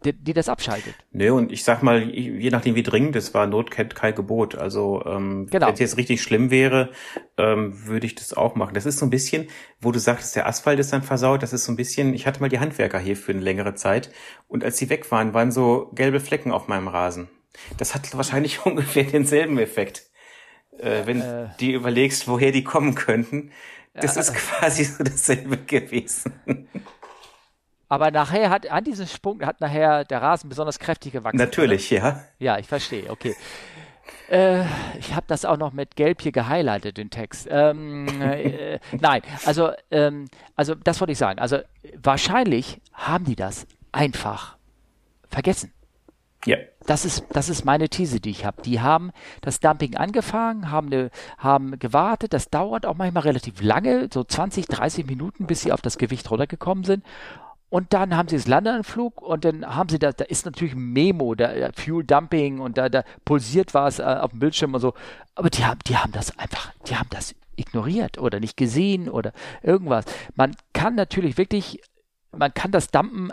die, 0.05 0.13
die 0.13 0.33
das 0.33 0.49
abschaltet. 0.49 0.95
Nee, 1.11 1.29
und 1.29 1.51
ich 1.51 1.63
sag 1.63 1.83
mal, 1.83 2.01
je 2.01 2.49
nachdem 2.49 2.75
wie 2.75 2.83
dringend 2.83 3.15
es 3.15 3.33
war, 3.33 3.47
Not 3.47 3.71
kennt 3.71 3.95
kein 3.95 4.15
Gebot. 4.15 4.55
Also 4.55 5.03
ähm, 5.05 5.47
genau. 5.49 5.67
wenn 5.67 5.73
es 5.73 5.79
jetzt 5.79 5.97
richtig 5.97 6.21
schlimm 6.21 6.51
wäre, 6.51 6.91
ähm, 7.37 7.87
würde 7.87 8.05
ich 8.05 8.15
das 8.15 8.33
auch 8.33 8.55
machen. 8.55 8.73
Das 8.73 8.85
ist 8.85 8.99
so 8.99 9.05
ein 9.05 9.09
bisschen, 9.09 9.47
wo 9.79 9.91
du 9.91 9.99
sagtest, 9.99 10.35
der 10.35 10.47
Asphalt 10.47 10.79
ist 10.79 10.93
dann 10.93 11.03
versaut, 11.03 11.43
das 11.43 11.53
ist 11.53 11.65
so 11.65 11.71
ein 11.71 11.75
bisschen, 11.75 12.13
ich 12.13 12.27
hatte 12.27 12.41
mal 12.41 12.49
die 12.49 12.59
Handwerker 12.59 12.99
hier 12.99 13.17
für 13.17 13.31
eine 13.31 13.41
längere 13.41 13.75
Zeit 13.75 14.11
und 14.47 14.63
als 14.63 14.77
sie 14.77 14.89
weg 14.89 15.11
waren, 15.11 15.33
waren 15.33 15.51
so 15.51 15.91
gelbe 15.93 16.19
Flecken 16.19 16.51
auf 16.51 16.67
meinem 16.67 16.87
Rasen. 16.87 17.29
Das 17.77 17.95
hat 17.95 18.13
wahrscheinlich 18.17 18.65
ungefähr 18.65 19.03
denselben 19.03 19.57
Effekt 19.57 20.09
äh, 20.79 21.05
wenn 21.05 21.21
äh, 21.21 21.49
die 21.59 21.73
überlegst, 21.73 22.27
woher 22.27 22.51
die 22.51 22.63
kommen 22.63 22.95
könnten. 22.95 23.51
Das 23.93 24.15
ja, 24.15 24.21
ist 24.21 24.33
quasi 24.33 24.83
so 24.83 25.03
dasselbe 25.03 25.57
gewesen. 25.57 26.33
Aber 27.93 28.09
nachher 28.09 28.49
hat, 28.49 28.71
an 28.71 28.83
diesem 28.83 29.05
Sprung 29.05 29.45
hat 29.45 29.61
nachher 29.61 30.03
der 30.03 30.19
Rasen 30.19 30.49
besonders 30.49 30.79
kräftig 30.79 31.13
gewachsen. 31.13 31.37
Natürlich, 31.37 31.91
oder? 31.91 32.01
ja. 32.01 32.23
Ja, 32.39 32.57
ich 32.57 32.67
verstehe, 32.67 33.07
okay. 33.07 33.35
Äh, 34.31 34.63
ich 34.97 35.13
habe 35.13 35.27
das 35.27 35.45
auch 35.45 35.57
noch 35.57 35.73
mit 35.73 35.95
Gelb 35.95 36.23
hier 36.23 36.31
gehighlightet, 36.31 36.97
den 36.97 37.11
Text. 37.11 37.47
Ähm, 37.51 38.07
äh, 38.19 38.79
nein, 38.99 39.21
also, 39.45 39.73
ähm, 39.91 40.27
also 40.55 40.73
das 40.73 41.01
wollte 41.01 41.11
ich 41.11 41.19
sagen. 41.19 41.37
Also 41.37 41.59
wahrscheinlich 42.01 42.81
haben 42.93 43.25
die 43.25 43.35
das 43.35 43.67
einfach 43.91 44.57
vergessen. 45.29 45.71
Ja. 46.45 46.57
Das 46.87 47.05
ist, 47.05 47.25
das 47.29 47.47
ist 47.47 47.63
meine 47.63 47.89
These, 47.89 48.19
die 48.19 48.31
ich 48.31 48.43
habe. 48.43 48.63
Die 48.63 48.81
haben 48.81 49.11
das 49.41 49.59
Dumping 49.59 49.97
angefangen, 49.97 50.71
haben, 50.71 50.87
eine, 50.87 51.11
haben 51.37 51.77
gewartet. 51.77 52.33
Das 52.33 52.49
dauert 52.49 52.87
auch 52.87 52.95
manchmal 52.95 53.23
relativ 53.23 53.61
lange, 53.61 54.09
so 54.11 54.23
20, 54.23 54.65
30 54.65 55.05
Minuten, 55.05 55.45
bis 55.45 55.61
sie 55.61 55.71
auf 55.71 55.81
das 55.83 55.99
Gewicht 55.99 56.31
runtergekommen 56.31 56.85
sind. 56.85 57.05
Und 57.69 57.91
dann 57.93 58.15
haben 58.15 58.29
sie 58.29 58.35
das 58.35 58.47
Landeanflug 58.47 59.21
und 59.21 59.45
dann 59.45 59.65
haben 59.65 59.89
sie 59.89 59.97
da, 59.97 60.11
da 60.11 60.25
ist 60.25 60.45
natürlich 60.45 60.73
ein 60.75 60.93
Memo, 60.93 61.33
da 61.33 61.69
Fuel 61.75 62.03
Dumping 62.03 62.59
und 62.59 62.77
da, 62.77 62.87
da 62.87 63.03
pulsiert 63.25 63.73
was 63.73 63.97
äh, 63.97 64.03
auf 64.03 64.29
dem 64.29 64.39
Bildschirm 64.39 64.75
und 64.75 64.81
so. 64.81 64.93
Aber 65.33 65.49
die 65.49 65.65
haben, 65.65 65.79
die 65.87 65.97
haben 65.97 66.11
das 66.11 66.37
einfach, 66.37 66.71
die 66.87 66.95
haben 66.95 67.09
das 67.09 67.33
ignoriert 67.55 68.19
oder 68.19 68.39
nicht 68.39 68.57
gesehen 68.57 69.09
oder 69.09 69.33
irgendwas. 69.63 70.05
Man 70.35 70.55
kann 70.73 70.95
natürlich 70.95 71.37
wirklich 71.37 71.81
man 72.35 72.53
kann 72.53 72.71
das 72.71 72.87
Dumpen 72.89 73.31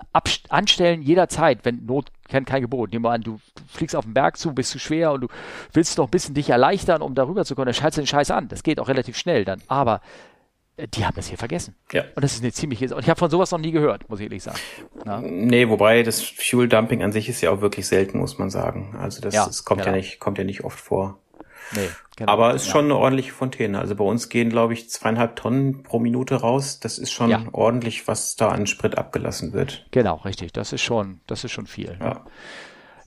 anstellen 0.49 1.03
jederzeit, 1.03 1.65
wenn 1.65 1.87
Not 1.87 2.11
kennt 2.29 2.47
kein 2.47 2.63
Gebot. 2.63 2.93
Nehmen 2.93 3.05
wir 3.05 3.11
an, 3.11 3.23
du 3.23 3.41
fliegst 3.67 3.97
auf 3.97 4.05
den 4.05 4.15
Berg 4.15 4.37
zu, 4.37 4.55
bist 4.55 4.71
zu 4.71 4.79
schwer 4.79 5.13
und 5.13 5.23
du 5.23 5.29
willst 5.73 5.99
noch 5.99 6.09
ein 6.09 6.11
bisschen 6.11 6.35
dich 6.35 6.51
erleichtern, 6.51 7.03
um 7.03 7.15
darüber 7.15 7.45
zu 7.45 7.55
kommen, 7.55 7.67
dann 7.67 7.75
schaltest 7.75 7.99
du 7.99 8.03
den 8.03 8.07
Scheiß 8.07 8.31
an. 8.31 8.49
Das 8.49 8.63
geht 8.63 8.79
auch 8.79 8.89
relativ 8.89 9.17
schnell 9.17 9.45
dann. 9.45 9.63
Aber 9.69 10.01
die 10.95 11.05
haben 11.05 11.15
das 11.15 11.29
hier 11.29 11.39
vergessen. 11.39 11.75
Ja. 11.93 12.05
Und 12.15 12.23
das 12.23 12.33
ist 12.33 12.43
eine 12.43 12.53
ziemliche. 12.53 12.95
Und 12.95 13.03
ich 13.03 13.09
habe 13.11 13.19
von 13.19 13.31
sowas 13.31 13.51
noch 13.51 13.59
nie 13.59 13.71
gehört, 13.71 14.09
muss 14.09 14.21
ich 14.21 14.25
ehrlich 14.25 14.43
sagen. 14.43 14.59
Na? 15.05 15.21
Nee, 15.21 15.69
wobei 15.69 16.03
das 16.03 16.23
Fuel 16.23 16.69
Dumping 16.69 17.03
an 17.03 17.13
sich 17.13 17.29
ist 17.29 17.41
ja 17.41 17.51
auch 17.51 17.61
wirklich 17.61 17.87
selten, 17.87 18.19
muss 18.19 18.39
man 18.39 18.51
sagen. 18.51 18.97
Also 18.99 19.21
das, 19.21 19.35
ja, 19.35 19.47
das 19.47 19.65
kommt 19.65 19.83
genau. 19.83 19.93
ja 19.93 19.97
nicht, 19.97 20.21
kommt 20.21 20.39
ja 20.39 20.45
nicht 20.45 20.65
oft 20.65 20.81
vor. 20.81 21.19
Nee, 21.73 21.89
genau, 22.17 22.33
Aber 22.33 22.55
ist 22.55 22.65
genau. 22.65 22.73
schon 22.73 22.85
eine 22.87 22.97
ordentliche 22.97 23.33
Fontäne. 23.33 23.79
Also 23.79 23.95
bei 23.95 24.05
uns 24.05 24.29
gehen, 24.29 24.49
glaube 24.51 24.73
ich, 24.73 24.91
zweieinhalb 24.91 25.37
Tonnen 25.37 25.83
pro 25.83 26.01
Minute 26.01 26.37
raus. 26.37 26.81
Das 26.81 26.99
ist 26.99 27.13
schon 27.13 27.31
ja. 27.31 27.45
ordentlich, 27.53 28.09
was 28.09 28.37
da 28.37 28.49
an 28.49 28.67
Sprit 28.67 28.99
abgelassen 28.99 29.53
wird. 29.53 29.87
Genau, 29.91 30.17
richtig. 30.17 30.53
Das 30.53 30.73
ist 30.73 30.83
schon, 30.83 31.21
das 31.27 31.45
ist 31.45 31.53
schon 31.53 31.67
viel. 31.67 31.97
Ja. 32.01 32.25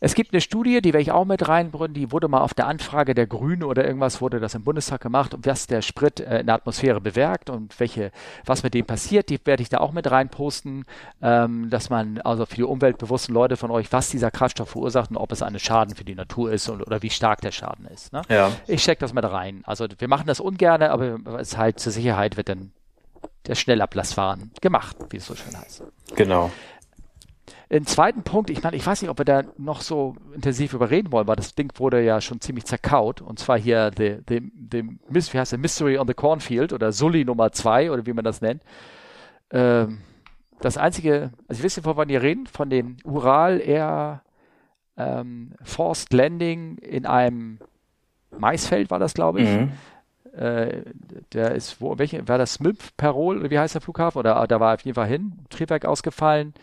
Es 0.03 0.15
gibt 0.15 0.33
eine 0.33 0.41
Studie, 0.41 0.81
die 0.81 0.91
werde 0.91 1.01
ich 1.01 1.13
auch 1.13 1.23
mit 1.23 1.47
reinbringen, 1.47 1.93
die 1.93 2.11
wurde 2.11 2.27
mal 2.27 2.41
auf 2.41 2.53
der 2.53 2.67
Anfrage 2.67 3.15
der 3.15 3.25
Grünen 3.25 3.63
oder 3.63 3.85
irgendwas 3.85 4.19
wurde 4.19 4.41
das 4.41 4.53
im 4.53 4.65
Bundestag 4.65 4.99
gemacht, 4.99 5.33
was 5.43 5.65
der 5.65 5.81
Sprit 5.81 6.19
äh, 6.19 6.41
in 6.41 6.47
der 6.47 6.55
Atmosphäre 6.55 6.99
bewirkt 6.99 7.49
und 7.49 7.79
welche, 7.79 8.11
was 8.45 8.63
mit 8.63 8.73
dem 8.73 8.85
passiert, 8.85 9.29
die 9.29 9.39
werde 9.45 9.63
ich 9.63 9.69
da 9.69 9.77
auch 9.77 9.93
mit 9.93 10.11
reinposten, 10.11 10.83
ähm, 11.21 11.69
dass 11.69 11.89
man 11.89 12.19
also 12.19 12.45
für 12.45 12.55
die 12.55 12.63
umweltbewussten 12.63 13.33
Leute 13.33 13.55
von 13.55 13.71
euch, 13.71 13.93
was 13.93 14.09
dieser 14.09 14.29
Kraftstoff 14.29 14.71
verursacht 14.71 15.09
und 15.09 15.15
ob 15.15 15.31
es 15.31 15.41
einen 15.41 15.57
Schaden 15.57 15.95
für 15.95 16.03
die 16.03 16.15
Natur 16.15 16.51
ist 16.51 16.67
und, 16.67 16.81
oder 16.81 17.01
wie 17.01 17.09
stark 17.09 17.39
der 17.39 17.53
Schaden 17.53 17.85
ist. 17.85 18.11
Ne? 18.11 18.23
Ja. 18.27 18.51
Ich 18.67 18.83
check 18.83 18.99
das 18.99 19.13
mit 19.13 19.23
rein. 19.23 19.63
Also 19.65 19.87
wir 19.97 20.09
machen 20.09 20.27
das 20.27 20.41
ungern, 20.41 20.83
aber 20.83 21.39
es 21.39 21.57
halt 21.57 21.79
zur 21.79 21.93
Sicherheit 21.93 22.35
wird 22.35 22.49
dann 22.49 22.73
der 23.47 23.55
Schnellablassfahren 23.55 24.51
gemacht, 24.59 24.97
wie 25.11 25.17
es 25.17 25.25
so 25.25 25.35
schön 25.35 25.57
heißt. 25.57 25.83
Genau. 26.15 26.51
Ein 27.73 27.87
zweiten 27.87 28.21
Punkt, 28.21 28.51
ich 28.51 28.61
meine, 28.61 28.75
ich 28.75 28.85
weiß 28.85 29.01
nicht, 29.01 29.09
ob 29.09 29.17
wir 29.17 29.25
da 29.25 29.41
noch 29.57 29.81
so 29.81 30.15
intensiv 30.35 30.73
überreden 30.73 31.11
wollen, 31.11 31.25
weil 31.25 31.37
das 31.37 31.55
Ding 31.55 31.71
wurde 31.79 32.03
ja 32.03 32.21
schon 32.21 32.39
ziemlich 32.39 32.65
zerkaut. 32.65 33.19
Und 33.19 33.39
zwar 33.39 33.57
hier 33.57 33.89
the, 33.97 34.19
the, 34.29 34.51
the, 34.71 34.83
wie 35.09 35.39
heißt 35.39 35.53
der, 35.53 35.59
Mystery 35.59 35.97
on 35.97 36.05
the 36.05 36.13
Cornfield 36.13 36.71
oder 36.71 36.91
Sully 36.91 37.25
Nummer 37.25 37.51
2 37.51 37.89
oder 37.89 38.05
wie 38.05 38.13
man 38.13 38.23
das 38.23 38.41
nennt. 38.41 38.61
Ähm, 39.49 40.01
das 40.61 40.77
einzige, 40.77 41.31
also 41.47 41.61
ich 41.61 41.63
weiß 41.63 41.77
nicht, 41.77 41.85
wovon 41.87 42.09
ihr 42.09 42.21
reden, 42.21 42.45
von 42.45 42.69
den 42.69 42.97
Ural 43.05 43.59
Air 43.59 44.21
ähm, 44.95 45.53
Forced 45.63 46.13
Landing 46.13 46.77
in 46.77 47.07
einem 47.07 47.57
Maisfeld 48.37 48.91
war 48.91 48.99
das, 48.99 49.15
glaube 49.15 49.41
ich. 49.41 49.49
Mhm. 49.49 49.71
Äh, 50.37 50.83
der 51.33 51.55
ist, 51.55 51.81
wo, 51.81 51.97
welche, 51.97 52.27
war 52.27 52.37
das 52.37 52.53
Smith 52.53 52.91
Perol, 52.97 53.39
oder 53.39 53.49
wie 53.49 53.57
heißt 53.57 53.73
der 53.73 53.81
Flughafen? 53.81 54.19
Oder 54.19 54.45
da 54.45 54.59
war 54.59 54.75
auf 54.75 54.81
jeden 54.81 54.93
Fall 54.93 55.07
hin, 55.07 55.39
Triebwerk 55.49 55.85
ausgefallen 55.85 56.53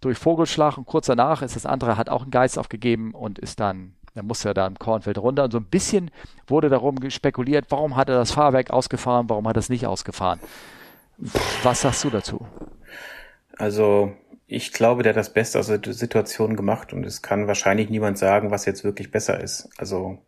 durch 0.00 0.18
Vogelschlag 0.18 0.78
und 0.78 0.86
kurz 0.86 1.06
danach 1.06 1.42
ist 1.42 1.56
das 1.56 1.66
andere, 1.66 1.96
hat 1.96 2.08
auch 2.08 2.22
einen 2.22 2.30
Geist 2.30 2.58
aufgegeben 2.58 3.12
und 3.12 3.38
ist 3.38 3.60
dann, 3.60 3.94
dann 4.14 4.26
musste 4.26 4.48
er 4.48 4.54
da 4.54 4.66
im 4.66 4.78
Kornfeld 4.78 5.18
runter. 5.18 5.44
Und 5.44 5.52
so 5.52 5.58
ein 5.58 5.64
bisschen 5.64 6.10
wurde 6.46 6.68
darum 6.68 7.10
spekuliert, 7.10 7.66
warum 7.70 7.96
hat 7.96 8.08
er 8.08 8.16
das 8.16 8.32
Fahrwerk 8.32 8.70
ausgefahren, 8.70 9.28
warum 9.28 9.48
hat 9.48 9.56
er 9.56 9.60
es 9.60 9.68
nicht 9.68 9.86
ausgefahren. 9.86 10.40
Was 11.62 11.82
sagst 11.82 12.04
du 12.04 12.10
dazu? 12.10 12.46
Also, 13.56 14.12
ich 14.46 14.72
glaube, 14.72 15.02
der 15.02 15.10
hat 15.10 15.16
das 15.16 15.32
Beste 15.32 15.58
aus 15.58 15.66
der 15.66 15.80
Situation 15.92 16.56
gemacht 16.56 16.92
und 16.92 17.04
es 17.04 17.22
kann 17.22 17.48
wahrscheinlich 17.48 17.90
niemand 17.90 18.18
sagen, 18.18 18.50
was 18.50 18.64
jetzt 18.66 18.84
wirklich 18.84 19.10
besser 19.10 19.40
ist. 19.40 19.68
Also, 19.78 20.18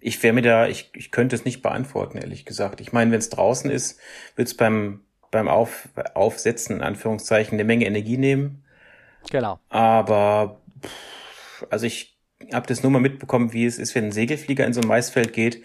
ich 0.00 0.22
wäre 0.22 0.34
mir 0.34 0.42
da, 0.42 0.66
ich, 0.66 0.90
ich 0.94 1.10
könnte 1.10 1.34
es 1.34 1.46
nicht 1.46 1.62
beantworten, 1.62 2.18
ehrlich 2.18 2.44
gesagt. 2.44 2.82
Ich 2.82 2.92
meine, 2.92 3.10
wenn 3.10 3.20
es 3.20 3.30
draußen 3.30 3.70
ist, 3.70 3.98
wird 4.36 4.48
es 4.48 4.56
beim, 4.56 5.00
beim 5.30 5.48
Auf, 5.48 5.88
Aufsetzen, 6.12 6.76
in 6.76 6.82
Anführungszeichen, 6.82 7.54
eine 7.54 7.64
Menge 7.64 7.86
Energie 7.86 8.18
nehmen. 8.18 8.63
Genau. 9.30 9.58
Aber 9.68 10.60
also 11.70 11.86
ich 11.86 12.16
habe 12.52 12.66
das 12.66 12.82
nur 12.82 12.92
mal 12.92 13.00
mitbekommen, 13.00 13.52
wie 13.52 13.64
es 13.64 13.78
ist, 13.78 13.94
wenn 13.94 14.04
ein 14.04 14.12
Segelflieger 14.12 14.66
in 14.66 14.72
so 14.72 14.80
ein 14.80 14.88
Maisfeld 14.88 15.32
geht. 15.32 15.62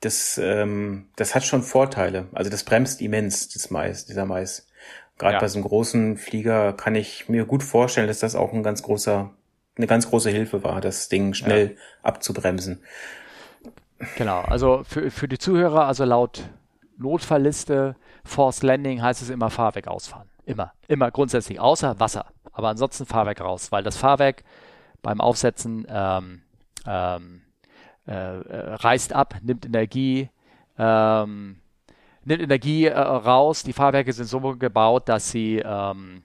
Das, 0.00 0.38
ähm, 0.42 1.08
das 1.16 1.34
hat 1.34 1.44
schon 1.44 1.62
Vorteile. 1.62 2.28
Also 2.32 2.50
das 2.50 2.64
bremst 2.64 3.02
immens, 3.02 3.48
das 3.48 3.70
Mais, 3.70 4.06
dieser 4.06 4.24
Mais. 4.24 4.66
Gerade 5.18 5.34
ja. 5.34 5.40
bei 5.40 5.48
so 5.48 5.58
einem 5.58 5.68
großen 5.68 6.16
Flieger 6.16 6.72
kann 6.72 6.94
ich 6.94 7.28
mir 7.28 7.44
gut 7.44 7.62
vorstellen, 7.62 8.06
dass 8.06 8.20
das 8.20 8.34
auch 8.34 8.54
ein 8.54 8.62
ganz 8.62 8.82
großer, 8.82 9.30
eine 9.76 9.86
ganz 9.86 10.08
große 10.08 10.30
Hilfe 10.30 10.64
war, 10.64 10.80
das 10.80 11.10
Ding 11.10 11.34
schnell 11.34 11.72
ja. 11.72 11.76
abzubremsen. 12.02 12.82
Genau, 14.16 14.40
also 14.40 14.82
für, 14.88 15.10
für 15.10 15.28
die 15.28 15.36
Zuhörer, 15.36 15.86
also 15.86 16.04
laut 16.04 16.48
Notfallliste, 16.96 17.96
Force 18.24 18.62
Landing 18.62 19.02
heißt 19.02 19.20
es 19.20 19.28
immer 19.28 19.50
Fahrwerk 19.50 19.88
ausfahren. 19.88 20.28
Immer, 20.46 20.72
immer 20.88 21.10
grundsätzlich, 21.10 21.60
außer 21.60 22.00
Wasser. 22.00 22.26
Aber 22.60 22.68
ansonsten 22.68 23.06
Fahrwerk 23.06 23.40
raus, 23.40 23.72
weil 23.72 23.82
das 23.82 23.96
Fahrwerk 23.96 24.44
beim 25.00 25.22
Aufsetzen 25.22 25.86
ähm, 25.88 26.42
ähm, 26.86 27.40
äh, 28.06 28.12
äh, 28.12 28.74
reißt 28.74 29.14
ab, 29.14 29.36
nimmt 29.40 29.64
Energie, 29.64 30.28
ähm, 30.76 31.56
nimmt 32.22 32.42
Energie 32.42 32.84
äh, 32.84 32.98
raus. 32.98 33.62
Die 33.62 33.72
Fahrwerke 33.72 34.12
sind 34.12 34.26
so 34.26 34.40
gebaut, 34.56 35.08
dass 35.08 35.30
sie 35.30 35.62
ähm, 35.64 36.22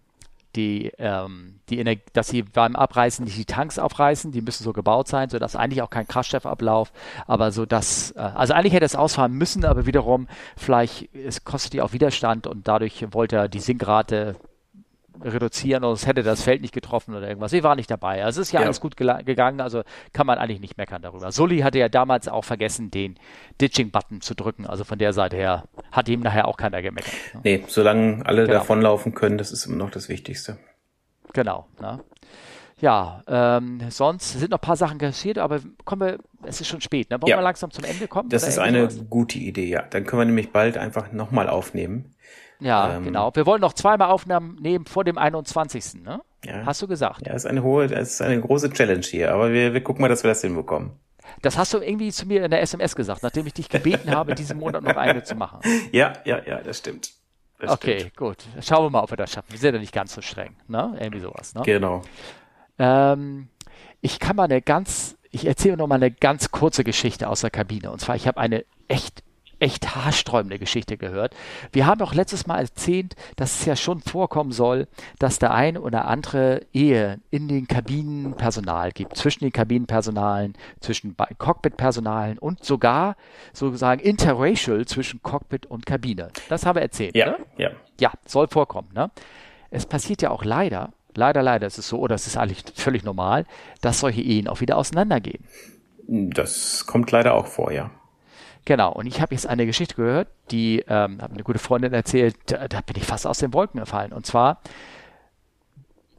die, 0.58 0.92
ähm, 0.98 1.62
die 1.70 1.80
Energie, 1.80 2.04
dass 2.12 2.28
sie 2.28 2.44
beim 2.44 2.76
Abreißen 2.76 3.24
nicht 3.24 3.38
die 3.38 3.46
Tanks 3.46 3.80
aufreißen, 3.80 4.34
die 4.34 4.42
müssen 4.42 4.66
so 4.66 4.74
gebaut 4.74 5.08
sein, 5.08 5.30
sodass 5.30 5.56
eigentlich 5.56 5.84
auch 5.84 5.90
kein 5.90 6.06
Kraftstoffablauf, 6.06 6.92
aber 7.28 7.54
so 7.54 7.66
dass, 7.66 8.12
äh, 8.12 8.20
also 8.20 8.54
eigentlich 8.54 8.74
hätte 8.74 8.84
es 8.84 8.98
ausfahren 8.98 9.32
müssen, 9.32 9.64
aber 9.64 9.86
wiederum 9.86 10.28
vielleicht, 10.58 11.16
es 11.16 11.46
kostet 11.46 11.72
die 11.72 11.82
auch 11.82 11.94
Widerstand 11.94 12.46
und 12.46 12.68
dadurch 12.68 13.06
wollte 13.14 13.38
er 13.38 13.48
die 13.48 13.62
Sinkrate 13.62 14.36
reduzieren, 15.24 15.84
sonst 15.84 16.08
hätte 16.08 16.24
das 16.24 16.44
Feld 16.44 16.62
nicht 16.62 16.74
getroffen 16.74 17.16
oder 17.16 17.28
irgendwas. 17.28 17.52
Sie 17.52 17.64
war 17.64 17.76
nicht 17.76 17.90
dabei. 17.90 18.24
Also 18.24 18.42
es 18.42 18.48
ist 18.48 18.52
ja, 18.52 18.62
ja. 18.62 18.66
alles 18.66 18.80
gut 18.80 18.98
gegangen, 18.98 19.62
also 19.62 19.84
kann 20.14 20.28
man 20.28 20.38
eigentlich 20.38 20.60
nicht 20.60 20.78
meckern 20.78 21.02
darüber. 21.02 21.32
Sully 21.32 21.60
hatte 21.60 21.80
ja 21.80 21.90
damals 21.90 22.28
auch 22.28 22.44
vergessen, 22.44 22.92
den 22.92 23.16
Ditching-Button 23.62 24.22
zu 24.22 24.36
drücken. 24.36 24.66
Also 24.66 24.84
von 24.84 24.98
der 24.98 25.14
Seite 25.14 25.36
her 25.36 25.64
hat 25.92 26.10
ihm 26.10 26.22
nachher 26.22 26.48
auch 26.48 26.58
keiner 26.58 26.82
gemeckert. 26.82 27.14
Ne? 27.34 27.42
Nee, 27.44 27.64
solange 27.68 28.26
alle 28.26 28.46
genau. 28.46 28.60
davonlaufen 28.60 29.14
können, 29.14 29.38
das 29.38 29.52
ist 29.52 29.66
immer 29.66 29.78
noch 29.78 29.92
das 29.92 30.10
Wichtigste. 30.10 30.58
Genau. 31.34 31.68
Ne? 31.82 32.02
Ja, 32.82 33.24
ähm, 33.28 33.80
sonst 33.90 34.34
sind 34.34 34.52
noch 34.52 34.58
ein 34.58 34.62
paar 34.62 34.76
Sachen 34.76 34.98
passiert, 34.98 35.38
aber 35.38 35.62
kommen 35.86 36.02
wir, 36.02 36.18
es 36.44 36.60
ist 36.60 36.68
schon 36.68 36.82
spät, 36.82 37.10
ne? 37.10 37.22
Wollen 37.22 37.30
ja. 37.30 37.38
wir 37.38 37.42
langsam 37.42 37.72
zum 37.72 37.86
Ende 37.86 38.08
kommen? 38.08 38.30
Das 38.30 38.46
ist 38.46 38.60
eine 38.60 38.88
was? 38.88 39.10
gute 39.10 39.40
Idee, 39.40 39.70
ja. 39.70 39.82
Dann 39.82 40.06
können 40.06 40.22
wir 40.22 40.26
nämlich 40.26 40.52
bald 40.52 40.78
einfach 40.78 41.12
nochmal 41.14 41.48
aufnehmen. 41.48 42.15
Ja, 42.60 42.96
ähm, 42.96 43.04
genau. 43.04 43.32
Wir 43.36 43.46
wollen 43.46 43.62
noch 43.62 43.74
zweimal 43.74 44.10
Aufnahmen 44.10 44.56
nehmen 44.62 44.86
vor 44.86 45.04
dem 45.04 45.18
21. 45.18 46.04
Ne? 46.04 46.22
Ja. 46.46 46.66
Hast 46.66 46.82
du 46.82 46.88
gesagt? 46.88 47.26
Ja, 47.26 47.34
ist 47.34 47.46
eine 47.46 47.64
hohe, 47.64 47.88
das 47.88 48.14
ist 48.14 48.22
eine 48.22 48.40
große 48.40 48.72
Challenge 48.72 49.06
hier, 49.06 49.34
aber 49.34 49.52
wir, 49.52 49.74
wir 49.74 49.84
gucken 49.84 50.02
mal, 50.02 50.08
dass 50.08 50.24
wir 50.24 50.30
das 50.30 50.42
hinbekommen. 50.42 50.92
Das 51.42 51.58
hast 51.58 51.74
du 51.74 51.80
irgendwie 51.80 52.12
zu 52.12 52.26
mir 52.28 52.46
in 52.46 52.52
der 52.52 52.62
SMS 52.62 52.96
gesagt, 52.96 53.24
nachdem 53.24 53.48
ich 53.48 53.54
dich 53.54 53.70
gebeten 53.70 54.12
habe, 54.12 54.36
diesen 54.36 54.60
Monat 54.60 54.84
noch 54.84 54.96
eine 54.96 55.24
zu 55.24 55.36
machen. 55.36 55.60
Ja, 55.92 56.14
ja, 56.24 56.40
ja, 56.46 56.62
das 56.62 56.78
stimmt. 56.78 57.12
Das 57.60 57.72
okay, 57.72 58.00
stimmt. 58.00 58.18
gut. 58.18 58.38
Schauen 58.62 58.86
wir 58.86 58.90
mal, 58.90 59.02
ob 59.02 59.12
wir 59.12 59.18
das 59.18 59.32
schaffen. 59.32 59.48
Wir 59.50 59.60
sind 59.60 59.74
ja 59.74 59.80
nicht 59.80 59.94
ganz 59.94 60.14
so 60.14 60.22
streng, 60.22 60.56
ne? 60.68 60.96
Irgendwie 61.00 61.22
sowas, 61.22 61.56
ne? 61.56 61.62
Genau. 61.64 62.02
Ähm, 62.78 63.48
ich 64.02 64.20
kann 64.20 64.36
mal 64.36 64.44
eine 64.44 64.62
ganz, 64.62 65.18
ich 65.32 65.46
erzähle 65.46 65.78
noch 65.78 65.88
mal 65.88 65.96
eine 65.96 66.12
ganz 66.12 66.52
kurze 66.52 66.84
Geschichte 66.84 67.30
aus 67.30 67.42
der 67.42 67.50
Kabine. 67.50 67.92
Und 67.92 68.00
zwar, 68.00 68.16
ich 68.16 68.28
habe 68.28 68.40
eine 68.40 68.66
echt 68.88 69.24
echt 69.60 69.96
haarsträubende 69.96 70.60
Geschichte 70.60 70.98
gehört. 70.98 71.36
Wir 71.72 71.86
haben 71.86 72.00
doch 72.00 72.14
letztes 72.14 72.48
Mal 72.48 72.60
erzählt, 72.62 73.16
dass 73.36 73.60
es 73.60 73.66
ja 73.66 73.76
schon 73.76 74.02
vorkommen 74.02 74.52
soll, 74.52 74.88
dass 75.20 75.40
der 75.40 75.54
ein 75.54 75.78
oder 75.78 76.06
andere 76.06 76.62
Ehe 76.74 77.20
in 77.32 77.48
den 77.48 77.68
Kabinenpersonal 77.68 78.92
gibt, 78.92 79.18
zwischen 79.18 79.44
den 79.44 79.54
Kabinenpersonalen, 79.54 80.54
zwischen 80.80 81.16
Cockpitpersonalen 81.38 82.38
und 82.38 82.64
sogar 82.64 83.16
sozusagen 83.54 84.02
interracial 84.02 84.86
zwischen 84.86 85.22
Cockpit 85.22 85.66
und 85.66 85.86
Kabine. 85.86 86.30
Das 86.50 86.66
haben 86.66 86.76
wir 86.76 86.82
erzählt. 86.82 87.16
Ja, 87.16 87.32
ne? 87.32 87.38
ja. 87.58 87.70
ja, 88.00 88.12
soll 88.26 88.48
vorkommen. 88.48 88.90
Ne? 88.94 89.12
Es 89.70 89.86
passiert 89.86 90.22
ja 90.22 90.32
auch 90.32 90.44
leider, 90.44 90.94
leider, 91.16 91.42
leider 91.42 91.68
ist 91.68 91.78
es 91.78 91.88
so, 91.88 92.00
oder 92.00 92.16
es 92.16 92.28
ist 92.28 92.38
eigentlich 92.38 92.64
völlig 92.76 93.04
normal, 93.04 93.46
dass 93.82 94.00
solche 94.00 94.22
Ehen 94.22 94.48
auch 94.48 94.62
wieder 94.62 94.78
auseinandergehen. 94.78 95.44
Das 96.08 96.86
kommt 96.86 97.12
leider 97.12 97.34
auch 97.34 97.48
vor, 97.48 97.72
ja. 97.72 97.92
Genau, 98.66 98.92
und 98.92 99.06
ich 99.06 99.22
habe 99.22 99.34
jetzt 99.34 99.48
eine 99.48 99.68
Geschichte 99.68 99.96
gehört, 99.96 100.28
die 100.50 100.84
ähm, 100.88 101.22
hat 101.22 101.32
eine 101.32 101.44
gute 101.44 101.60
Freundin 101.60 101.94
erzählt, 101.94 102.36
da, 102.48 102.68
da 102.68 102.82
bin 102.82 102.96
ich 102.98 103.06
fast 103.06 103.28
aus 103.28 103.38
den 103.38 103.54
Wolken 103.54 103.80
gefallen. 103.80 104.12
Und 104.12 104.26
zwar, 104.26 104.60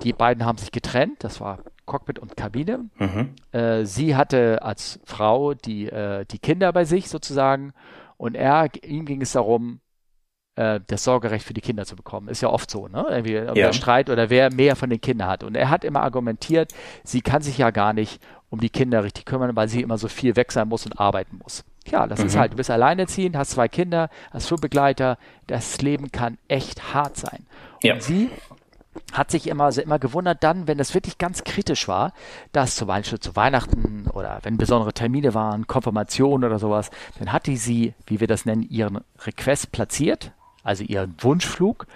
die 0.03 0.13
beiden 0.13 0.45
haben 0.45 0.57
sich 0.57 0.71
getrennt, 0.71 1.25
das 1.25 1.41
war 1.41 1.59
Cockpit 1.87 2.21
und 2.21 2.37
Kabine. 2.37 2.87
Mhm. 2.99 3.35
Äh, 3.51 3.85
sie 3.85 4.15
hatte 4.15 4.63
als 4.63 5.01
Frau 5.05 5.55
die, 5.55 5.87
äh, 5.87 6.25
die 6.27 6.39
Kinder 6.39 6.73
bei 6.73 6.85
sich 6.85 7.09
sozusagen 7.09 7.73
und 8.17 8.37
er, 8.37 8.69
ihm 8.85 9.07
ging 9.07 9.23
es 9.23 9.33
darum, 9.33 9.81
äh, 10.55 10.81
das 10.87 11.03
Sorgerecht 11.05 11.45
für 11.45 11.55
die 11.55 11.61
Kinder 11.61 11.85
zu 11.85 11.97
bekommen. 11.97 12.29
Ist 12.29 12.43
ja 12.43 12.49
oft 12.49 12.71
so, 12.71 12.89
ne? 12.89 13.07
Irgendwie 13.09 13.59
ja. 13.59 13.73
Streit 13.73 14.09
oder 14.09 14.31
wer 14.31 14.53
mehr 14.53 14.77
von 14.77 14.91
den 14.91 15.01
Kindern 15.01 15.29
hat. 15.29 15.45
Und 15.45 15.57
er 15.57 15.71
hat 15.71 15.85
immer 15.85 16.03
argumentiert, 16.03 16.73
sie 17.05 17.21
kann 17.21 17.43
sich 17.43 17.59
ja 17.59 17.71
gar 17.71 17.93
nicht 17.93 18.23
um 18.51 18.61
die 18.61 18.71
Kinder 18.71 19.03
richtig 19.03 19.25
kümmern, 19.27 19.57
weil 19.57 19.69
sie 19.69 19.83
immer 19.83 19.99
so 19.99 20.09
viel 20.09 20.37
weg 20.37 20.53
sein 20.53 20.69
muss 20.69 20.87
und 20.87 20.99
arbeiten 20.99 21.39
muss. 21.43 21.65
Ja, 21.91 22.07
das 22.07 22.21
mhm. 22.21 22.27
ist 22.27 22.37
halt, 22.37 22.53
du 22.53 22.57
bist 22.57 22.71
alleinerziehend, 22.71 23.37
hast 23.37 23.53
zwei 23.53 23.69
Kinder, 23.69 24.11
hast 24.31 24.49
Flugbegleiter, 24.49 25.19
das 25.47 25.81
Leben 25.81 26.13
kann 26.13 26.39
echt 26.49 26.95
hart 26.95 27.17
sein. 27.17 27.47
Ja. 27.83 27.95
Und 27.95 28.03
sie 28.03 28.31
hat 29.13 29.31
sich 29.31 29.49
immer, 29.49 29.65
also 29.65 29.83
immer 29.83 29.99
gewundert 29.99 30.43
dann, 30.43 30.67
wenn 30.67 30.79
es 30.79 30.95
wirklich 30.95 31.19
ganz 31.19 31.45
kritisch 31.45 31.89
war, 31.89 32.13
dass 32.53 32.77
zum 32.77 32.89
Beispiel 32.89 33.21
zu 33.21 33.37
Weihnachten 33.37 34.09
oder 34.13 34.41
wenn 34.43 34.57
besondere 34.57 34.93
Termine 34.93 35.35
waren, 35.35 35.67
Konfirmation 35.67 36.45
oder 36.45 36.59
sowas, 36.59 36.91
dann 37.19 37.33
hatte 37.33 37.57
sie, 37.57 37.95
wie 38.07 38.21
wir 38.21 38.27
das 38.27 38.47
nennen, 38.47 38.63
ihren 38.63 39.01
Request 39.25 39.73
platziert, 39.73 40.33
also 40.63 40.83
ihren 40.83 41.15
Wunschflug 41.19 41.87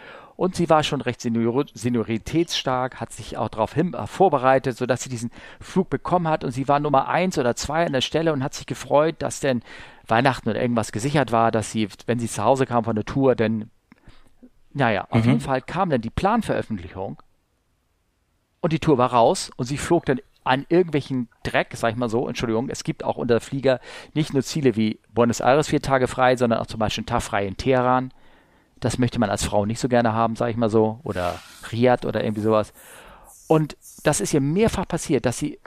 und 0.41 0.57
sie 0.57 0.71
war 0.71 0.83
schon 0.83 1.03
recht 1.03 1.21
senior 1.21 1.67
senioritätsstark, 1.75 2.99
hat 2.99 3.13
sich 3.13 3.37
auch 3.37 3.51
darauf 3.51 3.75
hin, 3.75 3.93
äh, 3.93 4.07
vorbereitet, 4.07 4.75
sodass 4.75 5.03
sie 5.03 5.11
diesen 5.11 5.31
Flug 5.61 5.91
bekommen 5.91 6.29
hat. 6.29 6.45
Und 6.45 6.53
sie 6.53 6.67
war 6.67 6.81
Nummer 6.81 7.09
eins 7.09 7.37
oder 7.37 7.55
zwei 7.57 7.85
an 7.85 7.93
der 7.93 8.01
Stelle 8.01 8.33
und 8.33 8.43
hat 8.43 8.55
sich 8.55 8.65
gefreut, 8.65 9.17
dass 9.19 9.41
denn 9.41 9.61
Weihnachten 10.07 10.49
oder 10.49 10.63
irgendwas 10.63 10.93
gesichert 10.93 11.31
war, 11.31 11.51
dass 11.51 11.73
sie, 11.73 11.91
wenn 12.07 12.19
sie 12.19 12.27
zu 12.27 12.43
Hause 12.43 12.65
kam 12.65 12.85
von 12.85 12.97
der 12.97 13.05
Tour, 13.05 13.35
denn 13.35 13.69
naja, 14.73 15.07
auf 15.11 15.25
mhm. 15.25 15.29
jeden 15.29 15.41
Fall 15.41 15.61
kam 15.61 15.91
dann 15.91 16.01
die 16.01 16.09
Planveröffentlichung. 16.09 17.23
Und 18.63 18.73
die 18.73 18.81
Tour 18.81 18.97
war 18.97 19.13
raus 19.13 19.51
und 19.59 19.67
sie 19.67 19.77
flog 19.77 20.07
dann 20.07 20.21
an 20.43 20.65
irgendwelchen 20.71 21.29
Dreck, 21.43 21.73
sag 21.75 21.91
ich 21.91 21.97
mal 21.99 22.09
so, 22.09 22.27
Entschuldigung, 22.27 22.71
es 22.71 22.83
gibt 22.83 23.05
auch 23.05 23.19
unter 23.19 23.41
Flieger 23.41 23.79
nicht 24.15 24.33
nur 24.33 24.43
Ziele 24.43 24.75
wie 24.75 25.01
Buenos 25.13 25.41
Aires 25.41 25.69
vier 25.69 25.83
Tage 25.83 26.09
frei, 26.09 26.37
sondern 26.37 26.61
auch 26.61 26.67
zum 26.67 26.81
Beispiel 26.81 27.03
einen 27.03 27.09
Tag 27.09 27.23
frei 27.25 27.47
in 27.47 27.59
Teheran, 27.59 28.11
das 28.81 28.99
möchte 28.99 29.19
man 29.19 29.31
als 29.31 29.45
Frau 29.45 29.67
nicht 29.67 29.81
so 29.81 29.89
gerne 29.89 30.13
haben, 30.13 30.37
sage 30.37 30.51
ich 30.51 30.57
mal 30.57 30.71
so. 30.71 31.01
Oder 31.05 31.39
Riyadh 31.71 32.07
oder 32.07 32.25
irgendwie 32.25 32.43
sowas. 32.43 32.73
Und 33.47 33.77
das 34.05 34.21
ist 34.21 34.35
ihr 34.35 34.41
mehrfach 34.41 34.89
passiert, 34.89 35.27
dass 35.27 35.39
sie 35.39 35.59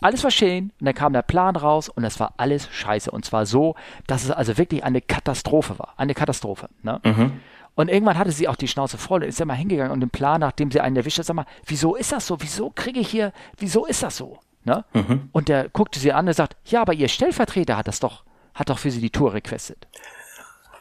alles 0.00 0.22
war 0.22 0.30
schön 0.30 0.72
und 0.78 0.86
dann 0.86 0.94
kam 0.94 1.12
der 1.12 1.22
Plan 1.22 1.56
raus 1.56 1.88
und 1.88 2.04
es 2.04 2.20
war 2.20 2.34
alles 2.36 2.68
scheiße. 2.70 3.10
Und 3.10 3.24
zwar 3.24 3.46
so, 3.46 3.74
dass 4.06 4.24
es 4.24 4.30
also 4.30 4.56
wirklich 4.58 4.84
eine 4.84 5.00
Katastrophe 5.00 5.78
war. 5.78 5.94
Eine 5.96 6.14
Katastrophe. 6.14 6.68
Ne? 6.82 7.00
Mhm. 7.04 7.40
Und 7.74 7.88
irgendwann 7.88 8.18
hatte 8.18 8.32
sie 8.32 8.48
auch 8.48 8.56
die 8.56 8.68
Schnauze 8.68 8.98
voll 8.98 9.22
und 9.22 9.28
ist 9.28 9.38
ja 9.38 9.46
mal 9.46 9.54
hingegangen 9.54 9.92
und 9.92 10.00
den 10.00 10.10
Plan, 10.10 10.40
nachdem 10.40 10.70
sie 10.70 10.80
einen 10.80 10.96
erwischt 10.96 11.18
hat, 11.18 11.26
sag 11.26 11.34
mal, 11.34 11.46
wieso 11.64 11.94
ist 11.94 12.12
das 12.12 12.26
so? 12.26 12.40
Wieso 12.40 12.70
kriege 12.70 13.00
ich 13.00 13.08
hier, 13.08 13.32
wieso 13.56 13.86
ist 13.86 14.02
das 14.02 14.16
so? 14.16 14.38
Ne? 14.64 14.84
Mhm. 14.94 15.28
Und 15.32 15.48
der 15.48 15.68
guckte 15.68 15.98
sie 15.98 16.12
an 16.12 16.26
und 16.26 16.34
sagt, 16.34 16.56
ja, 16.64 16.80
aber 16.82 16.92
ihr 16.92 17.08
Stellvertreter 17.08 17.76
hat 17.76 17.88
das 17.88 18.00
doch, 18.00 18.24
hat 18.54 18.68
doch 18.68 18.78
für 18.78 18.90
sie 18.90 19.00
die 19.00 19.10
Tour 19.10 19.34
requestet. 19.34 19.86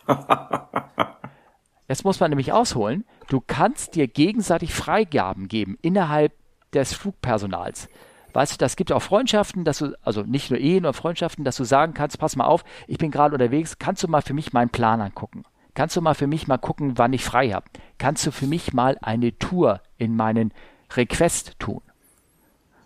Jetzt 1.88 2.04
muss 2.04 2.20
man 2.20 2.30
nämlich 2.30 2.52
ausholen, 2.52 3.06
du 3.30 3.42
kannst 3.46 3.96
dir 3.96 4.08
gegenseitig 4.08 4.74
Freigaben 4.74 5.48
geben 5.48 5.78
innerhalb 5.82 6.34
des 6.74 6.94
Flugpersonals. 6.94 7.90
Weißt 8.34 8.54
du, 8.54 8.58
das 8.58 8.76
gibt 8.76 8.92
auch 8.92 9.02
Freundschaften, 9.02 9.64
dass 9.64 9.80
du, 9.80 9.98
also 10.02 10.22
nicht 10.22 10.52
nur 10.52 10.60
Ehen 10.60 10.86
oder 10.86 10.94
Freundschaften, 10.94 11.46
dass 11.46 11.56
du 11.56 11.64
sagen 11.64 11.94
kannst, 11.94 12.20
pass 12.20 12.36
mal 12.36 12.46
auf, 12.46 12.64
ich 12.88 12.98
bin 12.98 13.10
gerade 13.10 13.34
unterwegs, 13.34 13.80
kannst 13.80 14.04
du 14.04 14.08
mal 14.08 14.22
für 14.22 14.34
mich 14.34 14.54
meinen 14.54 14.70
Plan 14.70 15.02
angucken? 15.02 15.44
Kannst 15.74 15.96
du 15.96 16.02
mal 16.02 16.14
für 16.14 16.28
mich 16.28 16.48
mal 16.48 16.58
gucken, 16.58 16.98
wann 16.98 17.14
ich 17.14 17.24
frei 17.24 17.52
habe? 17.52 17.66
Kannst 17.98 18.26
du 18.28 18.32
für 18.32 18.48
mich 18.48 18.74
mal 18.74 18.98
eine 19.02 19.38
Tour 19.38 19.82
in 19.98 20.16
meinen 20.16 20.52
Request 20.96 21.58
tun? 21.60 21.82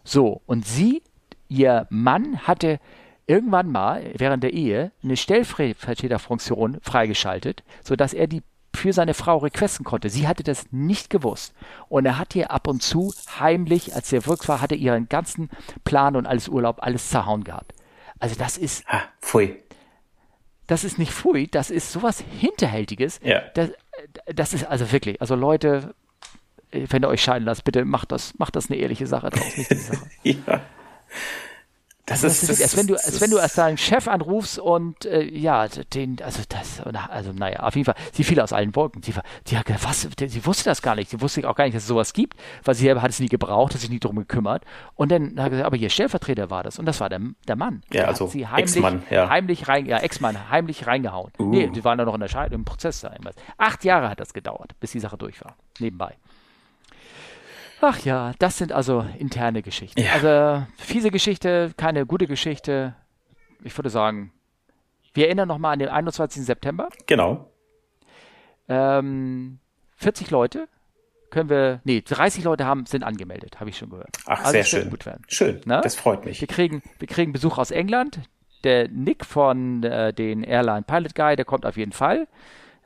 So, 0.03 0.41
und 0.45 0.65
sie, 0.65 1.01
ihr 1.47 1.87
Mann 1.89 2.39
hatte 2.47 2.79
irgendwann 3.27 3.71
mal 3.71 4.11
während 4.17 4.43
der 4.43 4.53
Ehe 4.53 4.91
eine 5.03 5.15
Stellvertreterfunktion 5.15 6.79
freigeschaltet, 6.81 7.63
sodass 7.83 8.13
er 8.13 8.27
die 8.27 8.43
für 8.73 8.93
seine 8.93 9.13
Frau 9.13 9.37
requesten 9.37 9.83
konnte. 9.83 10.09
Sie 10.09 10.27
hatte 10.27 10.43
das 10.43 10.65
nicht 10.71 11.09
gewusst. 11.09 11.53
Und 11.89 12.05
er 12.05 12.17
hat 12.17 12.35
ihr 12.35 12.51
ab 12.51 12.67
und 12.67 12.81
zu 12.81 13.13
heimlich, 13.39 13.95
als 13.95 14.11
er 14.13 14.25
wirkt 14.25 14.47
war, 14.47 14.61
hatte 14.61 14.75
ihren 14.75 15.09
ganzen 15.09 15.49
Plan 15.83 16.15
und 16.15 16.25
alles 16.25 16.47
Urlaub, 16.47 16.77
alles 16.81 17.09
zerhauen 17.09 17.43
gehabt. 17.43 17.73
Also 18.19 18.35
das 18.35 18.57
ist. 18.57 18.85
Ha, 18.87 19.03
pfui. 19.21 19.57
Das 20.67 20.83
ist 20.83 20.97
nicht 20.97 21.11
pfui, 21.11 21.47
das 21.47 21.69
ist 21.69 21.91
sowas 21.91 22.23
Hinterhältiges. 22.39 23.19
Ja. 23.23 23.41
Das, 23.55 23.71
das 24.33 24.53
ist 24.53 24.65
also 24.65 24.91
wirklich, 24.91 25.19
also 25.19 25.35
Leute, 25.35 25.93
wenn 26.71 27.03
ihr 27.03 27.09
euch 27.09 27.21
scheiden 27.21 27.45
lasst, 27.45 27.65
bitte 27.65 27.83
macht 27.83 28.11
das, 28.11 28.37
macht 28.39 28.55
das 28.55 28.69
eine 28.69 28.79
ehrliche 28.79 29.07
Sache 29.07 29.29
draus, 29.31 29.57
nicht 29.57 29.69
die 29.69 29.75
Sache. 29.75 30.07
ja. 30.23 30.61
Das, 32.11 32.23
also 32.23 32.27
ist, 32.27 32.43
das 32.43 32.49
ist, 32.57 32.63
als 32.63 32.77
wenn 32.77 32.87
du, 32.87 32.95
als 32.95 33.21
wenn 33.21 33.31
du 33.31 33.39
als 33.39 33.53
deinen 33.53 33.77
Chef 33.77 34.07
anrufst 34.07 34.59
und 34.59 35.05
äh, 35.05 35.23
ja, 35.23 35.67
den, 35.93 36.17
also 36.21 36.41
das, 36.49 36.81
also 37.09 37.31
naja, 37.31 37.61
auf 37.61 37.75
jeden 37.75 37.85
Fall, 37.85 37.95
sie 38.11 38.23
fiel 38.23 38.39
aus 38.41 38.53
allen 38.53 38.75
Wolken. 38.75 39.01
Sie, 39.01 39.13
die 39.47 39.57
hat 39.57 39.65
was, 39.83 40.01
sie 40.01 40.45
wusste 40.45 40.65
das 40.65 40.81
gar 40.81 40.95
nicht, 40.95 41.09
sie 41.09 41.21
wusste 41.21 41.47
auch 41.49 41.55
gar 41.55 41.63
nicht, 41.65 41.75
dass 41.75 41.83
es 41.83 41.87
sowas 41.87 42.13
gibt, 42.13 42.37
weil 42.63 42.75
sie 42.75 42.83
selber 42.83 43.01
hat 43.01 43.11
es 43.11 43.19
nie 43.19 43.27
gebraucht, 43.27 43.73
hat 43.73 43.81
sich 43.81 43.89
nie 43.89 43.99
darum 43.99 44.17
gekümmert. 44.17 44.63
Und 44.95 45.11
dann 45.11 45.39
hat 45.39 45.51
gesagt, 45.51 45.65
aber 45.65 45.77
ihr 45.77 45.89
Stellvertreter 45.89 46.49
war 46.49 46.63
das 46.63 46.79
und 46.79 46.85
das 46.85 46.99
war 46.99 47.09
der, 47.09 47.21
der 47.47 47.55
Mann. 47.55 47.81
Ja, 47.93 48.05
also 48.05 48.27
sie 48.27 48.47
heimlich, 48.47 48.75
Ex-Mann, 48.75 49.03
ja. 49.09 49.29
heimlich 49.29 49.67
rein, 49.67 49.85
ja, 49.85 49.99
Ex-Mann, 49.99 50.49
heimlich 50.49 50.87
reingehauen. 50.87 51.31
Uh. 51.39 51.49
Nee, 51.49 51.67
die 51.67 51.83
waren 51.83 51.97
da 51.97 52.05
noch 52.05 52.15
in 52.15 52.21
der 52.21 52.27
Scheidung, 52.27 52.59
im 52.59 52.65
Prozess 52.65 53.01
da. 53.01 53.11
Acht 53.57 53.83
Jahre 53.83 54.09
hat 54.09 54.19
das 54.19 54.33
gedauert, 54.33 54.73
bis 54.79 54.91
die 54.91 54.99
Sache 54.99 55.17
durch 55.17 55.43
war, 55.43 55.55
nebenbei. 55.79 56.15
Ach 57.81 57.99
ja, 57.99 58.33
das 58.37 58.57
sind 58.57 58.71
also 58.71 59.05
interne 59.17 59.63
Geschichten. 59.63 59.99
Ja. 59.99 60.13
Also 60.13 60.65
fiese 60.77 61.09
Geschichte, 61.09 61.73
keine 61.77 62.05
gute 62.05 62.27
Geschichte. 62.27 62.95
Ich 63.63 63.77
würde 63.77 63.89
sagen, 63.89 64.31
wir 65.13 65.25
erinnern 65.25 65.47
nochmal 65.47 65.73
an 65.73 65.79
den 65.79 65.89
21. 65.89 66.45
September. 66.45 66.89
Genau. 67.07 67.51
Ähm, 68.69 69.59
40 69.97 70.29
Leute 70.29 70.67
können 71.31 71.49
wir, 71.49 71.81
nee, 71.83 72.01
30 72.01 72.43
Leute 72.43 72.65
haben, 72.65 72.85
sind 72.85 73.03
angemeldet, 73.03 73.59
habe 73.59 73.69
ich 73.69 73.77
schon 73.77 73.89
gehört. 73.89 74.17
Ach, 74.25 74.39
also 74.39 74.51
sehr 74.51 74.63
schön. 74.63 74.89
Gut 74.89 75.05
werden. 75.05 75.23
Schön, 75.27 75.61
Na? 75.65 75.81
das 75.81 75.95
freut 75.95 76.25
mich. 76.25 76.39
Wir 76.39 76.47
kriegen, 76.47 76.83
wir 76.99 77.07
kriegen 77.07 77.33
Besuch 77.33 77.57
aus 77.57 77.71
England. 77.71 78.19
Der 78.63 78.89
Nick 78.89 79.25
von 79.25 79.81
äh, 79.83 80.13
den 80.13 80.43
Airline 80.43 80.83
Pilot 80.83 81.15
Guy, 81.15 81.35
der 81.35 81.45
kommt 81.45 81.65
auf 81.65 81.77
jeden 81.77 81.93
Fall. 81.93 82.27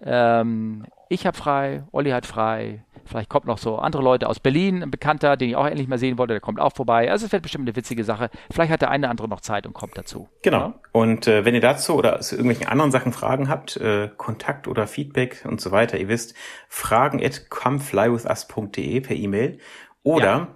Ähm, 0.02 0.86
ich 1.10 1.28
habe 1.28 1.36
frei, 1.36 1.84
Olli 1.92 2.12
hat 2.12 2.26
frei, 2.26 2.84
Vielleicht 3.06 3.30
kommt 3.30 3.46
noch 3.46 3.58
so 3.58 3.78
andere 3.78 4.02
Leute 4.02 4.28
aus 4.28 4.40
Berlin, 4.40 4.82
ein 4.82 4.92
Bekannter, 4.92 5.38
den 5.38 5.50
ich 5.50 5.56
auch 5.56 5.66
endlich 5.66 5.88
mal 5.88 5.98
sehen 5.98 6.18
wollte, 6.18 6.34
der 6.34 6.42
kommt 6.42 6.60
auch 6.60 6.74
vorbei. 6.74 7.12
Also 7.12 7.26
es 7.26 7.32
wird 7.32 7.44
bestimmt 7.44 7.68
eine 7.68 7.76
witzige 7.76 8.04
Sache. 8.04 8.30
Vielleicht 8.52 8.72
hat 8.72 8.82
der 8.82 8.90
eine 8.90 9.06
oder 9.06 9.12
andere 9.12 9.28
noch 9.30 9.42
Zeit 9.42 9.68
und 9.68 9.74
kommt 9.74 9.98
dazu. 9.98 10.28
Genau. 10.42 10.60
Ja? 10.60 10.74
Und 10.92 11.28
äh, 11.28 11.46
wenn 11.46 11.54
ihr 11.54 11.62
dazu 11.62 11.96
oder 11.96 12.20
zu 12.22 12.36
irgendwelchen 12.36 12.68
anderen 12.68 12.92
Sachen 12.92 13.14
Fragen 13.14 13.50
habt, 13.50 13.78
äh, 13.78 14.10
Kontakt 14.18 14.68
oder 14.68 14.88
Feedback 14.88 15.46
und 15.48 15.62
so 15.62 15.72
weiter, 15.72 15.98
ihr 15.98 16.08
wisst, 16.08 16.36
fragen 16.68 17.24
at 17.24 17.50
comeflywithus.de 17.50 19.02
per 19.02 19.16
E-Mail 19.16 19.60
oder 20.04 20.26
ja. 20.26 20.56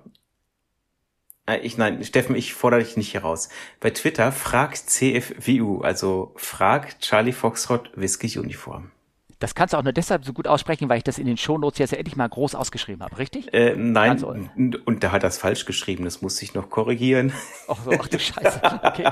Äh, 1.49 1.59
ich, 1.59 1.77
nein, 1.77 2.03
Steffen, 2.03 2.35
ich 2.35 2.53
fordere 2.53 2.81
dich 2.81 2.97
nicht 2.97 3.11
hier 3.11 3.21
raus. 3.21 3.49
Bei 3.79 3.89
Twitter 3.89 4.31
fragt 4.31 4.77
CFWU, 4.77 5.81
also 5.81 6.33
fragt 6.35 7.01
Charlie 7.01 7.33
Foxtrot 7.33 7.91
Whisky 7.95 8.37
Uniform. 8.37 8.91
Das 9.39 9.55
kannst 9.55 9.73
du 9.73 9.77
auch 9.77 9.83
nur 9.83 9.93
deshalb 9.93 10.25
so 10.25 10.33
gut 10.33 10.47
aussprechen, 10.47 10.89
weil 10.89 10.97
ich 10.97 11.03
das 11.03 11.17
in 11.17 11.25
den 11.25 11.37
Shownotes 11.37 11.79
jetzt 11.79 11.93
endlich 11.93 12.17
mal 12.17 12.27
groß 12.27 12.55
ausgeschrieben 12.55 13.01
habe, 13.03 13.17
richtig? 13.17 13.53
Äh, 13.53 13.73
nein, 13.75 14.11
also, 14.11 14.27
und 14.27 15.03
da 15.03 15.11
hat 15.11 15.23
das 15.23 15.37
falsch 15.37 15.65
geschrieben, 15.65 16.03
das 16.03 16.21
muss 16.21 16.41
ich 16.41 16.53
noch 16.53 16.69
korrigieren. 16.69 17.31
Ach 17.69 17.77
so, 17.83 17.91
ach 17.91 18.07
du 18.07 18.19
Scheiße. 18.19 18.61
Okay. 18.83 19.09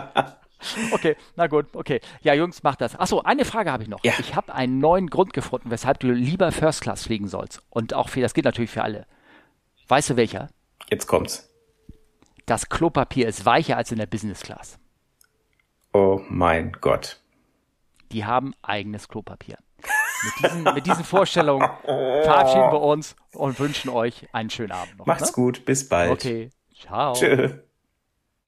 Okay, 0.91 1.15
na 1.35 1.45
gut, 1.47 1.67
okay. 1.73 2.01
Ja, 2.21 2.33
Jungs, 2.33 2.63
mach 2.63 2.75
das. 2.75 2.99
Achso, 2.99 3.21
eine 3.21 3.45
Frage 3.45 3.71
habe 3.71 3.83
ich 3.83 3.89
noch. 3.89 4.03
Ja. 4.03 4.13
Ich 4.19 4.35
habe 4.35 4.53
einen 4.53 4.79
neuen 4.79 5.07
Grund 5.07 5.33
gefunden, 5.33 5.69
weshalb 5.69 5.99
du 5.99 6.11
lieber 6.11 6.51
First 6.51 6.81
Class 6.81 7.03
fliegen 7.03 7.27
sollst. 7.27 7.61
Und 7.69 7.93
auch 7.93 8.09
für, 8.09 8.21
das 8.21 8.33
geht 8.33 8.45
natürlich 8.45 8.71
für 8.71 8.81
alle. 8.81 9.05
Weißt 9.87 10.09
du 10.09 10.15
welcher? 10.15 10.49
Jetzt 10.89 11.05
kommt's. 11.05 11.49
Das 12.47 12.69
Klopapier 12.69 13.27
ist 13.27 13.45
weicher 13.45 13.77
als 13.77 13.91
in 13.91 13.99
der 13.99 14.07
Business 14.07 14.41
Class. 14.41 14.79
Oh 15.93 16.21
mein 16.27 16.71
Gott. 16.81 17.21
Die 18.11 18.25
haben 18.25 18.53
eigenes 18.61 19.07
Klopapier. 19.07 19.57
Mit 20.23 20.33
diesen, 20.43 20.63
mit 20.63 20.85
diesen 20.85 21.03
Vorstellungen 21.03 21.69
verabschieden 21.83 22.71
wir 22.71 22.81
uns 22.81 23.15
und 23.33 23.59
wünschen 23.59 23.89
euch 23.89 24.27
einen 24.33 24.49
schönen 24.49 24.71
Abend 24.71 24.97
noch. 24.97 25.05
Macht's 25.05 25.27
ne? 25.27 25.33
gut, 25.33 25.65
bis 25.65 25.87
bald. 25.87 26.11
Okay, 26.11 26.49
ciao. 26.75 27.13
Tschö. 27.13 27.59